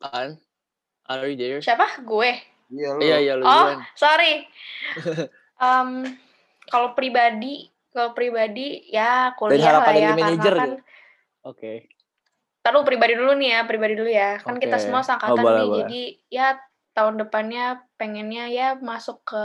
An, 0.00 0.38
are 1.10 1.26
you 1.26 1.34
there? 1.34 1.58
Siapa? 1.58 1.98
Gue. 2.06 2.38
iya 2.70 2.94
lo 2.94 3.02
Iya, 3.02 3.16
iya 3.18 3.34
lu 3.34 3.42
Oh, 3.42 3.50
duluan. 3.50 3.78
sorry. 3.98 4.46
Em, 5.60 6.14
kalau 6.70 6.94
pribadi, 6.94 7.68
kalau 7.90 8.14
pribadi 8.14 8.86
ya 8.88 9.34
kuliah 9.34 9.60
harapan 9.60 9.82
lah 9.82 9.92
dari 9.92 10.00
ya 10.00 10.10
manajer 10.14 10.38
karena 10.38 10.54
kan 10.56 10.70
gitu? 10.70 10.82
Oke. 11.42 11.72
Taruh 12.62 12.86
pribadi 12.86 13.12
dulu 13.18 13.34
nih 13.34 13.48
ya, 13.50 13.60
pribadi 13.66 13.94
dulu 13.98 14.08
ya. 14.08 14.38
Kan 14.38 14.62
kita 14.62 14.78
Oke. 14.78 14.84
semua 14.86 15.02
Oh, 15.02 15.06
sangkatan 15.10 15.42
boleh, 15.42 15.58
nih, 15.58 15.66
boleh. 15.68 15.78
jadi 15.82 16.02
ya 16.30 16.46
tahun 16.90 17.22
depannya 17.22 17.86
pengennya 17.94 18.50
ya 18.50 18.68
masuk 18.76 19.22
ke 19.22 19.42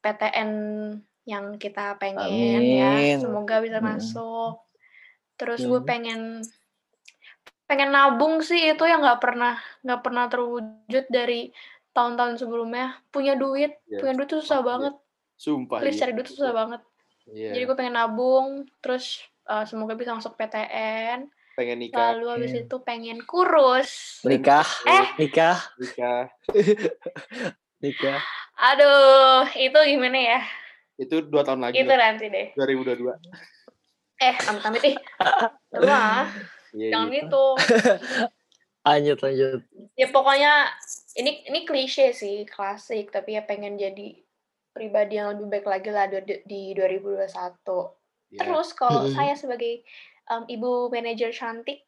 PTN 0.00 0.50
yang 1.28 1.60
kita 1.60 2.00
pengen 2.00 2.24
ya. 2.64 2.88
Amin. 2.96 3.16
Semoga 3.20 3.60
bisa 3.60 3.78
Mm-mm. 3.78 3.88
masuk. 4.00 4.64
Terus 5.36 5.60
gue 5.62 5.80
Hmm. 5.80 5.88
pengen 5.88 6.20
pengen 7.68 7.92
nabung 7.92 8.40
sih 8.40 8.72
itu 8.72 8.84
yang 8.88 9.04
nggak 9.04 9.20
pernah 9.20 9.60
nggak 9.84 10.00
pernah 10.00 10.24
terwujud 10.32 11.04
dari 11.12 11.52
tahun-tahun 11.92 12.40
sebelumnya. 12.40 12.96
Punya 13.12 13.36
duit, 13.36 13.76
Iya. 13.84 14.00
punya 14.00 14.12
duit 14.16 14.28
tuh 14.28 14.40
susah 14.40 14.60
Iya. 14.62 14.66
banget. 14.66 14.94
sumpah 15.38 15.78
Please 15.78 15.94
iya. 15.94 16.02
cari 16.02 16.12
duit 16.18 16.26
tuh 16.26 16.34
susah 16.34 16.50
banget. 16.50 16.80
Iya. 17.30 17.54
Jadi 17.54 17.62
gue 17.62 17.76
pengen 17.78 17.94
nabung, 17.94 18.46
terus 18.82 19.22
uh, 19.46 19.62
semoga 19.62 19.94
bisa 19.94 20.10
masuk 20.10 20.34
PTN. 20.34 21.30
Pengen 21.58 21.82
nikah 21.82 22.14
Lalu 22.14 22.26
habis 22.30 22.52
Oke. 22.54 22.62
itu 22.70 22.76
pengen 22.86 23.18
kurus. 23.26 24.22
Nikah, 24.22 24.62
Eh. 24.86 25.06
nikah, 25.18 25.58
nikah 25.82 26.30
nikah. 27.82 28.22
Aduh, 28.54 29.50
itu 29.58 29.78
gimana 29.90 30.18
ya? 30.38 30.40
itu 30.98 31.22
dua 31.22 31.46
tahun 31.46 31.62
lagi 31.62 31.78
Itu 31.78 31.94
nanti 31.94 32.26
deh. 32.26 32.50
2022 32.58 33.14
Eh, 34.18 34.34
amit-amit 34.50 34.82
ih. 34.82 34.96
Lu 35.78 35.86
ah, 35.86 36.26
iya 36.74 36.90
jangan 36.90 37.06
iya. 37.10 37.22
gitu. 37.22 37.44
Lanjut, 38.88 39.18
lanjut. 39.20 39.60
Ya 39.94 40.06
pokoknya 40.10 40.52
ini 41.14 41.46
ini 41.46 41.62
klise 41.62 42.10
sih, 42.10 42.48
klasik, 42.48 43.12
tapi 43.14 43.36
ya 43.38 43.46
pengen 43.46 43.78
jadi 43.78 44.16
pribadi 44.74 45.20
yang 45.20 45.36
lebih 45.38 45.46
baik 45.60 45.66
lagi 45.70 45.90
lah 45.92 46.10
di, 46.10 46.40
di 46.42 46.72
2021. 46.74 47.30
Iya, 47.30 48.38
Terus 48.42 48.68
kalau 48.74 49.06
saya 49.12 49.36
sebagai 49.36 49.84
um, 50.30 50.44
ibu 50.48 50.92
manajer 50.92 51.32
cantik, 51.34 51.84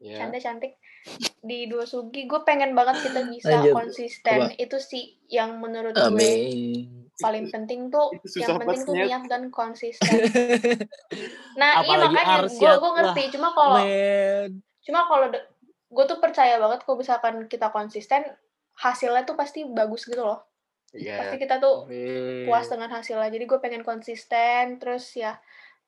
iya. 0.00 0.20
canda 0.20 0.38
cantik 0.40 0.80
di 1.40 1.64
dua 1.64 1.88
sugi, 1.88 2.28
gue 2.28 2.40
pengen 2.44 2.76
banget 2.76 3.08
kita 3.08 3.24
bisa 3.32 3.64
konsisten. 3.72 4.52
Itu 4.60 4.76
sih 4.76 5.16
yang 5.32 5.56
menurut 5.56 5.96
gue 5.96 6.04
Amin. 6.04 7.08
paling 7.20 7.52
penting 7.52 7.92
tuh 7.92 8.12
Itu 8.20 8.44
yang 8.44 8.60
penting 8.60 8.80
tuh 8.84 8.94
niat 8.96 9.24
dan 9.28 9.48
konsisten. 9.48 10.08
Nah, 11.60 11.84
iya 11.84 12.00
Apalagi 12.00 12.14
makanya 12.14 12.48
gue 12.48 12.72
gue 12.72 12.92
ngerti. 12.96 13.22
Cuma 13.36 13.48
kalau 13.52 13.80
cuma 14.80 15.00
kalau 15.08 15.26
gue 15.90 16.04
tuh 16.06 16.18
percaya 16.22 16.56
banget 16.56 16.80
kalau 16.86 16.96
misalkan 16.96 17.34
kita 17.50 17.68
konsisten 17.68 18.22
hasilnya 18.80 19.28
tuh 19.28 19.36
pasti 19.36 19.68
bagus 19.68 20.08
gitu 20.08 20.24
loh. 20.24 20.40
Iya. 20.96 21.20
Pasti 21.20 21.36
kita 21.36 21.60
tuh 21.60 21.84
Amin. 21.84 22.48
puas 22.48 22.68
dengan 22.68 22.88
hasilnya. 22.92 23.28
Jadi 23.28 23.44
gue 23.44 23.58
pengen 23.60 23.84
konsisten 23.84 24.80
terus 24.80 25.12
ya 25.16 25.36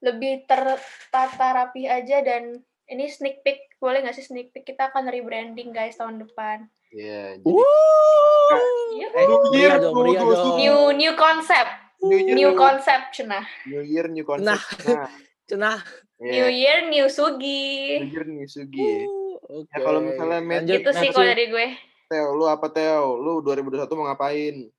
lebih 0.02 0.44
tertata 0.50 1.46
rapi 1.54 1.86
aja 1.86 2.20
dan 2.26 2.58
ini 2.90 3.06
sneak 3.06 3.46
peek 3.46 3.78
boleh 3.78 4.02
nggak 4.02 4.18
sih 4.18 4.26
sneak 4.26 4.50
peek 4.50 4.74
kita 4.74 4.90
akan 4.90 5.08
rebranding 5.08 5.70
guys 5.70 5.96
tahun 5.96 6.20
depan. 6.26 6.66
Iya, 6.92 7.40
jadi 7.40 7.48
Wuh. 7.48 8.52
Iya. 8.98 9.08
Eh, 9.16 9.24
New 9.24 10.34
sugi. 10.36 10.60
New 10.60 10.80
new 10.92 11.12
concept, 11.16 11.72
New 12.04 12.18
Year, 12.20 12.36
new 12.36 12.50
new, 12.52 12.52
concept 12.52 13.04
cenah. 13.16 13.46
New 13.64 13.80
Year, 13.80 14.06
new 14.10 14.26
concept. 14.26 14.44
Nah. 14.44 14.60
Nah, 14.92 15.08
Cenah. 15.48 15.78
New 16.22 16.30
iya. 16.30 16.54
year 16.54 16.78
new 16.86 17.10
sugi. 17.10 17.98
New 17.98 18.14
Year, 18.14 18.26
new 18.30 18.46
Sugi. 18.46 19.02
Uh, 19.10 19.66
Oke. 19.66 19.74
Ya, 19.74 19.78
kalau 19.82 19.98
misalnya 20.06 20.38
Lanjut, 20.38 20.78
Itu 20.78 20.90
sih 20.94 21.10
kalau 21.10 21.26
dari 21.26 21.50
gue. 21.50 21.66
Teo, 22.06 22.38
lu 22.38 22.46
apa 22.46 22.70
Teo? 22.70 23.18
Lu 23.18 23.42
2021 23.42 23.90
mau 23.98 24.06
ngapain? 24.06 24.70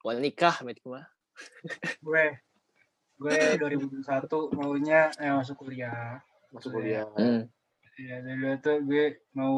Mau 0.00 0.16
nikah, 0.16 0.64
Met 0.64 0.80
mah. 0.88 1.04
gue 2.00 2.24
gue 3.16 3.32
2021 3.56 4.04
maunya 4.52 5.08
eh, 5.14 5.30
masuk 5.30 5.56
kuliah 5.58 6.20
Masuk 6.48 6.72
Iya. 6.74 7.04
kuliah, 7.04 7.04
Hmm. 7.12 7.42
ya 7.96 8.16
dari 8.20 8.36
dulu 8.36 8.56
tuh 8.58 8.76
gue 8.82 9.04
mau 9.32 9.54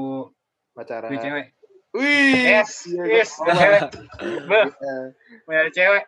pacaran. 0.73 1.11
gue 1.11 1.19
cewek 1.19 1.47
Wih, 1.91 2.39
yes 2.49 2.87
iya, 2.87 3.03
yes 3.17 3.31
gue 3.35 3.51
cewek 3.51 3.83
gue 4.21 4.63
Iya. 4.63 4.97
mau 5.43 5.53
ada 5.53 5.71
cewek 5.71 6.05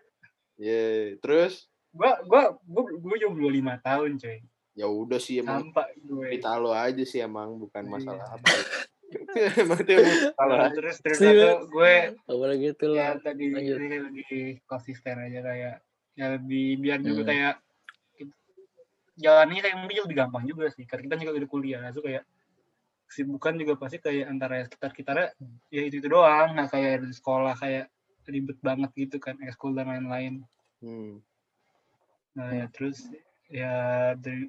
Iya, 0.56 0.84
terus 1.18 1.66
gue 1.90 2.10
gue 2.24 2.42
gue 2.64 2.82
gue 2.96 3.16
jomblo 3.18 3.48
lima 3.48 3.78
tahun 3.78 4.14
coy 4.14 4.38
ya 4.72 4.86
udah 4.86 5.18
sih 5.18 5.38
emang 5.38 5.66
sampai 5.66 5.90
gue 5.98 6.26
kita 6.32 6.54
lo 6.54 6.70
aja 6.70 7.02
sih 7.02 7.18
emang 7.18 7.58
bukan 7.58 7.82
Iya. 7.82 7.90
masalah 7.92 8.26
apa. 8.30 8.46
emang 9.58 9.82
itu. 9.82 9.98
Nah, 10.38 10.70
terus 10.70 10.96
terus 11.02 11.18
gue 11.18 11.94
Awalnya 12.24 12.56
gitu 12.62 12.94
ya 12.94 13.10
lah. 13.10 13.18
tadi 13.18 13.50
lanjut. 13.50 13.76
ini 13.76 13.98
lebih 14.00 14.32
konsisten 14.64 15.18
aja 15.18 15.42
kayak 15.42 15.76
ya 16.20 16.36
lebih 16.36 16.76
biar 16.76 17.00
juga 17.00 17.24
Hmm. 17.24 17.28
kayak 17.32 17.54
jalannya 19.16 19.60
kayak 19.60 19.76
mungkin 19.80 20.04
lebih 20.04 20.16
gampang 20.20 20.44
juga 20.44 20.68
sih 20.68 20.84
karena 20.84 21.08
kita 21.08 21.16
juga 21.24 21.32
udah 21.40 21.48
kuliah 21.48 21.80
itu 21.88 22.00
kayak 22.00 22.24
kesibukan 23.08 23.54
juga 23.56 23.72
pasti 23.74 23.96
kayak 23.98 24.26
antara 24.28 24.60
sekitar 24.64 24.92
kita 24.92 25.10
ya 25.72 25.80
itu 25.82 25.96
itu 25.98 26.08
doang 26.08 26.52
nah 26.52 26.68
kayak 26.68 27.08
di 27.08 27.12
sekolah 27.16 27.56
kayak 27.56 27.88
ribet 28.28 28.60
banget 28.60 28.90
gitu 28.94 29.16
kan 29.16 29.40
ekskul 29.40 29.72
dan 29.72 29.88
lain-lain 29.88 30.44
Hmm. 30.80 31.20
nah 32.32 32.48
ya 32.52 32.68
terus 32.72 33.04
ya 33.48 33.72
dari 34.16 34.48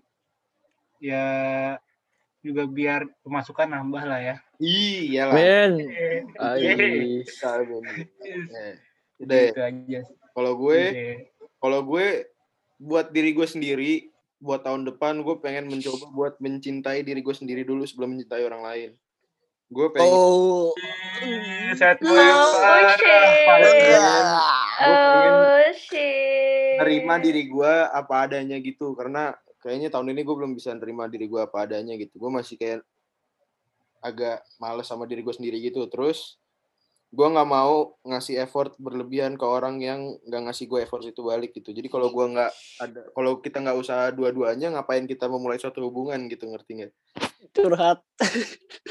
ya 1.01 1.25
juga 2.39 2.63
biar 2.67 3.09
pemasukan 3.23 3.67
nambah 3.67 4.03
lah 4.05 4.19
ya 4.19 4.35
Iya 4.61 5.23
lah. 5.25 5.35
Men. 5.41 5.71
Eh, 5.89 6.21
Ben. 6.37 7.25
Eh, 8.53 8.75
gitu 9.17 9.33
ya. 9.57 9.67
aja 9.67 9.99
kalau 10.31 10.53
gue 10.55 10.77
Iya. 10.77 11.30
Kalau 11.61 11.85
gue 11.85 12.25
buat 12.75 13.13
diri 13.13 13.31
gue 13.31 13.45
sendiri 13.45 13.91
buat 14.37 14.65
tahun 14.65 14.89
depan 14.89 15.21
gue 15.21 15.37
pengen 15.37 15.69
mencoba 15.69 16.09
buat 16.09 16.33
mencintai 16.37 17.05
diri 17.05 17.21
gue 17.21 17.31
sendiri 17.31 17.61
dulu 17.61 17.85
sebelum 17.85 18.17
mencintai 18.17 18.41
orang 18.41 18.65
lain 18.65 18.89
gue 19.69 19.87
pengen 19.93 20.09
Oh. 20.11 20.73
Sad 21.71 22.01
boy 22.01 22.11
Oh, 22.11 22.49
shit. 22.97 23.45
parah. 23.45 23.61
Gua 23.61 23.71
pengen 23.71 24.25
Oh 24.81 25.61
shit. 25.77 26.75
nerima 26.81 27.21
diri 27.21 27.45
gue 27.45 27.73
apa 27.85 28.25
adanya 28.25 28.57
gitu 28.57 28.97
karena 28.97 29.31
kayaknya 29.61 29.93
tahun 29.93 30.09
ini 30.09 30.25
gue 30.25 30.35
belum 30.35 30.57
bisa 30.57 30.73
nerima 30.73 31.05
diri 31.05 31.29
gue 31.29 31.37
apa 31.37 31.69
adanya 31.69 31.93
gitu 31.93 32.17
gue 32.17 32.31
masih 32.33 32.57
kayak 32.57 32.81
agak 34.01 34.41
males 34.57 34.89
sama 34.89 35.05
diri 35.05 35.21
gue 35.21 35.29
sendiri 35.29 35.61
gitu 35.61 35.85
terus 35.85 36.40
gue 37.11 37.27
nggak 37.27 37.49
mau 37.51 37.99
ngasih 38.07 38.39
effort 38.39 38.71
berlebihan 38.79 39.35
ke 39.35 39.43
orang 39.43 39.83
yang 39.83 40.15
nggak 40.23 40.47
ngasih 40.47 40.71
gue 40.71 40.79
effort 40.87 41.03
itu 41.03 41.19
balik 41.19 41.51
gitu 41.51 41.75
jadi 41.75 41.91
kalau 41.91 42.07
gue 42.07 42.23
nggak 42.23 42.51
ada 42.79 43.01
kalau 43.11 43.43
kita 43.43 43.59
nggak 43.59 43.75
usah 43.75 44.15
dua-duanya 44.15 44.71
ngapain 44.71 45.03
kita 45.03 45.27
memulai 45.27 45.59
suatu 45.59 45.83
hubungan 45.83 46.31
gitu 46.31 46.47
ngerti 46.47 46.71
nggak 46.79 46.93
Curhat. 47.51 48.05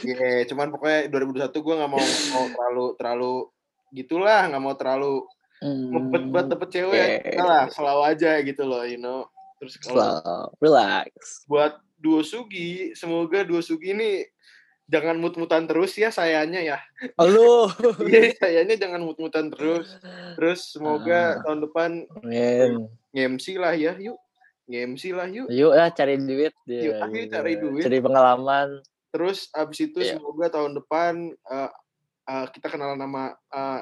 Iya, 0.02 0.42
cuman 0.50 0.74
pokoknya 0.74 1.06
2021 1.08 1.54
gue 1.54 1.74
nggak 1.80 1.92
mau 1.92 2.02
mau 2.34 2.46
terlalu 2.50 2.86
terlalu 2.98 3.34
gitulah 3.94 4.40
nggak 4.50 4.62
mau 4.62 4.74
terlalu 4.74 5.14
ngebet 5.60 6.24
buat 6.32 6.46
dapet 6.48 6.68
cewek 6.72 7.08
ya, 7.20 7.44
lah 7.44 7.64
selalu 7.68 8.02
aja 8.08 8.40
gitu 8.40 8.62
loh 8.64 8.80
you 8.84 8.96
know 8.96 9.28
terus 9.60 9.76
kalau. 9.76 10.48
Relax. 10.56 11.44
buat 11.44 11.78
duo 12.00 12.24
sugi 12.24 12.96
semoga 12.96 13.44
duo 13.44 13.60
sugi 13.60 13.92
ini 13.92 14.24
jangan 14.90 15.16
mut-mutan 15.16 15.64
terus 15.64 15.94
ya 15.94 16.10
sayanya 16.10 16.58
ya 16.60 16.78
lu. 17.22 17.70
iya 18.10 18.34
sayanya 18.34 18.74
jangan 18.74 19.00
mut-mutan 19.00 19.46
terus 19.48 19.94
terus 20.34 20.74
semoga 20.74 21.38
Ah. 21.38 21.42
tahun 21.46 21.58
depan 21.62 21.90
Men. 22.20 22.90
nge-MC 23.10 23.46
lah 23.54 23.72
ya 23.72 23.94
yuk 23.96 24.18
nge-MC 24.66 25.02
lah 25.10 25.26
yuk. 25.26 25.46
Yuk 25.48 25.72
ya 25.72 25.86
cari 25.90 26.14
duit. 26.14 26.54
Yuk, 26.62 26.94
Ya, 26.94 27.02
ayo 27.02 27.24
cari 27.26 27.54
duit. 27.54 27.82
Cari 27.82 27.98
pengalaman. 27.98 28.68
Terus 29.10 29.50
abis 29.50 29.78
itu 29.84 29.98
Iya. 29.98 30.14
semoga 30.14 30.46
tahun 30.46 30.78
depan 30.78 31.14
eh, 31.30 31.70
eh, 32.26 32.46
kita 32.50 32.66
kenal 32.68 32.94
nama 32.94 33.34
eh, 33.48 33.80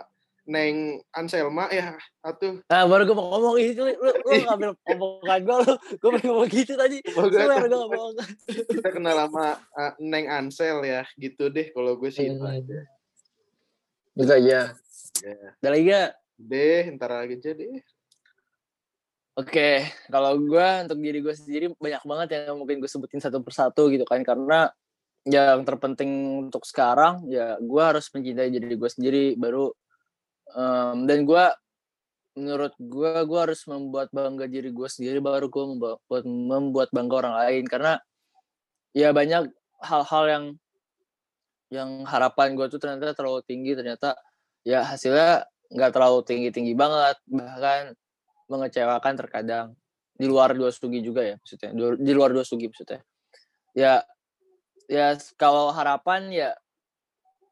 Neng 0.48 1.04
Anselma 1.12 1.68
ya 1.68 1.92
atuh 2.24 2.64
Nah 2.72 2.88
baru 2.88 3.04
gue 3.04 3.12
mau 3.12 3.28
ngomong 3.36 3.60
itu, 3.60 3.84
lu, 3.84 3.92
lu 4.00 4.32
ngambil 4.48 4.70
omongan 4.88 5.40
gue, 5.44 5.56
lu, 5.60 5.72
gue 5.76 6.08
pengen 6.16 6.26
ngomong 6.32 6.48
gitu 6.48 6.72
tadi. 6.72 6.98
Swear 7.04 7.68
gue 7.68 7.68
bohong. 7.68 8.16
kita 8.48 8.88
kenal 8.88 9.28
sama 9.28 9.60
eh, 9.76 9.92
Neng 10.00 10.26
Ansel 10.32 10.80
ya 10.88 11.04
gitu 11.20 11.52
deh 11.52 11.68
kalau 11.76 12.00
gue 12.00 12.08
sih 12.08 12.32
itu 12.32 12.40
Hmm. 12.40 12.56
aja. 12.56 12.80
Gitu 14.16 14.32
aja. 14.32 14.60
Ya. 15.20 15.36
Ada 15.60 15.68
lagi 15.68 15.84
gak? 15.84 16.10
Deh, 16.38 16.82
ntar 16.96 17.10
lagi 17.12 17.34
aja 17.36 17.50
deh. 17.52 17.84
Oke, 19.38 19.86
kalau 20.10 20.34
gue 20.34 20.68
untuk 20.82 20.98
diri 20.98 21.22
gue 21.22 21.30
sendiri 21.30 21.70
banyak 21.78 22.02
banget 22.02 22.28
yang 22.34 22.58
mungkin 22.58 22.82
gue 22.82 22.90
sebutin 22.90 23.22
satu 23.22 23.38
persatu 23.38 23.86
gitu 23.92 24.02
kan 24.02 24.24
karena 24.26 24.72
yang 25.28 25.62
terpenting 25.62 26.10
untuk 26.48 26.64
sekarang 26.64 27.28
ya 27.28 27.54
gue 27.60 27.82
harus 27.82 28.08
mencintai 28.10 28.48
diri 28.48 28.74
gue 28.74 28.90
sendiri 28.90 29.36
baru 29.36 29.70
em, 30.56 30.96
dan 31.08 31.18
gue 31.26 31.44
menurut 32.38 32.72
gue 32.78 33.12
gue 33.26 33.40
harus 33.42 33.66
membuat 33.66 34.14
bangga 34.14 34.46
diri 34.46 34.70
gue 34.70 34.86
sendiri 34.86 35.18
baru 35.18 35.50
gue 35.50 35.64
membuat 35.74 36.24
membuat 36.24 36.88
bangga 36.94 37.14
orang 37.26 37.34
lain. 37.44 37.64
Karena 37.66 37.98
ya 38.94 39.10
banyak 39.10 39.50
hal-hal 39.82 40.24
yang 40.30 40.44
yang 41.68 41.90
harapan 42.08 42.56
gue 42.56 42.66
tuh 42.70 42.80
ternyata 42.80 43.12
terlalu 43.12 43.42
tinggi. 43.44 43.74
Ternyata 43.74 44.14
ya 44.62 44.86
hasilnya 44.86 45.44
nggak 45.68 45.92
terlalu 45.92 46.18
tinggi 46.24 46.48
tinggi 46.54 46.72
banget. 46.78 47.18
Bahkan 47.26 47.92
mengecewakan 48.48 49.14
terkadang. 49.18 49.68
Di 50.18 50.26
luar 50.26 50.54
dua 50.54 50.74
sugi 50.74 50.98
juga 51.02 51.22
ya 51.22 51.34
maksudnya. 51.38 51.70
Di- 51.98 52.14
luar 52.16 52.30
dua 52.34 52.42
sugi 52.46 52.66
maksudnya. 52.70 53.02
Ya 53.74 54.02
ya 54.88 55.14
kalau 55.36 55.70
harapan 55.70 56.32
ya 56.32 56.50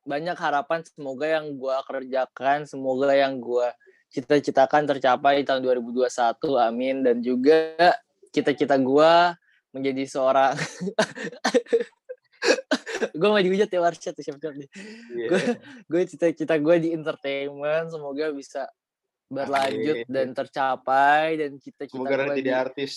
banyak 0.06 0.38
harapan 0.38 0.80
semoga 0.86 1.26
yang 1.26 1.58
gua 1.58 1.82
kerjakan 1.82 2.64
semoga 2.64 3.10
yang 3.12 3.42
gua 3.42 3.74
cita-citakan 4.14 4.86
tercapai 4.86 5.42
tahun 5.42 5.60
2021 5.66 6.06
amin 6.62 7.02
dan 7.02 7.16
juga 7.20 7.74
cita-cita 8.30 8.78
gua 8.78 9.34
menjadi 9.74 10.06
seorang 10.08 10.54
gue 13.18 13.28
mau 13.28 13.40
dihujat 13.42 13.68
ya 13.68 13.80
Warsyad 13.82 14.14
tuh 14.16 14.24
siap-siap 14.24 14.54
nih 14.56 14.68
Iya. 15.12 15.28
gue 15.28 15.42
gue 15.84 16.02
cita-cita 16.08 16.54
gue 16.56 16.76
di 16.80 16.88
entertainment 16.96 17.92
semoga 17.92 18.32
bisa 18.32 18.64
berlanjut 19.26 20.06
Amin. 20.06 20.12
dan 20.12 20.28
tercapai 20.32 21.34
dan 21.36 21.50
cita-cita 21.58 21.98
Semoga 21.98 22.14
gue 22.14 22.18
nanti 22.30 22.40
di 22.40 22.46
jadi 22.46 22.52
artis. 22.54 22.94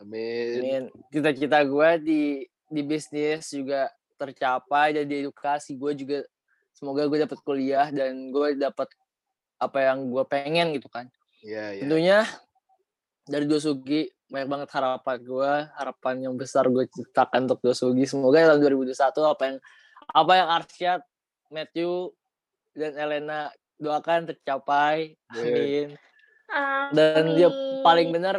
Amin. 0.00 0.58
amin. 0.58 0.84
cita-cita 1.12 1.58
gue 1.62 1.90
di 2.00 2.22
di 2.68 2.82
bisnis 2.84 3.52
juga 3.52 3.92
tercapai 4.18 4.96
dan 4.96 5.04
di 5.06 5.22
edukasi 5.22 5.76
gue 5.76 5.92
juga 5.94 6.18
semoga 6.78 7.10
gue 7.10 7.18
dapat 7.26 7.38
kuliah 7.42 7.90
dan 7.90 8.30
gue 8.30 8.54
dapat 8.54 8.86
apa 9.58 9.78
yang 9.82 10.06
gue 10.14 10.24
pengen 10.30 10.70
gitu 10.78 10.86
kan. 10.86 11.10
Iya, 11.42 11.74
iya. 11.74 11.82
tentunya 11.82 12.18
dari 13.26 13.46
Dosugi 13.50 14.06
banyak 14.30 14.48
banget 14.50 14.68
harapan 14.74 15.16
gue 15.22 15.52
harapan 15.74 16.14
yang 16.30 16.34
besar 16.38 16.70
gue 16.70 16.86
ciptakan 16.86 17.50
untuk 17.50 17.60
Dosugi 17.66 18.06
semoga 18.06 18.54
tahun 18.54 18.86
2021 18.86 18.94
apa 19.34 19.42
yang 19.50 19.58
apa 20.14 20.32
yang 20.38 20.48
Arsyad 20.48 21.00
Matthew 21.50 22.14
dan 22.78 22.94
Elena 22.94 23.50
doakan 23.78 24.30
tercapai. 24.30 25.18
Amin. 25.34 25.98
Dan 26.94 27.36
dia 27.36 27.50
paling 27.82 28.08
bener 28.14 28.36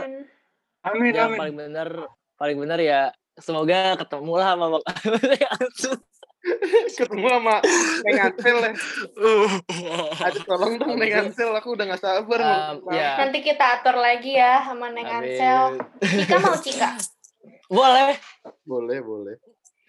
Amin, 0.79 1.13
amin. 1.13 1.37
paling 1.37 1.55
bener 1.59 1.89
paling 2.39 2.57
bener 2.57 2.79
ya 2.79 3.01
semoga 3.35 3.99
ketemu 3.99 4.33
lah 4.39 4.47
sama 4.55 4.65
Bang 4.73 4.85
Ketemu 6.97 7.27
sama 7.27 7.55
Neng 8.07 8.17
Ansel 8.31 8.57
ya. 8.63 8.71
Aduh 10.23 10.43
tolong 10.47 10.73
dong 10.79 10.95
Neng 10.95 11.11
Ansel, 11.11 11.51
aku 11.51 11.75
udah 11.75 11.85
gak 11.95 12.01
sabar 12.01 12.39
Um, 12.39 12.91
ya 12.95 13.19
Nanti 13.19 13.39
kita 13.43 13.79
atur 13.79 13.99
lagi 13.99 14.39
ya 14.39 14.63
sama 14.63 14.87
Neng 14.91 15.07
Ansel. 15.07 15.79
amin. 15.79 16.17
Cika 16.23 16.35
mau 16.39 16.55
Cika? 16.55 16.89
boleh 17.69 18.17
Boleh, 18.65 18.97
boleh. 19.03 19.35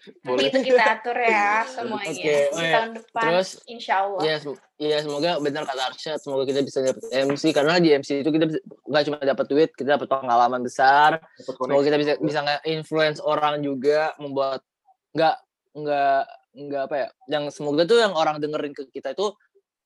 Nanti 0.01 0.25
Boleh. 0.25 0.49
itu 0.49 0.59
kita 0.73 0.97
atur 0.97 1.13
ya 1.13 1.61
semuanya. 1.77 2.09
Di 2.09 2.25
oh 2.49 2.57
ya. 2.57 2.73
tahun 2.73 2.89
depan, 2.97 3.21
Terus, 3.29 3.49
insya 3.69 3.93
Allah. 4.01 4.21
Iya, 4.25 4.35
sem- 4.41 4.61
iya 4.81 4.97
semoga 5.05 5.31
benar 5.37 5.63
kata 5.69 5.93
Arsyad, 5.93 6.17
semoga 6.17 6.43
kita 6.49 6.65
bisa 6.65 6.81
dapat 6.81 7.05
MC 7.13 7.43
karena 7.53 7.77
di 7.77 7.89
MC 7.93 8.25
itu 8.25 8.29
kita 8.33 8.49
nggak 8.89 9.03
cuma 9.05 9.17
dapat 9.21 9.45
duit, 9.45 9.69
kita 9.77 10.01
dapat 10.01 10.09
pengalaman 10.09 10.65
besar. 10.65 11.21
Dapat 11.21 11.53
Semoga 11.53 11.83
kita 11.85 11.97
bisa 12.01 12.13
bisa 12.17 12.39
nge-influence 12.41 13.21
orang 13.21 13.61
juga, 13.61 14.17
membuat 14.17 14.65
nggak 15.13 15.37
nggak 15.77 16.21
nggak 16.51 16.81
apa 16.91 16.95
ya, 16.95 17.07
yang 17.31 17.43
semoga 17.47 17.87
tuh 17.87 17.99
yang 17.99 18.11
orang 18.15 18.39
dengerin 18.43 18.75
ke 18.75 18.87
kita 18.91 19.15
itu 19.15 19.31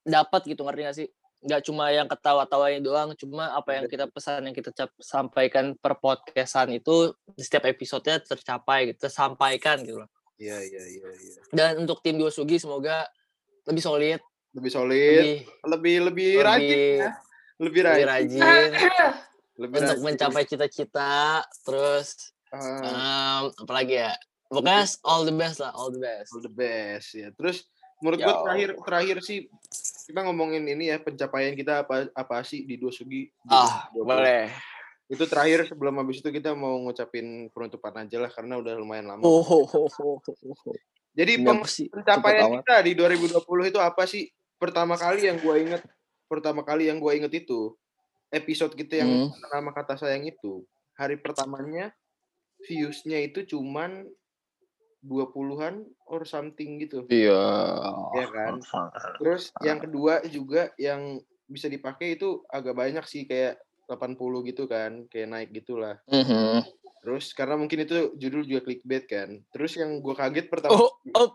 dapat 0.01 0.41
gitu 0.49 0.65
ngerti 0.65 0.81
nggak 0.81 0.97
sih? 0.97 1.07
Nggak 1.45 1.61
cuma 1.61 1.93
yang 1.93 2.09
ketawa-tawanya 2.09 2.81
doang, 2.81 3.13
cuma 3.13 3.53
apa 3.53 3.77
yang 3.77 3.85
kita 3.85 4.09
pesan 4.09 4.49
yang 4.49 4.55
kita 4.57 4.73
cap- 4.73 4.97
sampaikan 4.97 5.77
per 5.77 6.01
podcastan 6.01 6.73
itu 6.73 7.13
di 7.37 7.43
setiap 7.45 7.69
episodenya 7.69 8.17
tercapai, 8.25 8.89
gitu, 8.89 9.05
tersampaikan 9.05 9.85
gitu 9.85 10.01
loh. 10.01 10.09
Iya, 10.41 10.57
iya, 10.65 10.83
iya, 10.89 11.09
iya. 11.15 11.41
Dan 11.53 11.85
untuk 11.85 12.01
tim 12.01 12.17
Sugi 12.33 12.57
semoga 12.57 13.05
lebih 13.69 13.81
solid, 13.81 14.19
Lebih 14.55 14.71
solid, 14.71 15.21
lebih 15.21 15.37
lebih 15.67 15.95
lebih 16.07 16.31
lebih 16.35 16.43
rajin 16.43 16.77
ya. 16.79 17.11
Lebih 17.55 17.81
lebih 17.81 17.81
rajin. 17.83 18.07
rajin 18.09 18.69
Lebih 19.55 19.77
untuk 19.79 19.95
rajin. 19.95 20.03
mencapai 20.03 20.43
cita-cita 20.43 21.43
terus 21.63 22.35
Ah, 22.55 23.43
um, 23.43 23.67
apalagi 23.67 23.99
ya 23.99 24.15
pokoknya 24.51 24.85
all 25.05 25.23
the 25.25 25.35
best 25.35 25.57
lah 25.59 25.71
all 25.73 25.89
the 25.89 26.01
best 26.01 26.29
all 26.33 26.43
the 26.43 26.53
best 26.53 27.07
ya. 27.15 27.29
Terus 27.33 27.65
menurut 28.03 28.19
gue 28.19 28.35
terakhir 28.45 28.69
terakhir 28.83 29.17
sih 29.23 29.47
kita 30.05 30.19
ngomongin 30.27 30.63
ini 30.67 30.91
ya 30.91 30.99
pencapaian 30.99 31.55
kita 31.55 31.87
apa 31.87 32.11
apa 32.11 32.43
sih 32.43 32.67
di 32.67 32.75
dua 32.75 32.91
sugi 32.91 33.31
ah 33.47 33.87
2020. 33.95 34.03
boleh 34.03 34.45
itu 35.05 35.23
terakhir 35.29 35.59
sebelum 35.69 36.01
habis 36.01 36.19
itu 36.19 36.29
kita 36.33 36.51
mau 36.57 36.75
ngucapin 36.81 37.47
penutupan 37.53 37.93
aja 38.03 38.17
lah 38.19 38.31
karena 38.33 38.57
udah 38.59 38.73
lumayan 38.75 39.15
lama 39.15 39.21
oh, 39.23 39.41
oh, 39.41 39.65
oh, 39.69 39.89
oh, 39.89 40.17
oh, 40.19 40.55
oh. 40.65 40.77
jadi 41.15 41.39
sih? 41.69 41.87
pencapaian 41.87 42.59
kita 42.61 42.75
di 42.83 42.91
2020 42.97 43.71
itu 43.71 43.79
apa 43.79 44.03
sih 44.09 44.27
pertama 44.59 44.99
kali 44.99 45.29
yang 45.29 45.37
gue 45.39 45.55
inget 45.61 45.81
pertama 46.25 46.65
kali 46.65 46.89
yang 46.89 46.97
gue 46.97 47.11
inget 47.15 47.31
itu 47.31 47.73
episode 48.33 48.73
kita 48.73 49.05
yang 49.05 49.29
Hmm. 49.29 49.31
nama 49.53 49.71
kata 49.71 49.95
sayang 49.95 50.25
itu 50.27 50.65
hari 50.97 51.15
pertamanya 51.21 51.93
viewsnya 52.65 53.21
itu 53.23 53.45
cuman 53.45 54.09
20-an 55.05 55.85
or 56.09 56.25
something 56.25 56.81
gitu 56.81 57.05
iya 57.07 57.45
ya 58.17 58.25
kan 58.33 58.57
terus 59.21 59.53
yang 59.61 59.77
kedua 59.77 60.25
juga 60.25 60.73
yang 60.81 61.21
bisa 61.45 61.69
dipakai 61.69 62.17
itu 62.17 62.41
agak 62.49 62.73
banyak 62.73 63.05
sih 63.05 63.29
kayak 63.29 63.61
80 63.85 64.17
gitu 64.49 64.65
kan 64.65 65.05
kayak 65.13 65.29
naik 65.29 65.49
gitulah 65.53 66.01
Mhm. 66.09 66.65
terus 67.05 67.37
karena 67.37 67.53
mungkin 67.53 67.85
itu 67.85 68.17
judul 68.17 68.41
juga 68.49 68.65
clickbait 68.65 69.05
kan 69.05 69.29
terus 69.53 69.77
yang 69.77 70.01
gue 70.01 70.15
kaget 70.17 70.49
pertama 70.49 70.89
oh, 70.89 70.91
oh. 71.13 71.31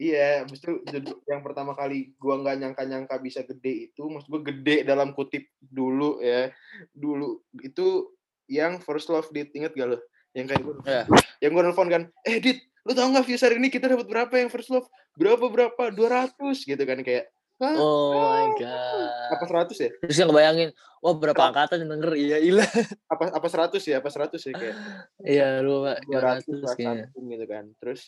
Iya, 0.00 0.48
habis 0.48 0.64
itu 0.64 0.80
yang 1.28 1.44
pertama 1.44 1.76
kali 1.76 2.16
gua 2.16 2.40
nggak 2.40 2.56
nyangka-nyangka 2.56 3.20
bisa 3.20 3.44
gede 3.44 3.92
itu, 3.92 4.00
maksud 4.08 4.32
gua 4.32 4.40
gede 4.48 4.80
dalam 4.80 5.12
kutip 5.12 5.44
dulu 5.60 6.24
ya. 6.24 6.48
Dulu 6.96 7.44
itu 7.60 8.08
yang 8.48 8.80
first 8.80 9.12
love 9.12 9.28
dit, 9.28 9.52
inget 9.52 9.76
gak 9.76 9.92
lo? 9.92 9.98
Yang 10.32 10.46
kayak 10.56 10.62
gue, 10.64 10.76
Ya. 10.88 11.02
yang 11.44 11.52
gua 11.52 11.68
nelfon 11.68 11.92
kan, 11.92 12.02
eh 12.24 12.40
dit, 12.40 12.64
lu 12.86 12.92
tau 12.96 13.08
nggak 13.12 13.26
views 13.28 13.42
hari 13.44 13.56
ini 13.60 13.68
kita 13.68 13.90
dapat 13.92 14.06
berapa 14.08 14.34
yang 14.40 14.48
first 14.48 14.72
love? 14.72 14.88
Berapa 15.18 15.46
berapa? 15.50 15.92
200 15.92 16.36
gitu 16.64 16.82
kan 16.84 17.00
kayak. 17.04 17.28
Hah? 17.60 17.76
oh 17.76 18.16
my 18.16 18.56
god 18.56 19.36
Apa 19.36 19.68
100 19.68 19.76
ya? 19.84 19.92
terus 20.00 20.16
yang 20.16 20.32
ngebayangin 20.32 20.72
wah 21.04 21.12
berapa 21.12 21.44
angkatan 21.44 21.84
yang 21.84 21.92
denger 21.92 22.12
iya 22.16 22.36
iya 22.40 22.64
Apa 23.04 23.36
apa 23.36 23.46
100 23.52 23.76
ya? 23.84 24.00
Apa 24.00 24.08
100 24.08 24.40
ya 24.40 24.52
kayak 24.56 24.76
iya 25.36 25.48
lu 25.60 25.84
pak 25.84 26.00
200 26.08 26.48
200 26.48 26.56
lah 26.64 26.72
kayaknya 26.72 27.04
something 27.12 27.24
gitu 27.28 27.44
kan. 27.44 27.64
Terus 27.76 28.00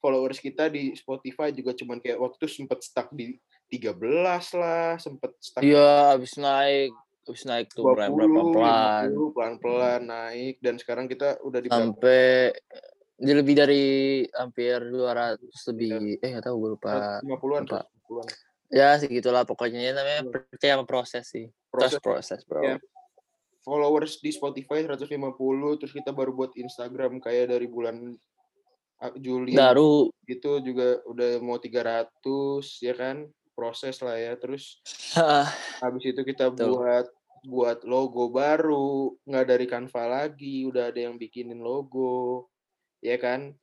followers 0.00 0.40
kita 0.40 0.72
di 0.72 0.96
Spotify 0.96 1.52
juga 1.52 1.76
cuman 1.76 2.00
kayak 2.00 2.16
waktu 2.16 2.44
sempet 2.48 2.80
stuck 2.80 3.12
di 3.12 3.36
13 3.68 4.00
lah, 4.56 4.96
sempet 4.96 5.34
stuck 5.44 5.60
iya 5.60 6.16
abis 6.16 6.40
naik 6.40 6.94
abis 7.26 7.42
naik 7.42 7.66
tuh 7.74 7.82
berapa 7.82 8.14
pelan 8.14 9.10
50, 9.12 9.34
pelan-pelan 9.34 10.02
naik 10.06 10.62
dan 10.62 10.78
sekarang 10.78 11.10
kita 11.10 11.42
udah 11.42 11.58
di 11.58 11.68
berapa? 11.68 12.54
Dia 13.16 13.34
lebih 13.34 13.54
dari 13.56 13.84
hampir 14.36 14.76
200 14.92 15.40
lebih. 15.72 16.20
Eh 16.20 16.28
nggak 16.36 16.44
tahu 16.44 16.56
gue 16.60 16.70
lupa. 16.76 17.20
50-an, 17.24 17.64
lupa. 17.64 17.80
50-an. 18.08 18.26
ya 18.68 18.88
segitulah 19.00 19.42
pokoknya. 19.48 19.80
Ya, 19.80 19.92
namanya 19.96 20.20
Iya. 20.26 20.30
percaya 20.52 20.72
sama 20.76 20.84
proses 20.84 21.24
sih. 21.30 21.46
Proses. 21.72 21.96
trust 21.96 22.04
proses 22.04 22.40
bro. 22.44 22.62
Iya. 22.62 22.76
followers 23.66 24.22
di 24.22 24.30
Spotify 24.30 24.86
150 24.86 25.10
terus 25.82 25.90
kita 25.90 26.14
baru 26.14 26.30
buat 26.30 26.54
Instagram 26.54 27.18
kayak 27.18 27.50
dari 27.50 27.66
bulan 27.66 28.14
ah, 29.02 29.10
Juli 29.18 29.58
baru. 29.58 30.06
itu 30.22 30.62
juga 30.62 31.02
udah 31.02 31.42
mau 31.42 31.58
300 31.58 32.06
ya 32.78 32.94
kan? 32.94 33.26
Proses 33.58 33.98
lah 34.04 34.14
ya. 34.14 34.38
Terus 34.38 34.78
habis 35.82 36.04
itu 36.04 36.20
kita 36.22 36.52
Betul. 36.54 36.78
buat 36.78 37.06
buat 37.46 37.78
logo 37.86 38.30
baru, 38.30 39.14
nggak 39.22 39.46
dari 39.46 39.66
Canva 39.70 40.04
lagi, 40.04 40.66
udah 40.66 40.90
ada 40.90 40.98
yang 41.06 41.14
bikinin 41.14 41.62
logo, 41.62 42.50
ya 43.06 43.16
kan? 43.16 43.54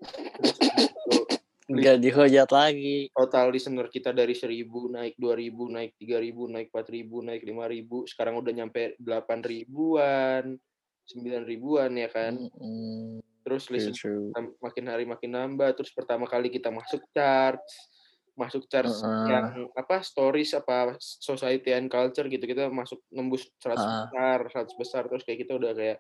Gitu, 1.64 1.80
Nggak 1.80 1.98
dihujat 2.04 2.50
lagi. 2.52 3.08
total 3.16 3.48
listener 3.52 3.88
kita 3.88 4.12
dari 4.12 4.36
1000 4.36 4.68
naik 4.68 5.16
2000 5.16 5.72
naik 5.72 5.92
3000 5.96 6.52
naik 6.52 6.68
4000 6.70 7.24
naik 7.24 7.42
5000 7.42 8.12
sekarang 8.12 8.36
udah 8.40 8.52
nyampe 8.52 9.00
8 9.00 9.40
ribuan 9.42 10.60
9 11.08 11.24
ribuan 11.48 11.92
ya 11.96 12.12
kan 12.12 12.36
Mm-mm. 12.36 13.24
terus 13.48 13.72
listener 13.72 13.96
true. 13.96 14.32
makin 14.60 14.86
hari 14.92 15.08
makin 15.08 15.32
nambah 15.36 15.80
terus 15.80 15.96
pertama 15.96 16.28
kali 16.28 16.52
kita 16.52 16.68
masuk 16.68 17.00
charts 17.16 17.88
masuk 18.36 18.68
charts 18.68 19.00
Heeh. 19.00 19.28
yang 19.32 19.48
apa 19.72 20.04
stories 20.04 20.52
apa 20.52 21.00
society 21.00 21.72
and 21.72 21.88
culture 21.88 22.28
gitu 22.28 22.44
kita 22.44 22.68
masuk 22.68 23.00
nembus 23.08 23.48
100 23.64 23.80
Heeh. 23.80 23.88
besar 24.12 24.40
100 24.52 24.76
besar 24.84 25.02
terus 25.08 25.24
kayak 25.24 25.48
kita 25.48 25.56
udah 25.56 25.72
kayak 25.72 25.98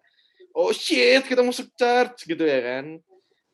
oh 0.51 0.75
shit 0.75 1.23
kita 1.23 1.39
masuk 1.39 1.71
charts 1.79 2.27
gitu 2.27 2.43
ya 2.43 2.59
kan 2.59 2.99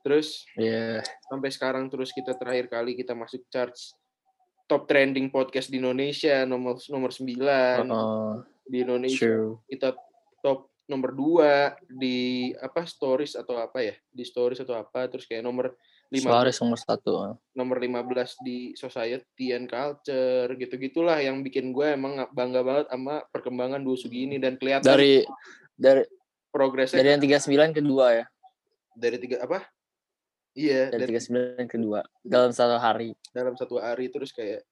terus 0.09 0.41
Iya. 0.57 1.05
sampai 1.29 1.53
sekarang 1.53 1.85
terus 1.85 2.09
kita 2.09 2.33
terakhir 2.33 2.65
kali 2.65 2.97
kita 2.97 3.13
masuk 3.13 3.45
charts 3.53 3.93
top 4.65 4.89
trending 4.89 5.29
podcast 5.29 5.69
di 5.69 5.77
Indonesia 5.77 6.49
nomor 6.49 6.81
nomor 6.89 7.13
9 7.13 7.37
Heeh. 7.85 8.33
di 8.65 8.77
Indonesia 8.81 9.21
True. 9.29 9.61
kita 9.69 9.93
top 10.41 10.73
nomor 10.89 11.13
2 11.13 11.93
di 12.01 12.17
apa 12.57 12.89
stories 12.89 13.37
atau 13.37 13.61
apa 13.61 13.85
ya 13.85 13.93
di 14.09 14.25
stories 14.25 14.65
atau 14.65 14.73
apa 14.73 15.05
terus 15.05 15.29
kayak 15.29 15.45
nomor 15.45 15.77
15 16.09 16.25
Suarez 16.25 16.57
nomor 16.57 16.79
satu. 16.81 17.13
nomor 17.53 17.77
15 17.77 18.41
di 18.41 18.73
society 18.73 19.53
and 19.53 19.69
culture 19.69 20.49
gitu-gitulah 20.57 21.21
yang 21.21 21.45
bikin 21.45 21.69
gue 21.69 21.93
emang 21.93 22.25
bangga 22.33 22.65
banget 22.65 22.85
sama 22.89 23.21
perkembangan 23.29 23.77
dua 23.77 23.93
sugi 23.93 24.25
ini 24.25 24.41
dan 24.41 24.57
kelihatan 24.57 24.89
Dari 24.89 25.21
dari 25.77 26.01
progresnya 26.49 27.05
dari 27.05 27.13
yang 27.13 27.21
39 27.21 27.77
kedua 27.77 28.05
ya. 28.17 28.25
dari 28.97 29.21
tiga 29.21 29.45
apa 29.45 29.69
iya 30.59 30.91
Dari 30.91 31.07
dari 31.07 31.15
39 31.15 31.63
kedua 31.65 32.03
dalam 32.19 32.51
satu 32.51 32.75
hari. 32.75 33.15
dalam 33.31 33.55
satu 33.55 33.77
hari 33.77 34.07
terus 34.07 34.29
kayak 34.29 34.67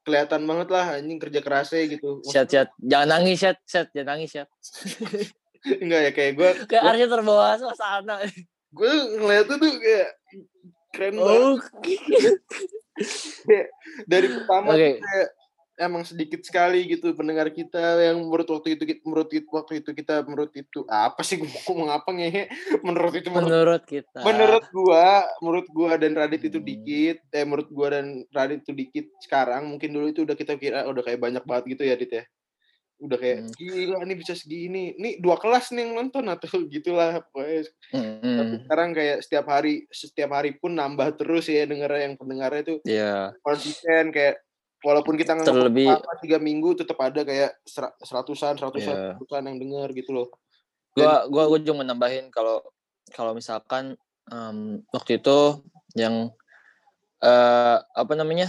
kelihatan 0.00 0.40
banget 0.42 0.68
lah 0.68 0.96
anjing 0.96 1.18
kerja 1.18 1.38
kerasnya 1.38 1.84
gitu 1.86 2.24
Chat 2.24 2.48
chat. 2.48 2.68
Jangan 2.80 3.08
nangis 3.12 3.36
chat 3.36 3.60
chat. 3.62 3.92
Jangan 3.92 4.08
nangis 4.14 4.30
chat. 4.32 4.48
enggak 5.84 6.00
ya 6.00 6.10
kayak 6.10 6.32
gue 6.34 6.50
Kayak 6.66 6.84
Arya 6.86 7.06
terbawa 7.06 7.54
suasana. 7.54 8.16
gue 8.70 8.90
ngeliatnya 9.14 9.56
tuh 9.58 9.70
kayak 9.76 10.08
keren 10.90 11.14
banget 11.14 11.44
Oh. 11.44 11.56
dari 14.04 14.26
pertama 14.28 14.68
tuh 14.72 14.96
kayak 14.96 15.28
emang 15.78 16.02
sedikit 16.02 16.42
sekali 16.42 16.84
gitu 16.84 17.14
pendengar 17.14 17.48
kita 17.48 17.78
yang 18.02 18.18
menurut 18.20 18.50
waktu 18.50 18.74
itu 18.74 18.82
menurut 19.02 19.30
itu 19.30 19.46
waktu 19.48 19.78
itu 19.78 19.90
kita 19.94 20.26
menurut 20.26 20.50
itu 20.52 20.82
apa 20.84 21.22
sih 21.22 21.38
gue 21.38 21.46
ngomong 21.64 21.88
apa 21.88 22.10
ngehe 22.10 22.50
menurut 22.82 23.14
itu 23.14 23.30
menurut 23.30 23.48
Menurut 23.48 23.82
kita. 23.86 24.18
menurut 24.20 24.64
gua 24.68 25.06
menurut 25.38 25.66
gua 25.70 25.92
dan 25.94 26.12
Radit 26.12 26.42
itu 26.44 26.58
Hmm. 26.58 26.66
dikit 26.66 27.18
eh 27.30 27.46
menurut 27.46 27.70
gua 27.70 27.88
dan 27.94 28.26
Radit 28.28 28.60
itu 28.62 28.72
dikit 28.74 29.06
sekarang 29.22 29.66
mungkin 29.66 29.90
dulu 29.90 30.10
itu 30.10 30.26
udah 30.26 30.34
kita 30.34 30.54
kira 30.54 30.82
udah 30.84 31.00
kayak 31.00 31.18
banyak 31.18 31.42
banget 31.42 31.64
gitu 31.78 31.82
ya 31.86 31.94
Dit 31.94 32.10
ya 32.12 32.24
udah 32.98 33.14
kayak 33.14 33.38
Hmm. 33.46 33.54
gila 33.54 33.98
nih 34.02 34.16
bisa 34.18 34.34
segini 34.34 34.98
nih 34.98 35.22
dua 35.22 35.38
kelas 35.38 35.70
nih 35.70 35.86
yang 35.86 36.02
nonton 36.02 36.26
atau 36.26 36.50
gitulah 36.74 37.22
pokoknya 37.30 37.70
Mm-mm. 37.94 38.34
tapi 38.34 38.54
sekarang 38.66 38.88
kayak 38.90 39.16
setiap 39.22 39.46
hari 39.46 39.74
setiap 39.88 40.30
hari 40.34 40.50
pun 40.52 40.74
nambah 40.74 41.14
terus 41.14 41.46
ya 41.46 41.62
denger 41.62 41.86
yang 41.94 42.18
pendengarnya 42.18 42.66
itu 42.66 42.74
Iya. 42.82 43.38
konsisten 43.40 44.10
kayak 44.10 44.42
walaupun 44.80 45.18
kita 45.18 45.34
nggak 45.34 45.46
Terlebih- 45.48 45.90
apa 45.90 46.12
tiga 46.22 46.38
minggu 46.38 46.78
tetap 46.78 46.98
ada 46.98 47.22
kayak 47.22 47.58
sera- 47.66 47.94
seratusan 47.98 48.54
seratusan 48.56 48.94
Iya. 48.94 49.04
seratusan 49.18 49.42
yang 49.46 49.58
denger 49.58 49.88
gitu 49.94 50.10
loh 50.14 50.28
gua 50.94 51.26
gua 51.26 51.44
gua 51.46 51.58
cuma 51.58 51.82
nambahin 51.82 52.30
kalau 52.30 52.62
kalau 53.10 53.32
misalkan 53.32 53.98
em, 54.28 54.82
waktu 54.90 55.18
itu 55.18 55.62
yang 55.94 56.30
eh 57.18 57.76
apa 57.82 58.12
namanya 58.14 58.46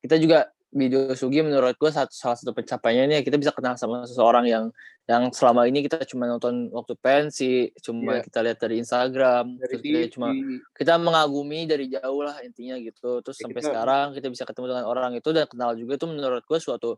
kita 0.00 0.18
juga 0.18 0.50
video 0.74 1.14
Sugi 1.14 1.38
menurut 1.38 1.78
gua 1.78 1.94
satu, 1.94 2.10
salah 2.10 2.34
satu 2.34 2.50
pencapaiannya 2.50 3.06
ini 3.06 3.14
ya 3.14 3.22
kita 3.22 3.38
bisa 3.38 3.54
kenal 3.54 3.78
sama 3.78 4.02
seseorang 4.04 4.42
yang 4.44 4.64
yang 5.04 5.28
selama 5.30 5.68
ini 5.68 5.84
kita 5.84 6.00
cuma 6.08 6.24
nonton 6.24 6.72
waktu 6.72 6.96
pensi 6.96 7.68
cuma 7.76 8.16
Iya. 8.16 8.24
kita 8.24 8.38
lihat 8.40 8.56
dari 8.56 8.80
Instagram 8.80 9.60
dari 9.60 9.68
terus 9.68 9.82
kita 9.84 9.98
TV 10.00 10.08
cuma 10.08 10.28
kita 10.72 10.92
mengagumi 10.96 11.68
dari 11.68 11.92
jauh 11.92 12.24
lah 12.24 12.40
intinya 12.40 12.80
gitu. 12.80 13.20
Terus 13.20 13.36
Ya, 13.36 13.42
sampai 13.44 13.60
kita- 13.60 13.68
sekarang 13.68 14.06
kita 14.12 14.28
bisa 14.32 14.44
ketemu 14.44 14.66
dengan 14.72 14.84
orang 14.86 15.12
itu 15.12 15.28
dan 15.30 15.44
kenal 15.44 15.76
juga 15.76 15.92
itu 15.94 16.06
menurut 16.06 16.40
gue 16.42 16.56
suatu 16.56 16.96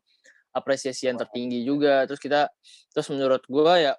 apresiasi 0.50 1.10
yang 1.10 1.18
tertinggi 1.18 1.66
juga. 1.66 2.06
Terus 2.06 2.20
kita 2.20 2.46
terus 2.90 3.10
menurut 3.10 3.42
gue 3.42 3.74
ya 3.80 3.92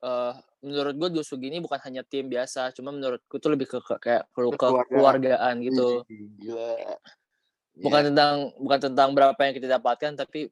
eh 0.00 0.32
menurut 0.60 0.94
gue 0.96 1.08
Dusugi 1.14 1.48
ini 1.48 1.58
bukan 1.58 1.78
hanya 1.80 2.02
tim 2.02 2.26
biasa 2.26 2.74
cuma 2.74 2.90
menurut 2.90 3.22
gue 3.22 3.38
tuh 3.38 3.48
lebih 3.48 3.64
ke, 3.64 3.78
ke- 3.78 4.00
kayak 4.00 4.26
ke, 4.28 4.40
ke 4.58 4.66
keluargaan 4.90 5.54
gitu. 5.62 6.02
Ih, 6.10 6.28
gila. 6.34 6.98
Bukan 7.78 8.00
Ya, 8.02 8.06
tentang 8.10 8.34
bukan 8.58 8.78
tentang 8.82 9.08
berapa 9.14 9.38
yang 9.38 9.54
kita 9.54 9.68
dapatkan 9.70 10.18
tapi 10.18 10.50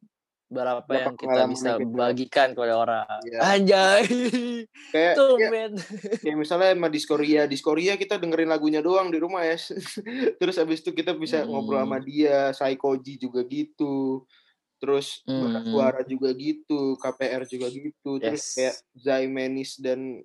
berapa 0.49 0.81
Berapa 0.81 1.13
yang 1.13 1.15
kita 1.15 1.43
bisa 1.47 1.71
kita- 1.77 1.93
bagikan 1.93 2.49
kepada 2.57 2.75
orang. 2.75 3.05
Iya. 3.23 3.39
anjay. 3.45 4.03
Kayak 4.89 5.15
tuh 5.15 5.37
ya, 5.37 5.49
men. 5.49 5.73
kayak 6.19 6.37
misalnya 6.37 6.73
sama 6.73 6.89
Diskoria 6.89 7.43
Diskoria 7.45 7.95
kita 7.95 8.17
dengerin 8.17 8.49
lagunya 8.49 8.81
doang 8.81 9.09
di 9.09 9.17
rumah 9.17 9.45
ya. 9.45 9.61
Terus 10.41 10.57
abis 10.57 10.81
itu 10.81 10.91
kita 10.93 11.13
bisa 11.13 11.45
Hmm. 11.45 11.53
ngobrol 11.53 11.81
sama 11.81 12.01
dia. 12.01 12.51
Saikoji 12.51 13.17
juga 13.19 13.45
gitu. 13.45 14.25
Terus 14.79 15.21
Hmm. 15.23 15.69
Suara 15.69 16.01
juga 16.03 16.33
gitu. 16.33 16.97
KPR 16.97 17.45
juga 17.45 17.69
gitu. 17.69 18.17
Terus 18.17 18.41
Yes. 18.41 18.55
kayak 18.55 18.75
Zai 18.95 19.25
Menis 19.27 19.77
dan 19.77 20.25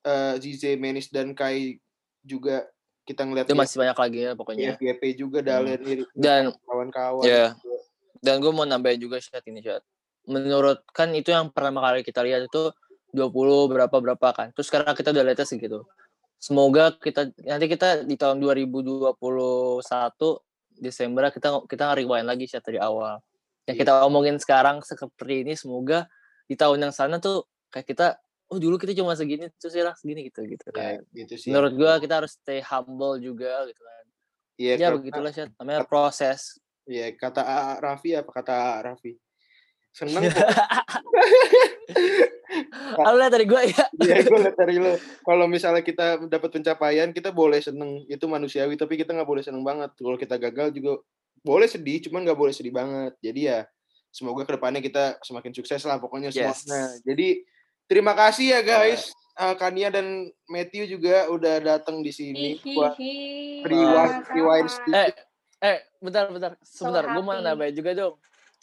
eh 0.00 0.34
Zize 0.38 0.78
Menis 0.78 1.10
dan 1.10 1.34
Kai 1.34 1.82
juga 2.22 2.70
kita 3.02 3.22
ngeliat 3.22 3.46
itu 3.46 3.54
masih 3.54 3.78
banyak 3.80 3.98
lagi 3.98 4.18
ya 4.20 4.32
pokoknya. 4.32 4.74
FGP 4.74 5.02
juga 5.16 5.38
Dalen 5.38 5.78
Lirik 5.80 6.06
Dan- 6.12 6.54
kawan-kawan 6.62 7.22
ya 7.22 7.50
dan 8.22 8.40
gue 8.42 8.52
mau 8.52 8.64
nambahin 8.68 9.00
juga 9.00 9.20
chat 9.22 9.42
ini 9.48 9.60
chat 9.64 9.82
menurut 10.26 10.82
kan 10.90 11.14
itu 11.14 11.30
yang 11.30 11.54
pertama 11.54 11.80
kali 11.86 12.02
kita 12.02 12.20
lihat 12.26 12.50
itu 12.50 12.74
20 13.14 13.72
berapa 13.72 13.96
berapa 13.96 14.28
kan. 14.34 14.50
Terus 14.52 14.66
sekarang 14.68 14.92
kita 14.92 15.14
udah 15.14 15.24
lihatnya 15.24 15.46
segitu. 15.46 15.86
Semoga 16.36 16.92
kita 16.98 17.32
nanti 17.46 17.66
kita 17.70 18.04
di 18.04 18.18
tahun 18.18 18.42
2021 18.42 19.16
Desember 20.76 21.32
kita 21.32 21.64
kita 21.64 21.96
rewind 21.96 22.28
lagi 22.28 22.44
chat 22.50 22.60
dari 22.60 22.76
awal. 22.76 23.22
Yang 23.64 23.86
kita 23.86 24.04
omongin 24.04 24.36
sekarang 24.36 24.84
seperti 24.84 25.46
ini 25.46 25.56
semoga 25.56 26.10
di 26.44 26.54
tahun 26.58 26.90
yang 26.90 26.92
sana 26.92 27.16
tuh 27.22 27.48
kayak 27.72 27.86
kita 27.88 28.06
oh 28.52 28.58
dulu 28.62 28.78
kita 28.78 28.94
cuma 28.94 29.16
segini 29.18 29.50
terus 29.58 29.74
sekarang 29.74 29.96
segini 29.98 30.30
gitu 30.30 30.46
gitu 30.46 30.70
ya, 30.70 31.00
kan. 31.00 31.02
gitu 31.16 31.34
sih. 31.40 31.50
Menurut 31.50 31.72
gue 31.74 31.92
kita 32.04 32.22
harus 32.22 32.36
stay 32.36 32.60
humble 32.60 33.16
juga 33.18 33.64
gitu 33.66 33.80
kan. 33.80 34.04
Iya, 34.56 34.72
ya 34.76 34.88
begitulah 34.92 35.32
chat 35.32 35.50
namanya 35.56 35.84
proses 35.88 36.60
Iya, 36.86 37.12
kata 37.18 37.42
A 37.42 37.58
Raffi 37.82 38.14
apa 38.14 38.30
kata 38.30 38.54
A 38.54 38.74
Raffi? 38.82 39.18
Seneng. 39.90 40.22
Lu 42.96 43.16
lihat 43.18 43.32
dari 43.32 43.46
gue 43.48 43.62
ya 43.72 43.84
Iya, 43.96 44.16
gue 44.22 44.38
liat 44.44 44.56
dari 44.56 44.76
lo. 44.78 44.94
Kalau 45.24 45.50
misalnya 45.50 45.82
kita 45.82 46.28
dapat 46.30 46.50
pencapaian, 46.52 47.10
kita 47.10 47.34
boleh 47.34 47.58
seneng. 47.58 48.06
Itu 48.06 48.30
manusiawi, 48.30 48.78
tapi 48.78 49.00
kita 49.00 49.12
nggak 49.16 49.28
boleh 49.28 49.42
seneng 49.42 49.64
banget. 49.66 49.90
Kalau 49.98 50.16
kita 50.20 50.36
gagal 50.38 50.70
juga 50.76 51.02
boleh 51.42 51.66
sedih, 51.66 51.98
cuman 52.06 52.22
nggak 52.28 52.38
boleh 52.38 52.54
sedih 52.54 52.72
banget. 52.76 53.18
Jadi 53.18 53.40
ya, 53.50 53.66
semoga 54.14 54.46
ke 54.46 54.52
depannya 54.54 54.80
kita 54.80 55.18
semakin 55.26 55.52
sukses 55.52 55.82
lah 55.84 55.98
pokoknya 55.98 56.30
Yes. 56.30 56.64
semuanya. 56.64 56.96
Jadi 57.02 57.28
terima 57.90 58.12
kasih 58.14 58.46
ya 58.56 58.60
guys. 58.62 59.10
Eh, 59.36 59.54
Kania 59.60 59.92
dan 59.92 60.32
Matthew 60.48 60.88
juga 60.96 61.28
udah 61.28 61.60
datang 61.60 62.00
di 62.00 62.08
sini 62.08 62.56
buat 62.72 62.96
rewind, 63.68 64.24
rewind 64.32 64.68
sedikit. 64.72 64.96
Eh, 64.96 65.12
bentar, 65.98 66.24
bentar. 66.28 66.52
Sebentar, 66.60 67.04
gue 67.06 67.22
mau 67.22 67.34
nambahin 67.34 67.74
juga 67.74 67.90
dong. 67.92 68.14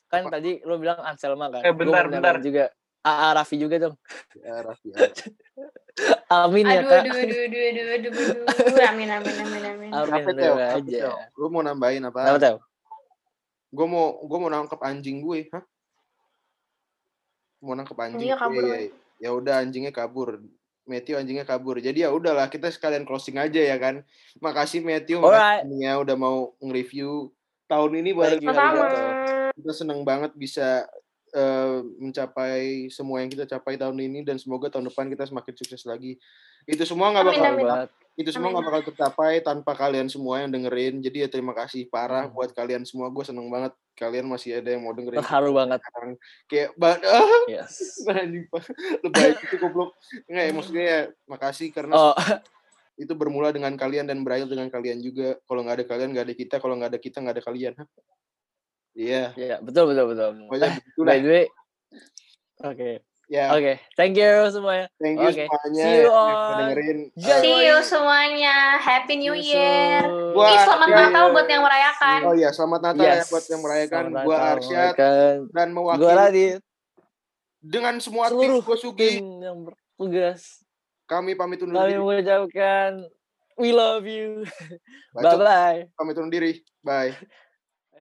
Kan 0.08 0.30
Apa? 0.30 0.38
tadi 0.38 0.62
lo 0.62 0.78
bilang 0.78 1.02
Anselma 1.02 1.50
kan? 1.50 1.62
Eh, 1.66 1.74
Gua 1.74 1.80
bentar, 1.80 2.06
bentar. 2.08 2.36
juga. 2.40 2.66
AA 3.04 3.28
Raffi 3.36 3.56
juga 3.60 3.76
dong. 3.82 3.96
Ya, 4.40 4.64
Raffi. 4.64 4.90
Amin 6.32 6.66
ya, 6.66 6.80
Aduh, 6.80 6.90
Kak. 6.90 7.02
aduh, 7.04 7.14
aduh, 7.14 7.40
aduh, 7.44 7.62
aduh, 7.62 7.86
aduh, 7.92 8.12
aduh. 8.14 8.88
Amin, 8.90 9.10
amin, 9.12 9.36
amin, 9.44 9.64
amin. 9.68 9.90
Amin, 9.92 10.24
Teo? 10.34 10.56
Apa, 10.56 10.80
aja. 10.80 11.02
Lu 11.36 11.52
mau 11.52 11.62
nambahin 11.62 12.02
apa? 12.08 12.20
Kenapa, 12.26 12.40
Teo? 12.42 12.58
gue 13.74 13.88
mau 13.90 14.22
gue 14.22 14.38
mau 14.38 14.54
nangkep 14.54 14.78
anjing 14.86 15.18
gue 15.26 15.50
hah 15.50 15.66
mau 17.58 17.74
nangkep 17.74 17.98
anjing 17.98 18.30
kabur, 18.38 18.62
Iya, 18.62 18.76
iya. 18.78 18.90
ya 19.18 19.30
udah 19.34 19.56
anjingnya 19.66 19.90
kabur 19.90 20.46
Matthew 20.84 21.16
anjingnya 21.16 21.48
kabur 21.48 21.80
jadi 21.80 22.08
ya 22.08 22.10
udahlah 22.12 22.52
kita 22.52 22.68
sekalian 22.68 23.08
closing 23.08 23.40
aja 23.40 23.60
ya 23.60 23.78
kan 23.80 24.04
makasih 24.44 24.84
Matthew 24.84 25.24
Alright. 25.24 25.64
makasih 25.64 25.80
ya 25.80 25.94
udah 26.00 26.16
mau 26.20 26.38
nge-review 26.60 27.32
tahun 27.68 27.92
ini 28.04 28.10
bareng 28.14 28.42
Sama-sama. 28.44 28.84
Arigato. 28.86 29.00
kita 29.58 29.72
seneng 29.74 30.00
banget 30.04 30.32
bisa 30.36 30.86
eh, 31.34 31.80
mencapai 31.98 32.92
semua 32.94 33.24
yang 33.24 33.32
kita 33.32 33.50
capai 33.50 33.80
tahun 33.80 33.98
ini 33.98 34.22
dan 34.22 34.38
semoga 34.38 34.70
tahun 34.70 34.92
depan 34.94 35.10
kita 35.10 35.26
semakin 35.26 35.54
sukses 35.58 35.82
lagi. 35.90 36.22
Itu 36.70 36.86
semua 36.86 37.10
nggak 37.10 37.26
Amin, 37.26 37.34
bakal 37.34 37.50
amin. 37.50 37.66
banget. 37.66 37.90
Itu 38.14 38.30
semua 38.30 38.50
nggak 38.50 38.62
bakal 38.64 38.82
tercapai 38.94 39.42
tanpa 39.42 39.74
kalian 39.74 40.06
semua 40.06 40.38
yang 40.40 40.50
dengerin. 40.50 41.02
Jadi 41.02 41.26
ya 41.26 41.28
terima 41.28 41.52
kasih 41.52 41.90
parah 41.90 42.30
Hmm. 42.30 42.34
buat 42.34 42.54
kalian 42.54 42.86
semua. 42.86 43.10
Gue 43.10 43.26
seneng 43.26 43.50
banget 43.50 43.74
kalian 43.94 44.26
masih 44.26 44.62
ada 44.62 44.70
yang 44.70 44.82
mau 44.82 44.94
dengerin 44.94 45.18
Terharu 45.18 45.50
banget. 45.52 45.82
sekarang. 45.82 46.12
Kayak 46.46 46.70
ba- 46.76 47.02
ah, 47.02 47.42
Yes. 47.50 47.74
lebay 49.02 49.34
itu 49.44 49.56
goblok. 49.58 49.98
Enggak 50.26 50.44
ya 50.46 50.52
maksudnya 50.54 50.84
ya 50.86 51.00
makasih 51.26 51.68
karena 51.74 51.94
Oh, 51.94 52.14
itu 53.02 53.14
bermula 53.18 53.50
dengan 53.50 53.74
kalian 53.74 54.06
dan 54.06 54.22
berakhir 54.22 54.46
dengan 54.46 54.70
kalian 54.70 55.02
juga. 55.02 55.34
Kalau 55.44 55.66
nggak 55.66 55.82
ada 55.82 55.86
kalian 55.90 56.10
nggak 56.14 56.26
ada 56.30 56.36
kita. 56.38 56.56
Kalau 56.62 56.76
nggak 56.78 56.92
ada 56.94 57.00
kita 57.02 57.18
nggak 57.18 57.36
ada 57.42 57.44
kalian. 57.44 57.74
Hah? 57.82 57.88
Iya. 58.94 59.24
ya 59.34 59.56
betul 59.58 59.90
betul 59.90 60.06
betul. 60.14 60.30
Pokoknya 60.46 60.70
Eh, 60.70 61.02
by 61.02 61.18
the 61.18 61.30
way, 61.34 61.46
oke, 62.62 62.90
Ya, 63.34 63.50
oke, 63.50 63.82
thank 63.98 64.14
you 64.14 64.30
semuanya. 64.48 64.86
thank 65.02 65.18
you 65.18 65.26
Oke. 65.26 65.42
semuanya 65.42 65.82
See 65.82 65.96
you 65.98 66.12
on 66.14 66.54
dengerin. 66.54 66.98
January. 67.18 67.42
See 67.42 67.58
you 67.66 67.78
semuanya. 67.82 68.56
Happy 68.78 69.18
New 69.18 69.34
Year. 69.34 70.06
Gua- 70.38 70.54
Ih, 70.54 70.60
selamat 70.62 70.86
ya, 70.86 70.98
Natal 71.00 71.26
ya. 71.26 71.34
buat 71.34 71.48
yang 71.50 71.64
merayakan. 71.66 72.20
Oh 72.24 72.36
iya, 72.38 72.50
selamat 72.54 72.80
Natal 72.84 73.02
ya 73.02 73.10
Yes. 73.18 73.28
buat 73.28 73.46
yang 73.50 73.62
merayakan. 73.62 74.04
Selamat 74.06 74.24
Gua 74.24 74.38
Arsyad 74.38 74.94
dan 75.50 75.68
Gua 75.68 75.74
mewakili 75.74 76.14
Radit, 76.14 76.60
dengan 77.58 77.94
semua 77.98 78.30
tim 78.30 78.38
seluruh 78.38 78.62
Gua 78.62 78.78
Sugi. 78.78 79.10
tim 79.18 79.26
yang 79.42 79.58
bertugas. 79.66 80.42
Kami 81.04 81.34
pamit 81.34 81.58
undur 81.60 81.74
Kami 81.80 81.90
diri. 81.90 82.00
mengucapkan 82.00 82.92
we 83.58 83.74
love 83.74 84.06
you. 84.06 84.46
Bye 85.12 85.34
bye. 85.36 85.80
pamit 85.98 86.16
undur 86.16 86.30
diri. 86.32 86.62
Bye. 86.80 87.18